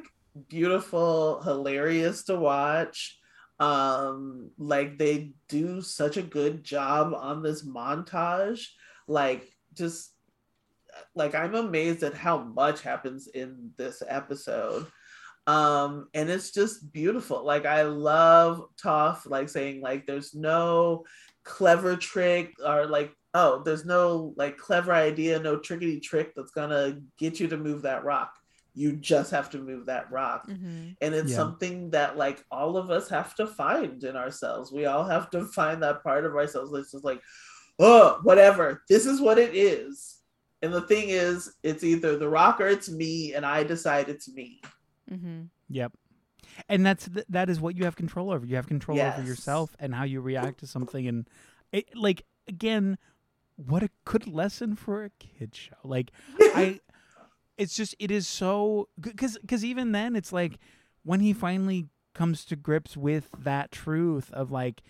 beautiful, 0.49 1.41
hilarious 1.41 2.23
to 2.25 2.37
watch 2.37 3.19
um 3.59 4.51
like 4.59 4.99
they 4.99 5.31
do 5.49 5.81
such 5.81 6.15
a 6.15 6.21
good 6.21 6.63
job 6.63 7.11
on 7.15 7.41
this 7.41 7.65
montage 7.65 8.67
like 9.07 9.49
just 9.73 10.11
like 11.15 11.35
i'm 11.35 11.55
amazed 11.55 12.03
at 12.03 12.13
how 12.13 12.39
much 12.39 12.81
happens 12.81 13.27
in 13.27 13.71
this 13.77 14.01
episode. 14.07 14.87
Um 15.45 16.09
and 16.13 16.29
it's 16.29 16.51
just 16.51 16.91
beautiful. 16.91 17.43
Like 17.45 17.65
i 17.65 17.83
love 17.83 18.65
Toph 18.83 19.29
like 19.29 19.49
saying 19.49 19.81
like 19.81 20.05
there's 20.05 20.33
no 20.35 21.05
clever 21.43 21.95
trick 21.95 22.53
or 22.65 22.85
like 22.87 23.13
oh 23.33 23.61
there's 23.63 23.85
no 23.85 24.33
like 24.35 24.57
clever 24.57 24.91
idea 24.93 25.39
no 25.39 25.57
trickety 25.57 26.01
trick 26.01 26.33
that's 26.35 26.51
gonna 26.51 26.99
get 27.17 27.39
you 27.39 27.47
to 27.49 27.57
move 27.57 27.83
that 27.83 28.03
rock. 28.03 28.33
You 28.73 28.93
just 28.93 29.31
have 29.31 29.49
to 29.51 29.57
move 29.59 29.85
that 29.85 30.11
rock. 30.11 30.47
Mm-hmm. 30.47 30.89
and 31.01 31.15
it's 31.15 31.31
Yeah. 31.31 31.35
something 31.37 31.91
that 31.91 32.17
like 32.17 32.43
all 32.51 32.75
of 32.75 32.89
us 32.91 33.07
have 33.09 33.33
to 33.35 33.47
find 33.47 34.03
in 34.03 34.15
ourselves. 34.15 34.71
We 34.71 34.85
all 34.85 35.05
have 35.05 35.29
to 35.31 35.45
find 35.45 35.81
that 35.83 36.03
part 36.03 36.25
of 36.25 36.35
ourselves 36.35 36.71
that's 36.73 36.91
just 36.91 37.05
like 37.05 37.21
oh 37.79 38.19
whatever 38.23 38.83
this 38.89 39.05
is 39.05 39.21
what 39.21 39.37
it 39.37 39.55
is 39.55 40.19
and 40.61 40.73
the 40.73 40.81
thing 40.81 41.09
is 41.09 41.53
it's 41.63 41.83
either 41.83 42.17
the 42.17 42.27
rock 42.27 42.59
or 42.59 42.67
it's 42.67 42.89
me 42.89 43.33
and 43.33 43.45
i 43.45 43.63
decide 43.63 44.09
it's 44.09 44.31
me 44.33 44.61
Mm-hmm. 45.11 45.43
Yep. 45.69 45.93
And 46.69 46.85
that's 46.85 47.07
th- 47.07 47.25
that 47.29 47.49
is 47.49 47.59
what 47.59 47.75
you 47.75 47.85
have 47.85 47.95
control 47.95 48.31
over. 48.31 48.45
You 48.45 48.55
have 48.55 48.67
control 48.67 48.99
over 48.99 49.23
yourself 49.23 49.75
and 49.79 49.93
how 49.93 50.03
you 50.03 50.21
react 50.21 50.59
to 50.59 50.67
something. 50.67 51.07
And 51.07 51.29
it, 51.71 51.95
like 51.95 52.23
again, 52.47 52.97
what 53.55 53.83
a 53.83 53.89
good 54.05 54.27
lesson 54.27 54.75
for 54.75 55.03
a 55.03 55.09
kid 55.19 55.55
show. 55.55 55.75
Like 55.83 56.11
I, 56.39 56.79
it's 57.57 57.75
just 57.75 57.95
it 57.99 58.11
is 58.11 58.27
so 58.27 58.89
because 58.99 59.37
because 59.39 59.63
even 59.63 59.91
then 59.91 60.15
it's 60.15 60.33
like 60.33 60.57
when 61.03 61.19
he 61.19 61.33
finally 61.33 61.87
comes 62.13 62.43
to 62.45 62.55
grips 62.55 62.97
with 62.97 63.29
that 63.37 63.71
truth 63.71 64.31
of 64.31 64.51
like 64.51 64.81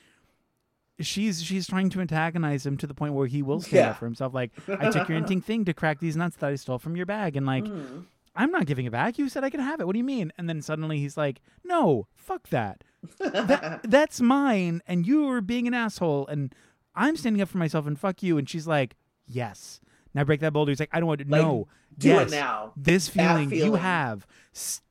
she's 0.99 1.43
she's 1.43 1.67
trying 1.67 1.89
to 1.91 2.01
antagonize 2.01 2.65
him 2.65 2.77
to 2.77 2.87
the 2.87 2.93
point 2.93 3.13
where 3.13 3.27
he 3.27 3.41
will 3.41 3.61
stand 3.61 3.73
Yeah. 3.75 3.89
up 3.91 3.97
for 3.99 4.05
himself. 4.05 4.33
Like 4.33 4.51
I 4.67 4.89
took 4.89 5.07
your 5.09 5.19
inting 5.19 5.43
thing 5.43 5.65
to 5.65 5.73
crack 5.73 5.99
these 5.99 6.15
nuts 6.15 6.35
that 6.37 6.49
I 6.49 6.55
stole 6.55 6.79
from 6.79 6.95
your 6.95 7.05
bag, 7.05 7.35
and 7.35 7.45
like 7.45 7.65
Mhm. 7.65 8.05
I'm 8.35 8.51
not 8.51 8.65
giving 8.67 8.85
it 8.85 8.91
back. 8.91 9.17
You 9.17 9.29
said 9.29 9.43
I 9.43 9.49
could 9.49 9.59
have 9.59 9.79
it. 9.81 9.87
What 9.87 9.93
do 9.93 9.97
you 9.97 10.03
mean? 10.05 10.31
And 10.37 10.47
then 10.47 10.61
suddenly 10.61 10.99
he's 10.99 11.17
like, 11.17 11.41
No, 11.63 12.07
fuck 12.15 12.49
that. 12.49 12.83
that 13.19 13.81
that's 13.89 14.21
mine, 14.21 14.81
and 14.87 15.07
you 15.07 15.27
are 15.29 15.41
being 15.41 15.67
an 15.67 15.73
asshole, 15.73 16.27
and 16.27 16.53
I'm 16.95 17.15
standing 17.17 17.41
up 17.41 17.49
for 17.49 17.57
myself, 17.57 17.87
and 17.87 17.99
fuck 17.99 18.21
you. 18.23 18.37
And 18.37 18.47
she's 18.49 18.67
like, 18.67 18.95
Yes. 19.25 19.79
Now 20.13 20.23
break 20.23 20.39
that 20.39 20.53
boulder. 20.53 20.71
He's 20.71 20.79
like, 20.79 20.89
I 20.93 20.99
don't 20.99 21.07
want 21.07 21.19
to. 21.21 21.27
Like, 21.27 21.41
no, 21.41 21.67
do 21.97 22.07
yes. 22.09 22.27
it 22.27 22.31
now 22.35 22.73
This 22.75 23.07
That 23.09 23.35
feeling, 23.37 23.51
you 23.51 23.75
have. 23.75 24.25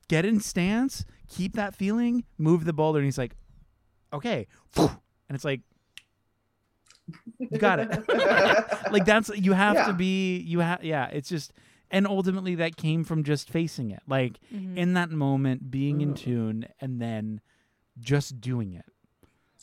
Get 0.07 0.23
in 0.25 0.39
stance. 0.39 1.03
Keep 1.29 1.55
that 1.55 1.75
feeling. 1.75 2.23
Move 2.37 2.63
the 2.63 2.71
boulder. 2.71 2.99
And 2.99 3.05
he's 3.05 3.17
like, 3.17 3.35
Okay. 4.13 4.47
And 4.77 5.35
it's 5.35 5.43
like, 5.43 5.61
got 7.57 7.79
it. 7.79 7.89
like 8.91 9.05
that's 9.05 9.29
you 9.29 9.53
have 9.53 9.75
Yeah. 9.75 9.87
to 9.87 9.93
be. 9.93 10.37
You 10.39 10.59
have. 10.59 10.83
Yeah. 10.83 11.07
It's 11.07 11.29
just. 11.29 11.53
And 11.89 12.05
ultimately, 12.05 12.55
that 12.55 12.75
came 12.75 13.05
from 13.05 13.23
just 13.23 13.49
facing 13.49 13.91
it. 13.91 14.01
Like 14.07 14.39
Mm-hmm. 14.53 14.77
in 14.77 14.93
that 14.95 15.09
moment 15.09 15.71
being 15.71 16.01
in 16.01 16.13
Mm. 16.13 16.17
tune 16.17 16.67
and 16.81 17.01
then 17.01 17.41
just 17.99 18.39
doing 18.41 18.73
it 18.73 18.85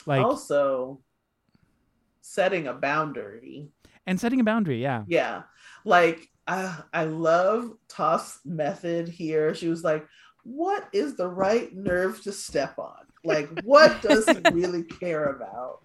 like 0.06 0.20
also 0.24 1.00
setting 2.20 2.66
a 2.66 2.72
boundary 2.74 3.68
and 4.06 4.18
setting 4.18 4.40
a 4.40 4.44
boundary 4.44 4.82
yeah 4.82 5.04
Yeah. 5.06 5.42
Like 5.84 6.28
I 6.46 6.76
I 6.92 7.04
love 7.04 7.72
Toph's 7.88 8.40
method 8.44 9.08
here. 9.08 9.54
She 9.54 9.68
was 9.68 9.84
like, 9.84 10.06
what 10.42 10.88
is 10.92 11.14
the 11.16 11.28
right 11.28 11.72
nerve 11.74 12.20
to 12.22 12.32
step 12.32 12.78
on? 12.78 13.04
Like 13.24 13.48
what 13.62 14.02
does 14.02 14.26
he 14.28 14.38
really 14.52 14.82
care 14.82 15.26
about? 15.26 15.83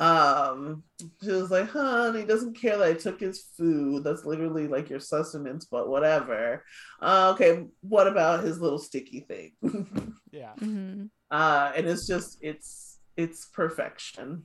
Um 0.00 0.82
she 1.22 1.30
was 1.30 1.50
like, 1.50 1.68
huh, 1.70 2.12
he 2.12 2.24
doesn't 2.24 2.54
care 2.60 2.78
that 2.78 2.88
I 2.88 2.94
took 2.94 3.20
his 3.20 3.44
food. 3.56 4.02
That's 4.02 4.24
literally 4.24 4.66
like 4.66 4.88
your 4.90 4.98
sustenance, 5.00 5.66
but 5.66 5.88
whatever. 5.88 6.64
Uh, 7.00 7.32
okay, 7.34 7.66
what 7.82 8.06
about 8.08 8.42
his 8.42 8.60
little 8.60 8.78
sticky 8.78 9.20
thing? 9.20 9.52
yeah 10.32 10.54
Mm-hmm. 10.60 11.04
uh, 11.30 11.72
and 11.76 11.86
it's 11.86 12.06
just 12.06 12.38
it's 12.40 12.98
it's 13.16 13.46
perfection. 13.52 14.44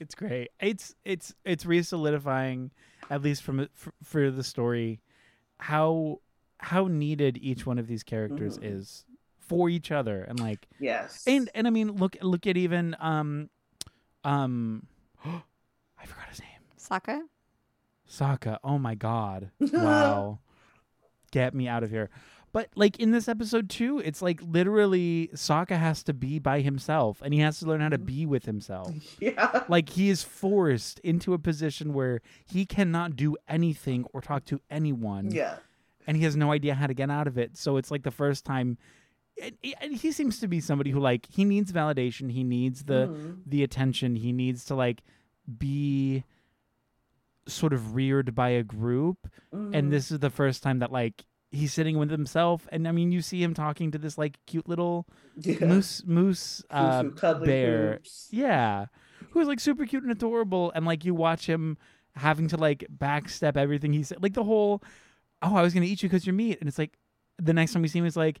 it's 0.00 0.14
great 0.14 0.48
it's 0.60 0.94
it's 1.04 1.34
it's 1.44 1.64
re-solidifying 1.66 2.70
at 3.10 3.22
least 3.22 3.42
from 3.42 3.68
for, 3.74 3.92
for 4.02 4.30
the 4.30 4.42
story, 4.42 5.00
how 5.58 6.20
how 6.58 6.88
needed 6.88 7.38
each 7.40 7.64
one 7.66 7.78
of 7.78 7.86
these 7.86 8.02
characters 8.02 8.58
Mhm. 8.58 8.64
is 8.74 9.04
for 9.38 9.68
each 9.70 9.92
other, 9.92 10.24
and 10.24 10.40
like 10.40 10.66
Yes. 10.80 11.22
and 11.26 11.48
and 11.54 11.66
I 11.68 11.70
mean 11.70 11.92
look 11.92 12.16
look 12.20 12.46
at 12.48 12.56
even 12.56 12.96
um 12.98 13.48
um 14.24 14.86
I 16.00 16.06
forgot 16.06 16.28
his 16.28 16.40
name. 16.40 16.48
Sokka. 16.78 17.20
Sokka. 18.10 18.58
Oh 18.64 18.78
my 18.78 18.94
god. 18.94 19.50
Wow. 19.72 20.38
Get 21.32 21.54
me 21.54 21.66
out 21.68 21.82
of 21.82 21.90
here. 21.90 22.08
But 22.52 22.70
like 22.74 22.98
in 22.98 23.10
this 23.10 23.28
episode 23.28 23.68
too, 23.68 23.98
it's 24.02 24.22
like 24.22 24.40
literally 24.42 25.28
Sokka 25.34 25.76
has 25.78 26.02
to 26.04 26.14
be 26.14 26.38
by 26.38 26.60
himself 26.60 27.20
and 27.22 27.34
he 27.34 27.40
has 27.40 27.58
to 27.58 27.66
learn 27.66 27.80
how 27.82 27.90
to 27.90 27.98
be 27.98 28.24
with 28.24 28.46
himself. 28.46 28.94
yeah. 29.20 29.64
Like 29.68 29.90
he 29.90 30.08
is 30.08 30.22
forced 30.22 30.98
into 31.00 31.34
a 31.34 31.38
position 31.38 31.92
where 31.92 32.22
he 32.46 32.64
cannot 32.64 33.16
do 33.16 33.36
anything 33.48 34.06
or 34.14 34.20
talk 34.22 34.44
to 34.46 34.60
anyone 34.70 35.30
Yeah. 35.30 35.56
and 36.06 36.16
he 36.16 36.22
has 36.24 36.36
no 36.36 36.52
idea 36.52 36.74
how 36.74 36.86
to 36.86 36.94
get 36.94 37.10
out 37.10 37.26
of 37.26 37.36
it. 37.36 37.58
So 37.58 37.76
it's 37.76 37.90
like 37.90 38.04
the 38.04 38.10
first 38.10 38.44
time 38.46 38.78
and 39.42 39.56
and 39.80 39.94
he 39.94 40.12
seems 40.12 40.38
to 40.40 40.48
be 40.48 40.60
somebody 40.60 40.90
who 40.90 41.00
like 41.00 41.26
he 41.30 41.44
needs 41.44 41.72
validation, 41.72 42.30
he 42.32 42.42
needs 42.44 42.84
the 42.84 43.08
Mhm. 43.08 43.38
the 43.46 43.62
attention. 43.62 44.16
He 44.16 44.32
needs 44.32 44.64
to 44.66 44.74
like 44.74 45.02
be 45.58 46.24
sort 47.46 47.72
of 47.72 47.94
reared 47.94 48.34
by 48.34 48.48
a 48.50 48.62
group. 48.62 49.28
Mhm. 49.54 49.74
and 49.74 49.92
this 49.92 50.10
is 50.10 50.18
the 50.18 50.30
first 50.30 50.62
time 50.62 50.80
that 50.80 50.90
like 50.90 51.24
he's 51.52 51.72
sitting 51.72 51.96
with 51.98 52.10
himself. 52.10 52.66
And 52.72 52.88
i 52.88 52.92
mean 52.92 53.12
you 53.12 53.22
see 53.22 53.42
him 53.42 53.54
talking 53.54 53.90
to 53.92 53.98
this 53.98 54.18
like 54.18 54.38
cute 54.46 54.68
little 54.68 55.06
yeah. 55.36 55.64
moose 55.64 56.04
moose 56.04 56.62
uh, 56.70 57.02
bear. 57.04 57.94
boobs. 57.94 58.28
yeah. 58.32 58.86
Who's 59.30 59.46
like 59.46 59.60
super 59.60 59.86
cute 59.86 60.02
and 60.02 60.10
adorable. 60.12 60.72
And 60.74 60.84
like 60.86 61.04
you 61.04 61.14
watch 61.14 61.46
him 61.46 61.78
having 62.16 62.48
to 62.48 62.56
like 62.56 62.84
backstep 62.94 63.56
everything 63.56 63.92
he 63.92 64.02
said. 64.02 64.22
Like 64.22 64.34
the 64.34 64.44
whole 64.44 64.82
oh 65.42 65.54
i 65.54 65.62
was 65.62 65.72
gonna 65.74 65.86
eat 65.86 66.02
you 66.02 66.08
because 66.08 66.26
you're 66.26 66.34
meat. 66.34 66.58
And 66.60 66.68
it's 66.68 66.78
like 66.78 66.98
the 67.38 67.52
next 67.52 67.72
time 67.72 67.82
we 67.82 67.88
see 67.88 67.98
him 68.00 68.04
he's 68.06 68.16
like 68.16 68.40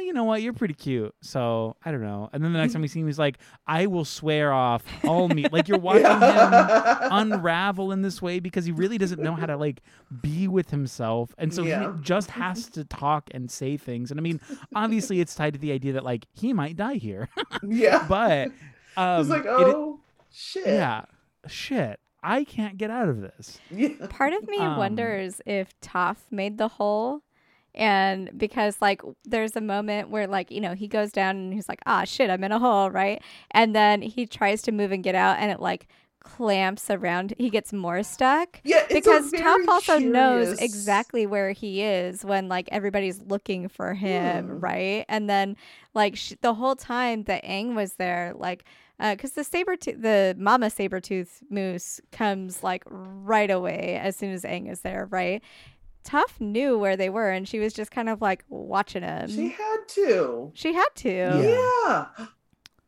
you 0.00 0.12
know 0.12 0.24
what 0.24 0.42
you're 0.42 0.52
pretty 0.52 0.74
cute 0.74 1.14
so 1.22 1.76
i 1.84 1.90
don't 1.90 2.02
know 2.02 2.28
and 2.32 2.42
then 2.44 2.52
the 2.52 2.58
next 2.58 2.72
time 2.72 2.82
we 2.82 2.88
see 2.88 3.00
him 3.00 3.06
he's 3.06 3.18
like 3.18 3.38
i 3.66 3.86
will 3.86 4.04
swear 4.04 4.52
off 4.52 4.82
all 5.04 5.28
meat 5.28 5.52
like 5.52 5.68
you're 5.68 5.78
watching 5.78 6.04
him 6.04 7.08
unravel 7.10 7.92
in 7.92 8.02
this 8.02 8.20
way 8.20 8.40
because 8.40 8.64
he 8.64 8.72
really 8.72 8.98
doesn't 8.98 9.20
know 9.20 9.34
how 9.34 9.46
to 9.46 9.56
like 9.56 9.82
be 10.20 10.48
with 10.48 10.70
himself 10.70 11.34
and 11.38 11.52
so 11.52 11.62
Yeah. 11.62 11.92
he 11.96 12.02
just 12.02 12.30
has 12.32 12.68
to 12.70 12.84
talk 12.84 13.28
and 13.32 13.50
say 13.50 13.76
things 13.76 14.10
and 14.10 14.18
i 14.18 14.22
mean 14.22 14.40
obviously 14.74 15.20
it's 15.20 15.34
tied 15.34 15.54
to 15.54 15.58
the 15.58 15.72
idea 15.72 15.92
that 15.94 16.04
like 16.04 16.26
he 16.32 16.52
might 16.52 16.76
die 16.76 16.94
here 16.94 17.28
yeah. 17.66 18.04
but 18.08 18.48
um 18.96 19.20
It's 19.20 19.30
like, 19.30 19.42
it- 19.44 19.48
oh 19.48 20.00
shit. 20.30 20.66
yeah 20.66 21.04
shit 21.46 21.98
i 22.22 22.44
can't 22.44 22.76
get 22.76 22.90
out 22.90 23.08
of 23.08 23.20
this 23.20 23.58
Yeah. 23.70 23.90
Part 24.08 24.32
of 24.34 24.46
me 24.48 24.58
Um, 24.58 24.76
wonders 24.76 25.40
if 25.46 25.78
Toph 25.80 26.18
made 26.30 26.58
the 26.58 26.68
hole. 26.68 27.22
And 27.74 28.30
because, 28.36 28.80
like, 28.80 29.02
there's 29.24 29.56
a 29.56 29.60
moment 29.60 30.10
where, 30.10 30.26
like, 30.26 30.50
you 30.50 30.60
know, 30.60 30.74
he 30.74 30.88
goes 30.88 31.12
down 31.12 31.36
and 31.36 31.54
he's 31.54 31.68
like, 31.68 31.80
ah, 31.86 32.04
shit, 32.04 32.30
I'm 32.30 32.42
in 32.44 32.52
a 32.52 32.58
hole, 32.58 32.90
right? 32.90 33.22
And 33.52 33.74
then 33.74 34.02
he 34.02 34.26
tries 34.26 34.62
to 34.62 34.72
move 34.72 34.92
and 34.92 35.02
get 35.04 35.14
out 35.14 35.38
and 35.38 35.50
it, 35.50 35.60
like, 35.60 35.86
clamps 36.20 36.90
around. 36.90 37.34
He 37.38 37.50
gets 37.50 37.72
more 37.72 38.02
stuck. 38.02 38.60
Yeah. 38.62 38.84
It's 38.90 38.94
because 38.94 39.32
Toph 39.32 39.66
also 39.66 39.98
knows 39.98 40.58
exactly 40.60 41.26
where 41.26 41.52
he 41.52 41.82
is 41.82 42.24
when 42.24 42.46
like 42.48 42.68
everybody's 42.70 43.22
looking 43.22 43.68
for 43.68 43.94
him, 43.94 44.60
right? 44.60 45.04
And 45.08 45.28
then 45.30 45.56
like 45.94 46.16
sh- 46.16 46.34
the 46.42 46.54
whole 46.54 46.76
time 46.76 47.24
that 47.24 47.42
Aang 47.44 47.74
was 47.74 47.94
there, 47.94 48.34
like 48.36 48.64
because 48.98 49.32
the 49.32 49.44
saber 49.44 49.76
the 49.76 50.36
mama 50.38 50.68
saber 50.68 51.00
tooth 51.00 51.42
moose 51.48 52.02
comes 52.12 52.62
like 52.62 52.82
right 52.86 53.50
away 53.50 53.98
as 54.02 54.14
soon 54.14 54.32
as 54.32 54.44
Aang 54.44 54.70
is 54.70 54.82
there, 54.82 55.08
right? 55.10 55.42
Toph 56.04 56.40
knew 56.40 56.78
where 56.78 56.96
they 56.96 57.10
were, 57.10 57.30
and 57.30 57.46
she 57.46 57.58
was 57.58 57.72
just 57.72 57.90
kind 57.90 58.08
of 58.08 58.20
like 58.22 58.44
watching 58.48 59.02
him. 59.02 59.28
She 59.28 59.48
had 59.50 59.76
to. 59.88 60.50
She 60.54 60.72
had 60.72 60.88
to. 60.96 61.08
Yeah. 61.08 62.06
Yeah. 62.18 62.26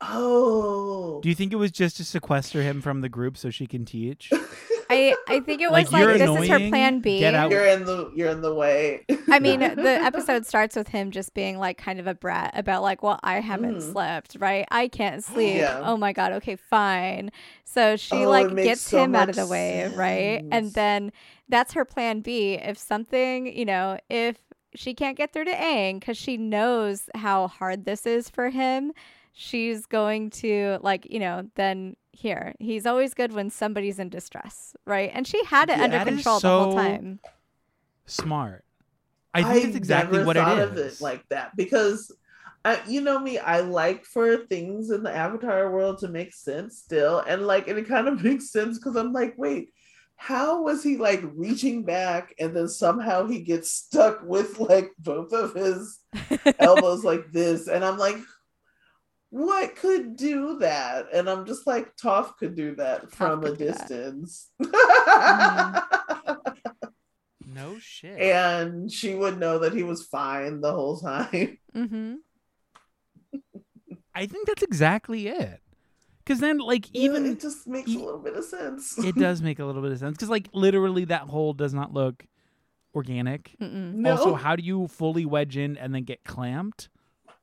Oh. 0.05 1.21
do 1.23 1.29
you 1.29 1.35
think 1.37 1.53
it 1.53 1.57
was 1.57 1.71
just 1.71 1.97
to 1.99 2.05
sequester 2.05 2.61
him 2.61 2.81
from 2.83 3.03
the 3.03 3.09
group 3.09 3.37
so 3.37 3.51
she 3.51 3.69
can 3.69 3.85
teach 3.85 4.33
I 4.93 5.17
I 5.29 5.41
think 5.41 5.61
it 5.63 5.71
was 5.71 5.93
like, 5.93 6.01
you're 6.01 6.19
this 6.19 6.29
is 6.29 6.49
her 6.49 6.69
plan 6.69 7.01
B. 7.01 7.19
get 7.19 7.35
out. 7.35 7.51
you're 7.51 7.67
in 7.67 7.85
the 7.85 8.11
you're 8.15 8.31
in 8.31 8.41
the 8.43 8.55
way. 8.55 9.05
I 9.29 9.39
mean, 9.39 9.61
the 9.61 9.99
episode 10.03 10.47
starts 10.47 10.77
with 10.77 10.89
him 10.89 11.11
just 11.11 11.35
being 11.35 11.59
like 11.59 11.79
kind 11.79 11.99
of 12.01 12.07
a 12.07 12.15
brat 12.15 12.53
about 12.55 12.83
like, 12.83 13.03
well, 13.03 13.19
I 13.23 13.41
haven't 13.41 13.77
Mm. 13.79 13.93
slept, 13.93 14.37
right? 14.39 14.67
I 14.71 14.89
can't 14.89 15.25
sleep. 15.25 15.57
Yeah. 15.57 15.81
Oh 15.83 15.97
my 15.97 16.13
god. 16.13 16.33
Okay, 16.33 16.57
fine. 16.57 17.31
So 17.65 17.97
she 17.97 18.25
Oh, 18.27 18.31
like 18.31 18.55
gets 18.57 18.83
so 18.83 18.99
him 18.99 19.15
out 19.15 19.29
of 19.29 19.37
the 19.37 19.47
way, 19.47 19.89
right? 19.95 20.45
And 20.51 20.73
then 20.75 21.13
that's 21.49 21.73
her 21.75 21.85
plan 21.85 22.21
B. 22.21 22.55
If 22.55 22.77
something, 22.79 23.47
you 23.47 23.65
know, 23.65 23.99
if 24.11 24.37
she 24.75 24.95
can't 24.95 25.17
get 25.17 25.33
through 25.33 25.45
to 25.45 25.53
Aang 25.55 26.01
because 26.01 26.17
she 26.17 26.37
knows 26.37 27.09
how 27.15 27.49
hard 27.49 27.85
this 27.85 28.07
is 28.07 28.31
for 28.31 28.49
him, 28.51 28.93
she's 29.33 29.87
going 29.87 30.31
to 30.31 30.79
like, 30.83 31.07
you 31.11 31.19
know, 31.19 31.49
then 31.55 31.97
here 32.13 32.55
he's 32.61 32.87
always 32.87 33.15
good 33.15 33.33
when 33.33 33.51
somebody's 33.51 33.99
in 33.99 34.09
distress, 34.11 34.75
right? 34.87 35.11
And 35.15 35.27
she 35.27 35.43
had 35.45 35.71
it 35.71 35.79
Yeah. 35.79 35.85
under 35.85 35.99
That 35.99 36.09
is 36.09 36.15
control 36.17 36.41
the 36.41 36.51
whole 36.51 36.75
time. 36.75 37.21
smart 38.07 38.65
i 39.35 39.43
think 39.43 39.67
it's 39.67 39.77
exactly 39.77 40.19
never 40.19 40.27
what 40.27 40.37
thought 40.37 40.59
it 40.59 40.69
of 40.71 40.77
it 40.77 41.01
like 41.01 41.23
that 41.31 41.57
because 41.57 42.15
I, 42.65 42.81
you 42.87 43.01
know 43.01 43.19
me, 43.19 43.39
I 43.39 43.59
like 43.59 44.05
for 44.05 44.37
things 44.47 44.91
in 44.91 45.03
the 45.03 45.13
Avatar 45.13 45.73
world 45.73 45.99
to 45.99 46.09
make 46.09 46.33
sense 46.33 46.79
still, 46.79 47.19
and 47.19 47.45
like, 47.45 47.67
and 47.67 47.77
it 47.77 47.89
kind 47.89 48.07
of 48.07 48.23
makes 48.29 48.53
sense 48.53 48.79
because 48.79 48.95
I'm 48.95 49.13
like, 49.13 49.35
wait, 49.37 49.71
how 50.15 50.63
was 50.63 50.81
he 50.85 50.97
like 50.97 51.23
reaching 51.35 51.85
back 51.85 52.33
and 52.39 52.55
then 52.55 52.69
somehow 52.69 53.27
he 53.27 53.41
gets 53.41 53.73
stuck 53.73 54.23
with 54.23 54.61
like 54.61 54.93
both 55.01 55.33
of 55.33 55.55
his 55.55 55.99
elbows 56.61 57.03
like 57.03 57.33
this, 57.33 57.67
and 57.67 57.85
I'm 57.85 57.99
like, 57.99 58.17
what 59.33 59.77
could 59.77 60.15
do 60.17 60.59
that? 60.59 61.07
And 61.15 61.27
I'm 61.29 61.47
just 61.47 61.67
like, 61.67 61.97
Toph 61.97 62.37
could 62.37 62.55
do 62.55 62.75
that 62.75 63.11
from 63.11 63.43
a 63.43 63.49
could 63.49 63.59
do 63.59 63.65
that. 63.65 63.79
distance. 63.89 64.51
no 67.55 67.77
shit 67.79 68.19
and 68.19 68.91
she 68.91 69.15
would 69.15 69.39
know 69.39 69.59
that 69.59 69.75
he 69.75 69.83
was 69.83 70.03
fine 70.07 70.61
the 70.61 70.73
whole 70.73 70.99
time. 70.99 71.59
mm-hmm. 71.77 72.15
i 74.15 74.25
think 74.27 74.47
that's 74.47 74.63
exactly 74.63 75.29
it 75.29 75.61
because 76.25 76.41
then 76.41 76.59
like 76.59 76.89
Even 76.95 77.23
even 77.27 77.33
it 77.33 77.41
just 77.41 77.67
makes 77.67 77.91
e- 77.91 77.97
a 77.97 77.99
little 77.99 78.21
bit 78.21 78.37
of 78.37 78.45
sense. 78.45 78.97
it 78.99 79.17
does 79.17 79.43
make 79.43 79.59
a 79.59 79.65
little 79.67 79.83
bit 79.83 79.93
of 79.93 79.99
sense 79.99 80.17
because 80.17 80.31
like 80.31 80.49
literally 80.55 81.05
that 81.05 81.23
hole 81.23 81.53
does 81.53 81.75
not 81.75 81.93
look 81.93 82.27
organic 82.95 83.55
Mm-mm. 83.61 83.95
no, 83.95 84.13
also 84.13 84.35
how 84.35 84.57
do 84.57 84.63
you 84.63 84.89
fully 84.89 85.27
wedge 85.27 85.57
in 85.59 85.77
and 85.77 85.95
then 85.95 86.05
get 86.05 86.25
clamped 86.25 86.89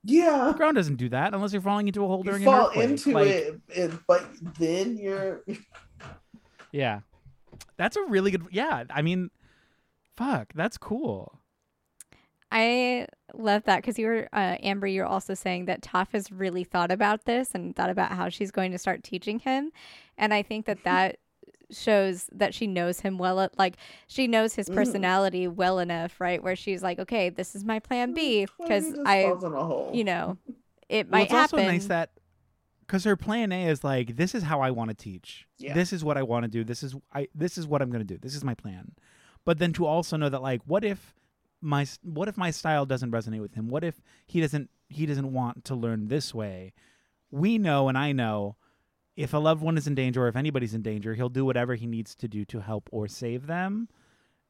yeah, 0.04 0.46
the 0.46 0.54
ground 0.54 0.76
doesn't 0.76 0.96
do 0.96 1.08
that 1.10 1.34
unless 1.34 1.52
you're 1.52 1.62
falling 1.62 1.86
into 1.86 2.04
a 2.04 2.06
hole 2.06 2.22
you 2.24 2.30
during 2.30 2.44
fall 2.44 2.68
an 2.70 2.78
earthquake. 2.78 2.90
into 2.90 3.12
Like, 3.12 3.28
it, 3.28 3.60
it, 3.68 3.90
but 4.06 4.26
then 4.58 4.96
you're 4.96 5.42
yeah 6.72 7.00
that's 7.76 7.96
a 7.96 8.02
really 8.04 8.30
good 8.30 8.46
yeah 8.50 8.84
i 8.90 9.02
mean 9.02 9.30
fuck 10.16 10.52
that's 10.54 10.78
cool 10.78 11.40
I 12.52 13.06
love 13.32 13.62
that 13.64 13.76
because 13.76 13.96
you 13.96 14.06
were, 14.06 14.28
uh, 14.32 14.56
Amber, 14.60 14.88
you're 14.88 15.06
also 15.06 15.34
saying 15.34 15.66
that 15.66 15.82
Toph 15.82 16.08
has 16.12 16.32
really 16.32 16.64
thought 16.64 16.90
about 16.90 17.24
this 17.24 17.54
and 17.54 17.76
thought 17.76 17.90
about 17.90 18.10
how 18.10 18.28
she's 18.28 18.50
going 18.50 18.72
to 18.72 18.78
start 18.78 19.04
teaching 19.04 19.38
him. 19.38 19.70
And 20.18 20.34
I 20.34 20.42
think 20.42 20.66
that 20.66 20.78
that 20.84 21.19
shows 21.72 22.28
that 22.32 22.54
she 22.54 22.66
knows 22.66 23.00
him 23.00 23.18
well. 23.18 23.48
Like, 23.58 23.76
she 24.06 24.26
knows 24.26 24.54
his 24.54 24.68
Mhm. 24.68 24.74
personality 24.74 25.48
well 25.48 25.78
enough, 25.78 26.20
right? 26.20 26.42
Where 26.42 26.56
she's 26.56 26.82
like, 26.82 26.98
okay, 26.98 27.28
this 27.30 27.54
is 27.54 27.64
my 27.64 27.78
plan 27.78 28.12
B 28.14 28.46
because 28.58 28.86
he 28.86 29.02
I, 29.04 29.16
in 29.24 29.44
a 29.44 29.64
hole. 29.64 29.90
you 29.94 30.04
know, 30.04 30.36
it 30.88 31.08
well 31.10 31.18
might 31.20 31.22
it's 31.24 31.32
happen. 31.32 31.58
also 31.60 31.70
nice 31.70 31.86
that 31.86 32.10
because 32.86 33.04
her 33.04 33.14
plan 33.16 33.52
a 33.52 33.66
is 33.68 33.84
like 33.84 34.16
this 34.16 34.34
is 34.34 34.42
how 34.42 34.60
i 34.60 34.68
want 34.72 34.90
to 34.90 34.96
teach 34.96 35.46
Yeah. 35.58 35.74
this 35.74 35.92
is 35.92 36.02
what 36.02 36.18
i 36.18 36.24
want 36.24 36.42
to 36.42 36.48
do 36.50 36.64
this 36.64 36.82
is 36.82 36.96
i 37.14 37.28
this 37.32 37.56
is 37.56 37.64
what 37.68 37.80
i'm 37.82 37.88
going 37.88 38.00
to 38.04 38.14
do 38.14 38.18
this 38.18 38.34
is 38.34 38.42
my 38.42 38.54
plan 38.54 38.90
but 39.44 39.58
then 39.60 39.72
to 39.74 39.86
also 39.86 40.16
know 40.16 40.28
that 40.28 40.42
like 40.42 40.60
what 40.66 40.82
if 40.84 41.14
my 41.60 41.86
what 42.02 42.26
if 42.26 42.36
my 42.36 42.50
style 42.50 42.84
doesn't 42.86 43.12
resonate 43.12 43.40
with 43.40 43.54
him 43.54 43.68
what 43.68 43.84
if 43.84 44.00
he 44.26 44.40
doesn't 44.40 44.70
he 44.88 45.06
doesn't 45.06 45.32
want 45.32 45.64
to 45.66 45.76
learn 45.76 46.08
this 46.08 46.34
way 46.34 46.72
we 47.30 47.58
know 47.58 47.88
and 47.88 47.96
i 47.96 48.10
know 48.10 48.56
if 49.22 49.34
a 49.34 49.38
loved 49.38 49.60
one 49.62 49.76
is 49.76 49.86
in 49.86 49.94
danger 49.94 50.24
or 50.24 50.28
if 50.28 50.36
anybody's 50.36 50.74
in 50.74 50.82
danger 50.82 51.14
he'll 51.14 51.28
do 51.28 51.44
whatever 51.44 51.74
he 51.74 51.86
needs 51.86 52.14
to 52.14 52.26
do 52.26 52.44
to 52.44 52.60
help 52.60 52.88
or 52.90 53.06
save 53.06 53.46
them 53.46 53.88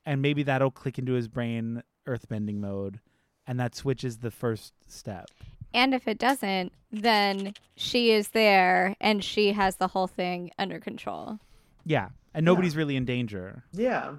and 0.07 0.23
maybe 0.23 0.43
that'll 0.43 0.71
click 0.71 0.99
into 0.99 1.13
his 1.13 1.29
brain 1.29 1.83
earthbending 2.07 2.57
mode 2.59 3.01
and 3.47 3.59
that 3.59 3.75
switches 3.75 4.19
the 4.19 4.31
first 4.31 4.73
step 4.87 5.27
and 5.73 5.95
if 5.95 6.09
it 6.09 6.19
doesn't, 6.19 6.73
then 6.91 7.55
she 7.77 8.11
is 8.11 8.31
there 8.31 8.97
and 9.01 9.23
she 9.23 9.53
has 9.53 9.77
the 9.77 9.87
whole 9.87 10.09
thing 10.09 10.51
under 10.59 10.79
control. 10.81 11.39
yeah 11.85 12.09
and 12.35 12.45
nobody's 12.45 12.77
really 12.77 12.97
in 12.97 13.05
danger 13.05 13.65
yeah. 13.73 14.15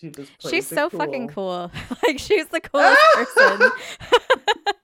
She 0.00 0.08
just 0.08 0.38
plays 0.38 0.50
She's 0.54 0.72
it 0.72 0.74
so 0.74 0.88
fucking 0.88 1.28
cool. 1.28 1.70
like 2.06 2.18
she's 2.18 2.46
the 2.46 2.60
coolest 2.60 2.98
person. 3.14 3.70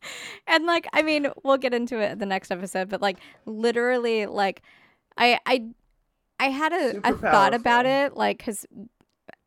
and 0.47 0.65
like 0.67 0.87
I 0.93 1.03
mean, 1.03 1.29
we'll 1.43 1.59
get 1.59 1.75
into 1.75 2.01
it 2.01 2.13
in 2.13 2.19
the 2.19 2.27
next 2.27 2.51
episode, 2.51 2.89
but 2.89 3.01
like 3.03 3.19
literally 3.47 4.27
like 4.27 4.63
I 5.17 5.39
I 5.47 5.67
I 6.39 6.47
had 6.47 6.73
a, 6.73 6.93
Super 6.93 7.09
a 7.09 7.15
thought 7.15 7.55
about 7.55 7.87
it, 7.87 8.17
like, 8.17 8.39
because 8.39 8.67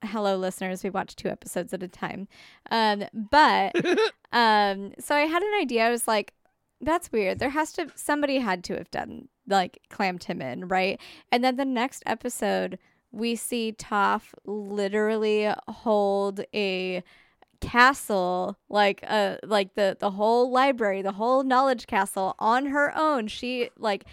hello, 0.03 0.37
listeners, 0.37 0.83
we 0.83 0.89
watch 0.89 1.15
two 1.15 1.29
episodes 1.29 1.73
at 1.73 1.83
a 1.83 1.87
time. 1.87 2.27
Um, 2.71 3.05
but 3.13 3.75
um, 4.31 4.93
so 4.99 5.15
I 5.15 5.21
had 5.21 5.43
an 5.43 5.53
idea. 5.59 5.85
I 5.85 5.91
was 5.91 6.07
like, 6.07 6.33
that's 6.81 7.11
weird. 7.11 7.39
There 7.39 7.49
has 7.49 7.73
to 7.73 7.91
somebody 7.95 8.39
had 8.39 8.63
to 8.65 8.77
have 8.77 8.89
done 8.89 9.27
like 9.47 9.79
clamped 9.89 10.25
him 10.25 10.41
in, 10.41 10.67
right? 10.67 10.99
And 11.31 11.43
then 11.43 11.57
the 11.57 11.65
next 11.65 12.03
episode, 12.05 12.79
we 13.11 13.35
see 13.35 13.73
Toph 13.77 14.33
literally 14.45 15.51
hold 15.67 16.41
a 16.53 17.03
castle 17.61 18.57
like 18.69 19.03
uh 19.07 19.35
like 19.43 19.75
the 19.75 19.97
the 19.99 20.11
whole 20.11 20.49
library 20.49 21.01
the 21.01 21.11
whole 21.11 21.43
knowledge 21.43 21.87
castle 21.87 22.35
on 22.39 22.67
her 22.67 22.95
own. 22.97 23.27
She 23.27 23.69
like 23.77 24.05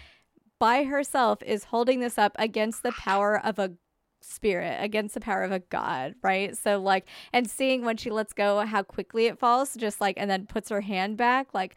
by 0.59 0.83
herself 0.83 1.41
is 1.43 1.65
holding 1.65 1.99
this 1.99 2.17
up 2.17 2.35
against 2.39 2.83
the 2.83 2.91
power 2.91 3.39
of 3.43 3.59
a 3.59 3.71
spirit 4.19 4.77
against 4.81 5.13
the 5.13 5.21
power 5.21 5.43
of 5.43 5.51
a 5.51 5.59
god 5.59 6.15
right? 6.21 6.57
So 6.57 6.79
like 6.79 7.07
and 7.31 7.49
seeing 7.49 7.85
when 7.85 7.97
she 7.97 8.09
lets 8.09 8.33
go 8.33 8.65
how 8.65 8.83
quickly 8.83 9.27
it 9.27 9.39
falls 9.39 9.75
just 9.75 10.01
like 10.01 10.15
and 10.17 10.29
then 10.29 10.45
puts 10.45 10.69
her 10.69 10.81
hand 10.81 11.17
back 11.17 11.53
like 11.53 11.75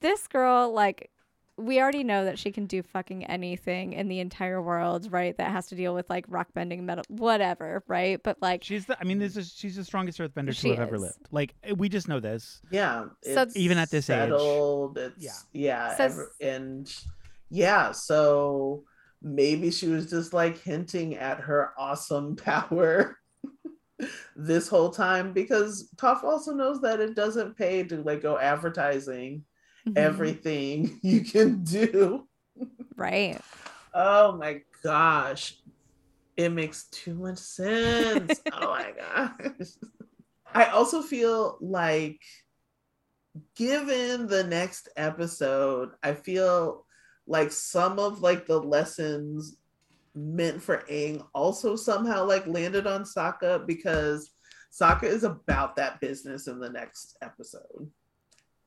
this 0.00 0.26
girl 0.26 0.72
like 0.72 1.10
we 1.58 1.80
already 1.80 2.02
know 2.02 2.24
that 2.24 2.38
she 2.38 2.50
can 2.50 2.66
do 2.66 2.82
fucking 2.82 3.24
anything 3.26 3.92
in 3.92 4.08
the 4.08 4.20
entire 4.20 4.60
world 4.60 5.12
right 5.12 5.36
that 5.36 5.50
has 5.52 5.66
to 5.68 5.74
deal 5.74 5.94
with 5.94 6.08
like 6.08 6.24
rock 6.28 6.48
bending 6.54 6.86
metal 6.86 7.04
whatever 7.08 7.84
right 7.86 8.22
but 8.22 8.36
like 8.40 8.64
She's 8.64 8.86
the. 8.86 8.98
I 8.98 9.04
mean, 9.04 9.18
this 9.18 9.36
is 9.36 9.52
she's 9.54 9.76
the 9.76 9.84
strongest 9.84 10.18
Earthbender 10.18 10.54
She 10.54 10.70
to 10.70 10.76
have 10.76 10.88
ever 10.88 10.98
lived. 10.98 11.28
Like 11.30 11.54
eh, 11.62 11.72
we 11.76 11.88
just 11.88 12.08
know 12.08 12.20
this. 12.20 12.60
Yeah. 12.70 13.06
So- 13.22 13.42
it's 13.42 13.56
Even 13.56 13.78
at 13.78 13.90
this 13.90 14.08
age. 14.10 14.16
settled, 14.30 14.96
It's 14.98 15.22
Yeah. 15.22 15.32
yeah. 15.52 15.96
So- 15.96 16.04
ever- 16.04 16.32
and 16.40 16.94
yeah, 17.50 17.92
so 17.92 18.84
maybe 19.20 19.70
she 19.70 19.88
was 19.88 20.08
just 20.10 20.32
like 20.32 20.58
hinting 20.58 21.16
at 21.16 21.38
her 21.40 21.72
awesome 21.78 22.34
power 22.50 23.18
this 24.34 24.68
whole 24.68 24.90
time 24.90 25.32
because 25.32 25.88
Toph 25.96 26.24
also 26.24 26.52
knows 26.54 26.80
that 26.80 26.98
it 26.98 27.14
doesn't 27.14 27.56
pay 27.56 27.84
to 27.84 27.98
like 28.02 28.20
go 28.22 28.36
advertising 28.38 29.44
mhm, 29.86 29.96
everything 29.96 30.98
you 31.02 31.22
can 31.22 31.64
do. 31.64 32.26
right 32.96 33.40
Oh 33.94 34.36
my 34.36 34.62
gosh. 34.82 35.58
It 36.36 36.50
makes 36.50 36.84
too 36.84 37.14
much 37.14 37.38
sense. 37.38 38.40
oh 38.52 38.70
my 38.70 38.92
gosh. 38.96 39.68
I 40.54 40.66
also 40.66 41.02
feel 41.02 41.58
like 41.60 42.20
given 43.56 44.26
the 44.26 44.44
next 44.44 44.88
episode, 44.96 45.90
I 46.02 46.14
feel 46.14 46.86
like 47.26 47.52
some 47.52 47.98
of 47.98 48.20
like 48.20 48.46
the 48.46 48.58
lessons 48.58 49.56
meant 50.14 50.62
for 50.62 50.84
Aang 50.90 51.26
also 51.34 51.76
somehow 51.76 52.24
like 52.24 52.46
landed 52.46 52.86
on 52.86 53.04
Sokka 53.04 53.66
because 53.66 54.32
Sokka 54.72 55.04
is 55.04 55.24
about 55.24 55.76
that 55.76 56.00
business 56.00 56.48
in 56.48 56.58
the 56.60 56.70
next 56.70 57.16
episode. 57.22 57.90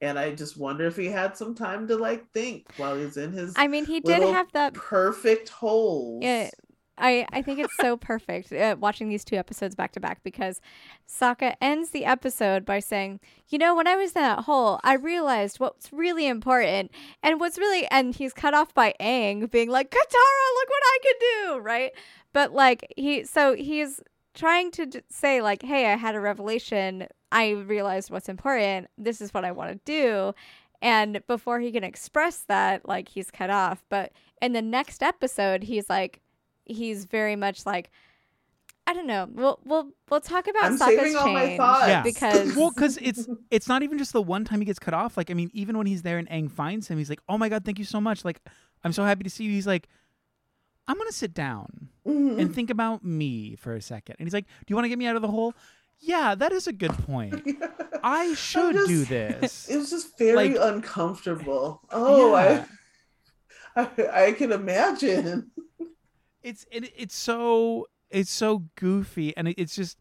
And 0.02 0.20
I 0.20 0.32
just 0.32 0.58
wonder 0.58 0.86
if 0.86 0.98
he 0.98 1.08
had 1.08 1.38
some 1.38 1.56
time 1.56 1.88
to 1.88 1.96
like 1.96 2.30
think 2.32 2.68
while 2.78 2.98
he's 2.98 3.18
in 3.18 3.32
his 3.32 3.54
i 3.56 3.68
mean 3.68 3.86
he 3.86 4.02
did 4.02 4.22
have 4.22 4.52
that 4.52 4.74
perfect 4.74 5.50
hole. 5.50 6.20
Yeah, 6.22 6.50
I, 6.98 7.26
I 7.32 7.42
think 7.42 7.60
it's 7.60 7.76
so 7.78 7.98
perfect 8.12 8.52
uh, 8.52 8.76
watching 8.80 9.10
these 9.10 9.26
two 9.26 9.36
episodes 9.36 9.76
back 9.76 9.92
to 9.94 10.00
back 10.00 10.24
because 10.24 10.62
Sokka 11.08 11.56
ends 11.62 11.90
the 11.90 12.06
episode 12.06 12.66
by 12.66 12.80
saying, 12.80 13.20
You 13.50 13.58
know, 13.58 13.76
when 13.76 13.88
I 13.88 13.96
was 13.96 14.12
in 14.16 14.22
that 14.22 14.46
hole, 14.46 14.80
I 14.84 14.94
realized 14.96 15.60
what's 15.60 15.92
really 15.92 16.28
important. 16.28 16.92
And 17.22 17.40
what's 17.40 17.58
really, 17.58 17.88
and 17.92 18.16
he's 18.16 18.34
cut 18.34 18.54
off 18.54 18.74
by 18.74 18.94
Aang 19.00 19.50
being 19.50 19.70
like, 19.70 19.92
Katara, 19.92 20.56
look 20.56 20.70
what 20.70 20.84
I 20.84 20.98
can 21.04 21.14
do, 21.20 21.58
right? 21.60 21.92
But 22.34 22.54
like, 22.54 22.94
he, 22.96 23.24
so 23.26 23.56
he's 23.56 24.02
trying 24.34 24.72
to 24.72 24.86
d- 24.86 25.02
say, 25.10 25.42
like, 25.42 25.64
Hey, 25.64 25.92
I 25.92 25.96
had 25.96 26.16
a 26.16 26.20
revelation. 26.20 27.08
I 27.36 27.50
realized 27.52 28.10
what's 28.10 28.30
important. 28.30 28.88
This 28.98 29.20
is 29.22 29.34
what 29.34 29.44
I 29.46 29.52
want 29.52 29.72
to 29.72 29.80
do. 29.86 30.34
And 30.82 31.22
before 31.28 31.60
he 31.60 31.72
can 31.72 31.84
express 31.84 32.40
that, 32.48 32.88
like, 32.88 33.10
he's 33.10 33.30
cut 33.30 33.50
off. 33.50 33.84
But 33.90 34.12
in 34.42 34.54
the 34.54 34.62
next 34.62 35.04
episode, 35.04 35.64
he's 35.64 35.90
like, 35.90 36.22
he's 36.66 37.06
very 37.06 37.36
much 37.36 37.66
like 37.66 37.92
I 38.88 38.94
don't 38.94 39.08
know. 39.08 39.28
We'll 39.32 39.60
we'll 39.66 39.90
we'll 40.12 40.22
talk 40.22 40.48
about 40.48 40.64
I'm 40.66 40.74
Sokka's 40.78 40.86
saving 40.98 41.16
all 41.16 41.28
my 41.34 41.46
change 41.46 41.58
thoughts. 41.58 41.88
Yeah. 41.88 42.04
because 42.04 42.56
Well, 42.56 42.70
because 42.72 42.98
it's 43.02 43.28
it's 43.50 43.68
not 43.68 43.82
even 43.82 43.98
just 43.98 44.14
the 44.14 44.22
one 44.22 44.46
time 44.46 44.60
he 44.62 44.66
gets 44.66 44.78
cut 44.78 44.94
off. 44.94 45.18
Like 45.18 45.32
I 45.32 45.34
mean, 45.34 45.50
even 45.54 45.76
when 45.78 45.88
he's 45.88 46.04
there 46.04 46.20
and 46.20 46.30
Aang 46.30 46.52
finds 46.52 46.88
him, 46.88 47.00
he's 47.00 47.10
like, 47.10 47.20
"Oh 47.28 47.38
my 47.40 47.50
god, 47.50 47.66
thank 47.66 47.80
you 47.80 47.86
so 47.86 48.00
much! 48.00 48.24
Like, 48.24 48.42
I'm 48.84 48.94
so 48.94 49.04
happy 49.04 49.24
to 49.24 49.30
see 49.30 49.44
you." 49.44 49.52
He's 49.52 49.66
like, 49.66 49.88
"I'm 50.88 50.98
gonna 51.00 51.12
sit 51.12 51.34
down 51.34 51.90
Mhm. 52.06 52.40
and 52.40 52.54
think 52.54 52.70
about 52.70 53.04
me 53.04 53.56
for 53.56 53.74
a 53.74 53.82
second. 53.82 54.18
And 54.20 54.28
he's 54.28 54.34
like, 54.36 54.46
"Do 54.46 54.66
you 54.68 54.76
want 54.76 54.86
to 54.86 54.90
get 54.90 55.00
me 55.00 55.08
out 55.08 55.16
of 55.16 55.24
the 55.24 55.30
hole?" 55.30 55.56
Yeah, 56.00 56.36
that 56.36 56.52
is 56.52 56.68
a 56.68 56.74
good 56.74 56.94
point. 56.94 57.48
I 58.04 58.34
should 58.36 58.76
do 58.88 59.06
this. 59.06 59.68
It 59.70 59.78
was 59.78 59.90
just 59.90 60.18
very 60.18 60.54
Like- 60.54 60.74
uncomfortable. 60.74 61.82
Oh, 61.92 62.36
Yeah. 62.38 62.66
I, 63.76 63.82
I 64.12 64.26
I 64.28 64.32
can 64.34 64.52
imagine. 64.52 65.52
it's 66.44 66.66
it, 66.72 66.92
it's 66.96 67.16
so 67.16 67.88
it's 68.10 68.30
so 68.32 68.66
goofy 68.76 69.36
and 69.36 69.48
it, 69.48 69.56
it's 69.58 69.76
just 69.76 69.98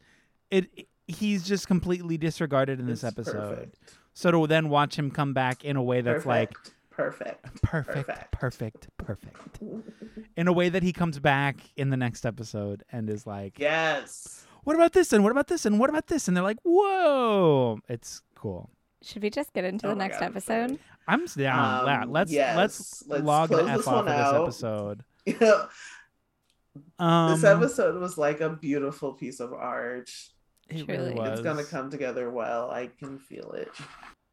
it, 0.51 0.67
it- 0.77 0.89
he's 1.07 1.43
just 1.45 1.67
completely 1.67 2.17
disregarded 2.19 2.79
in 2.81 2.87
this 2.87 3.03
It's 3.05 3.13
episode 3.13 3.57
perfect. 3.57 3.79
so 4.15 4.31
to 4.31 4.47
then 4.47 4.69
watch 4.69 4.97
him 4.99 5.11
come 5.11 5.33
back 5.35 5.65
in 5.65 5.77
a 5.77 5.83
way 5.83 6.01
that's 6.03 6.25
like 6.27 6.53
perfect. 6.91 7.63
perfect 7.63 8.03
Perfect. 8.31 8.31
perfect 8.33 8.89
perfect 8.99 9.59
in 10.37 10.47
a 10.49 10.53
way 10.53 10.69
that 10.69 10.83
he 10.83 10.93
comes 10.93 11.19
back 11.19 11.57
in 11.77 11.91
the 11.91 11.97
next 11.97 12.25
episode 12.25 12.85
and 12.93 13.11
is 13.11 13.27
like 13.27 13.59
Yes. 13.59 14.44
What 14.65 14.75
about 14.77 14.93
this 14.93 15.13
and 15.13 15.23
what 15.23 15.31
about 15.33 15.47
this 15.49 15.65
and 15.67 15.79
what 15.79 15.91
about 15.91 16.07
this 16.09 16.27
and 16.29 16.37
they're 16.37 16.45
like 16.45 16.59
whoa 16.65 17.79
it's 17.89 18.23
cool 18.35 18.71
should 19.03 19.23
we 19.23 19.31
just 19.31 19.53
get 19.53 19.65
into 19.65 19.87
Oh 19.87 19.91
the 19.91 19.97
next 19.97 20.19
God, 20.19 20.25
I'm 20.27 20.33
episode? 20.33 20.79
i'm 21.07 21.27
down 21.27 21.89
Um, 22.03 22.11
let's 22.11 22.33
yes, 22.33 22.57
let's 22.57 23.05
let's 23.07 23.25
log 23.25 23.51
the 23.51 23.57
close 23.59 23.69
f 23.71 23.77
this 23.77 23.87
off 23.87 23.95
of 23.95 24.07
one 24.07 24.17
this 24.17 24.25
out. 24.25 24.43
episode 24.43 25.05
um 26.99 27.31
this 27.33 27.45
episode 27.45 28.01
was 28.01 28.19
like 28.19 28.41
a 28.41 28.51
beautiful 28.51 29.13
piece 29.13 29.41
of 29.41 29.53
art. 29.53 30.11
it 30.71 30.85
Truly. 30.87 31.15
really 31.15 31.31
It's 31.31 31.41
gonna 31.43 31.65
come 31.65 31.91
together 31.91 32.31
well. 32.31 32.71
I 32.71 32.89
can 32.99 33.19
feel 33.19 33.53
it. 33.53 33.71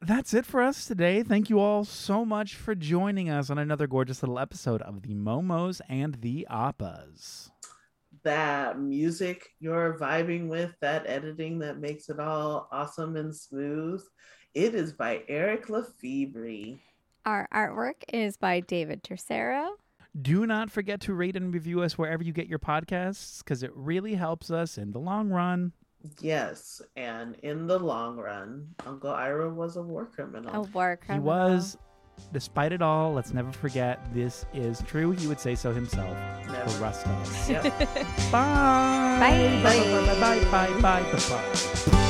that's 0.01 0.33
it 0.33 0.45
for 0.45 0.61
us 0.61 0.85
today. 0.85 1.21
Thank 1.23 1.49
you 1.49 1.59
all 1.59 1.83
so 1.83 2.25
much 2.25 2.55
for 2.55 2.73
joining 2.73 3.29
us 3.29 3.49
on 3.49 3.57
another 3.59 3.85
gorgeous 3.85 4.23
little 4.23 4.39
episode 4.39 4.81
of 4.81 5.01
the 5.03 5.13
Momos 5.13 5.81
and 5.89 6.15
the 6.21 6.47
Appas. 6.49 7.51
That 8.23 8.79
music 8.79 9.49
you're 9.59 9.97
vibing 9.99 10.47
with, 10.47 10.73
that 10.81 11.07
editing 11.07 11.59
that 11.59 11.79
makes 11.79 12.09
it 12.09 12.19
all 12.19 12.67
awesome 12.71 13.15
and 13.15 13.35
smooth. 13.35 14.03
It 14.53 14.75
is 14.75 14.93
by 14.93 15.23
Eric 15.27 15.69
Lefebvre. 15.69 16.79
Our 17.25 17.47
artwork 17.53 18.03
is 18.11 18.37
by 18.37 18.59
David 18.59 19.03
Tercero. 19.03 19.71
Do 20.21 20.45
not 20.45 20.69
forget 20.69 20.99
to 21.01 21.13
rate 21.13 21.35
and 21.35 21.53
review 21.53 21.81
us 21.81 21.97
wherever 21.97 22.21
you 22.21 22.33
get 22.33 22.47
your 22.47 22.59
podcasts 22.59 23.39
because 23.39 23.63
it 23.63 23.71
really 23.73 24.15
helps 24.15 24.51
us 24.51 24.77
in 24.77 24.91
the 24.91 24.99
long 24.99 25.29
run. 25.29 25.71
Yes, 26.19 26.81
and 26.95 27.35
in 27.43 27.67
the 27.67 27.79
long 27.79 28.17
run, 28.17 28.67
Uncle 28.85 29.11
Iroh 29.11 29.53
was 29.53 29.77
a 29.77 29.81
war 29.81 30.05
criminal. 30.05 30.53
A 30.53 30.61
war 30.61 30.97
criminal. 30.97 31.23
He 31.23 31.27
was, 31.27 31.77
despite 32.31 32.71
it 32.71 32.81
all, 32.81 33.13
let's 33.13 33.33
never 33.33 33.51
forget 33.51 33.99
this 34.13 34.45
is 34.53 34.81
true. 34.87 35.11
He 35.11 35.27
would 35.27 35.39
say 35.39 35.55
so 35.55 35.73
himself. 35.73 36.15
Never. 36.47 36.69
The 36.69 36.79
rest 36.79 37.05
of 37.05 37.11
us. 37.11 37.49
Yep. 37.49 37.63
Bye. 38.31 39.59
Bye. 39.63 39.63
Bye. 39.63 40.15
Bye. 40.19 40.45
Bye. 40.51 40.81
Bye. 40.81 41.11
Bye. 41.11 41.19
Bye. 41.29 42.01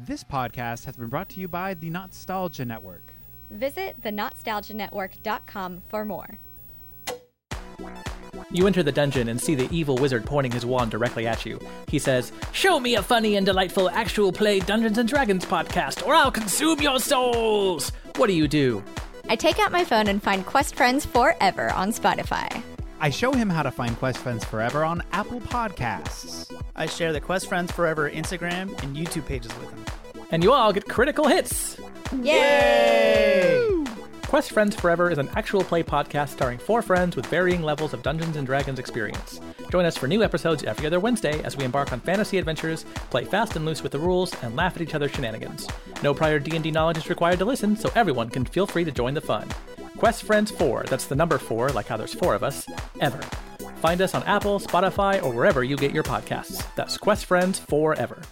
This 0.00 0.24
podcast 0.24 0.86
has 0.86 0.96
been 0.96 1.08
brought 1.08 1.28
to 1.30 1.40
you 1.40 1.48
by 1.48 1.74
the 1.74 1.90
NOTstalgia 1.90 2.66
Network. 2.66 3.12
Visit 3.50 4.00
thenotstalgianetwork.com 4.02 5.82
for 5.88 6.04
more. 6.04 6.38
You 8.50 8.66
enter 8.66 8.82
the 8.82 8.92
dungeon 8.92 9.28
and 9.28 9.40
see 9.40 9.54
the 9.54 9.68
evil 9.70 9.96
wizard 9.96 10.24
pointing 10.24 10.52
his 10.52 10.64
wand 10.64 10.90
directly 10.90 11.26
at 11.26 11.44
you. 11.44 11.60
He 11.86 11.98
says, 11.98 12.32
Show 12.52 12.80
me 12.80 12.94
a 12.94 13.02
funny 13.02 13.36
and 13.36 13.44
delightful 13.44 13.90
actual 13.90 14.32
play 14.32 14.58
Dungeons 14.60 14.96
and 14.96 15.08
Dragons 15.08 15.44
podcast, 15.44 16.06
or 16.06 16.14
I'll 16.14 16.30
consume 16.30 16.80
your 16.80 16.98
souls! 16.98 17.92
What 18.16 18.28
do 18.28 18.32
you 18.32 18.48
do? 18.48 18.82
I 19.28 19.36
take 19.36 19.58
out 19.58 19.70
my 19.70 19.84
phone 19.84 20.08
and 20.08 20.22
find 20.22 20.46
Quest 20.46 20.74
Friends 20.74 21.04
Forever 21.04 21.70
on 21.72 21.92
Spotify. 21.92 22.62
I 23.00 23.10
show 23.10 23.32
him 23.32 23.50
how 23.50 23.62
to 23.62 23.70
find 23.70 23.96
Quest 23.98 24.18
Friends 24.18 24.44
Forever 24.44 24.82
on 24.82 25.02
Apple 25.12 25.40
Podcasts. 25.40 26.50
I 26.74 26.86
share 26.86 27.12
the 27.12 27.20
Quest 27.20 27.48
Friends 27.48 27.70
Forever 27.70 28.10
Instagram 28.10 28.82
and 28.82 28.96
YouTube 28.96 29.26
pages 29.26 29.52
with 29.58 29.70
him. 29.70 29.84
And 30.30 30.42
you 30.42 30.52
all 30.52 30.72
get 30.72 30.88
critical 30.88 31.28
hits! 31.28 31.76
Yay! 32.22 33.84
Quest 34.22 34.52
Friends 34.52 34.74
Forever 34.74 35.10
is 35.10 35.18
an 35.18 35.28
actual 35.36 35.62
play 35.62 35.82
podcast 35.82 36.30
starring 36.30 36.58
four 36.58 36.80
friends 36.80 37.16
with 37.16 37.26
varying 37.26 37.62
levels 37.62 37.92
of 37.92 38.02
Dungeons 38.02 38.36
and 38.36 38.46
Dragons 38.46 38.78
experience. 38.78 39.40
Join 39.70 39.84
us 39.84 39.96
for 39.96 40.06
new 40.06 40.22
episodes 40.22 40.64
every 40.64 40.86
other 40.86 41.00
Wednesday 41.00 41.42
as 41.44 41.56
we 41.56 41.64
embark 41.64 41.92
on 41.92 42.00
fantasy 42.00 42.38
adventures, 42.38 42.84
play 43.10 43.24
fast 43.24 43.56
and 43.56 43.64
loose 43.64 43.82
with 43.82 43.92
the 43.92 43.98
rules, 43.98 44.34
and 44.42 44.56
laugh 44.56 44.76
at 44.76 44.82
each 44.82 44.94
other's 44.94 45.10
shenanigans. 45.12 45.68
No 46.02 46.14
prior 46.14 46.38
D&D 46.38 46.70
knowledge 46.70 46.98
is 46.98 47.10
required 47.10 47.38
to 47.40 47.44
listen, 47.44 47.76
so 47.76 47.90
everyone 47.94 48.30
can 48.30 48.44
feel 48.44 48.66
free 48.66 48.84
to 48.84 48.92
join 48.92 49.14
the 49.14 49.20
fun. 49.20 49.48
Quest 49.98 50.22
Friends 50.22 50.50
4, 50.50 50.84
that's 50.88 51.06
the 51.06 51.16
number 51.16 51.38
4, 51.38 51.70
like 51.70 51.86
how 51.88 51.96
there's 51.96 52.14
four 52.14 52.34
of 52.34 52.42
us, 52.42 52.66
ever. 53.00 53.20
Find 53.80 54.00
us 54.00 54.14
on 54.14 54.22
Apple, 54.24 54.60
Spotify, 54.60 55.22
or 55.22 55.32
wherever 55.32 55.62
you 55.62 55.76
get 55.76 55.92
your 55.92 56.04
podcasts. 56.04 56.64
That's 56.74 56.96
Quest 56.96 57.26
Friends 57.26 57.58
Forever. 57.58 58.22